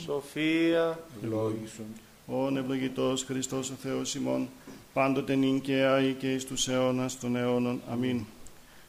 Σοφία, 0.05 0.99
Λόγισον. 1.21 1.85
Ον 2.27 2.57
ευλογητός 2.57 3.23
Χριστός 3.23 3.69
ο 3.69 3.73
Θεός 3.81 4.15
ημών, 4.15 4.49
πάντοτε 4.93 5.35
νυν 5.35 5.61
και 5.61 5.73
αεί 5.73 6.13
και 6.13 6.33
εις 6.33 6.45
τους 6.45 6.67
αιώνας 6.67 7.19
των 7.19 7.35
αιώνων. 7.35 7.81
Αμήν. 7.91 8.25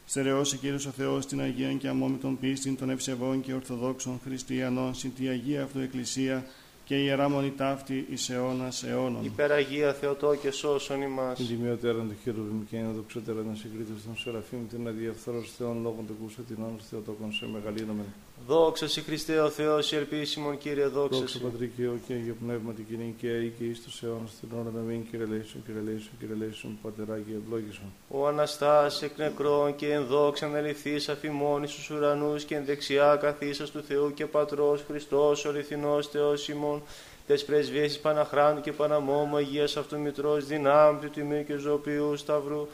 Στερεώσει 0.09 0.57
Κύριος 0.57 0.85
ο 0.85 0.89
Θεός 0.89 1.25
την 1.25 1.41
Αγία 1.41 1.73
και 1.73 1.87
αμόμητον 1.87 2.39
πίστην 2.39 2.77
των 2.77 2.89
ευσεβών 2.89 3.41
και 3.41 3.53
ορθοδόξων 3.53 4.19
χριστιανών 4.23 4.95
συν 4.95 5.13
τη 5.15 5.27
Αγία 5.27 5.63
Αυτού 5.63 5.79
Εκκλησία 5.79 6.45
και 6.83 6.95
ιερά 6.95 7.29
μονή 7.29 7.51
ταύτη 7.51 8.07
εις 8.09 8.29
αιώνας 8.29 8.83
αιώνων. 8.83 9.25
υπεραγία 9.25 9.93
Θεοτό 9.93 10.35
και 10.35 10.51
σώσον 10.51 11.01
ημάς. 11.01 11.37
Την 11.37 11.47
τιμιωτέραν 11.47 12.07
του 12.09 12.15
χειρουργήμ 12.23 12.65
και 12.69 12.75
είναι 12.75 12.91
δοξότεραν 12.95 13.45
να 13.47 13.55
συγκρίτως 13.55 14.03
των 14.05 14.17
Σεραφείμ, 14.17 14.67
την 14.67 14.87
αδιαφθόρος 14.87 15.51
Θεών 15.57 15.81
λόγων 15.81 16.07
του 16.07 16.15
κούσου 16.21 16.43
την 16.43 16.57
όνος 16.67 16.83
Θεοτόκον 16.89 17.33
σε 17.33 17.45
μεγαλύνομεν. 17.53 18.05
Δόξα 18.45 18.87
Σοι 18.87 19.01
Χριστέ 19.01 19.39
ο 19.39 19.49
Θεός, 19.49 19.91
η 19.91 19.95
ελπίσιμον 19.95 20.57
Κύριε, 20.57 20.85
δόξα 20.87 21.19
Δόξα 21.19 21.37
Σοι. 21.37 21.43
Πατρί 21.43 21.71
και 21.75 21.81
Υιό 21.81 21.99
και 22.07 22.13
Αγίο 22.13 22.35
Πνεύμα 22.45 22.73
την 22.73 22.85
κοινή 22.87 23.15
και 23.17 23.27
αή 23.27 23.53
και 23.57 23.63
εις 23.63 23.81
τους 23.81 24.03
αιώνας 24.03 24.31
την 24.39 24.49
ώρα 24.59 24.71
να 24.75 24.79
μην 24.81 25.05
κυρελέησον, 25.11 25.63
κυρελέησον, 25.65 26.11
κυρελέησον, 26.19 26.77
πατεράκι 26.81 27.35
ευλόγησον. 27.43 27.93
Ο 28.07 28.27
Αναστάς 28.27 29.01
εκ 29.01 29.17
νεκρών 29.17 29.75
και 29.75 29.91
εν 29.91 30.05
δόξαν 30.05 30.55
εληθείς 30.55 31.09
αφημών 31.09 31.63
εις 31.63 31.73
τους 31.73 31.89
ουρανούς 31.89 32.43
και 32.43 32.55
εν 32.55 32.65
δεξιά 32.65 33.15
καθίσας 33.21 33.71
του 33.71 33.83
Θεού 33.83 34.13
και 34.13 34.25
Πατρός 34.25 34.83
Χριστός 34.87 35.45
ο 35.45 35.49
αληθινός 35.49 36.07
Θεός 36.07 36.47
ημών, 36.49 36.81
τες 37.27 37.45
πρεσβείες 37.45 37.99
Παναχράντου 37.99 38.61
και 38.61 38.71
Παναμόμου 38.71 39.35
Αγίας 39.35 39.77
Αυτού 39.77 39.99
Μητρός 39.99 40.45
δυνάμει 40.45 40.99
του 40.99 41.09
Τιμίου 41.09 41.43
και 41.45 41.55
Ζωοποιού 41.55 42.15
Σταυρού, 42.15 42.67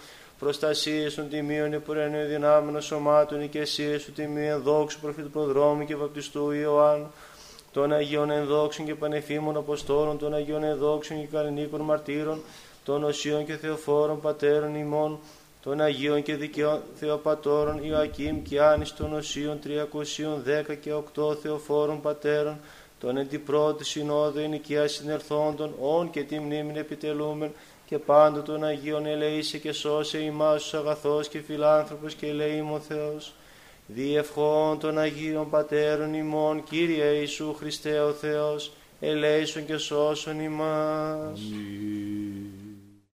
προστασίες 0.44 1.15
των 1.15 1.30
τιμίων 1.30 1.74
επουρενίου 1.74 2.28
δυνάμενων 2.28 2.82
σωμάτων, 2.82 3.41
οικεσίες 3.41 4.06
του 4.06 4.11
Τιμίου 4.11 4.52
ενδόξου 4.52 4.99
προφήτου 4.99 5.30
προδρόμου 5.30 5.86
και 5.86 5.95
βαπτιστού 5.95 6.52
Ιωάννου, 6.52 7.11
των 7.72 7.94
Αγίων 7.94 8.30
Ενδόξων 8.30 8.86
και 8.86 8.95
Πανεφήμων 8.95 9.57
Αποστόλων, 9.57 10.18
των 10.18 10.34
Αγίων 10.34 10.64
Ενδόξων 10.64 11.20
και 11.20 11.28
Καλλινίκων 11.32 11.82
Μαρτύρων, 11.82 12.41
των 12.84 13.03
Οσίων 13.03 13.45
και 13.45 13.56
Θεοφόρων 13.56 14.20
Πατέρων 14.22 14.76
ημών, 14.76 15.20
των 15.64 15.82
Αγίων 15.82 16.22
και 16.22 16.36
Δικαιών 16.36 16.82
Θεοπατώρων 16.95 17.84
Ιωακήμ 17.84 18.41
και 18.41 18.61
Άνης 18.61 18.94
των 18.94 19.14
Οσίων 19.14 19.60
310 19.64 20.76
και 20.82 20.91
8 21.15 21.36
Θεοφόρων 21.41 22.02
Πατέρων, 22.02 22.60
των 22.99 23.18
Εντυπρώτη 23.18 23.86
Συνόδου 23.86 24.40
Ενοικίας 24.40 24.91
Συνερθόντων, 24.91 25.74
όν 25.80 26.10
και 26.10 26.24
τη 26.24 26.40
μνήμην 26.40 26.76
επιτελούμεν, 26.76 27.52
και 27.86 27.98
πάντο 27.98 28.42
των 28.42 28.64
Αγίων 28.64 29.06
ελεήσε 29.06 29.58
και 29.58 29.72
σώσε 29.72 30.18
ημάς 30.18 30.62
τους 30.62 30.74
αγαθός 30.74 31.28
και 31.28 31.40
φιλάνθρωπος 31.40 32.14
και 32.14 32.28
ελεήμων 32.28 32.82
Θεός. 32.82 33.34
Διευχών 33.88 34.80
των 34.80 34.98
Αγίων 34.98 35.50
Πατέρων 35.50 36.14
ημών, 36.14 36.64
Κύριε 36.64 37.06
Ιησού 37.06 37.54
Χριστέ 37.54 38.00
ο 38.00 38.12
Θεός, 38.12 38.72
ελέησον 39.00 39.66
και 39.66 39.78
σώσον 39.78 40.40
ημάς. 40.40 41.40
Αμήν. 41.40 42.62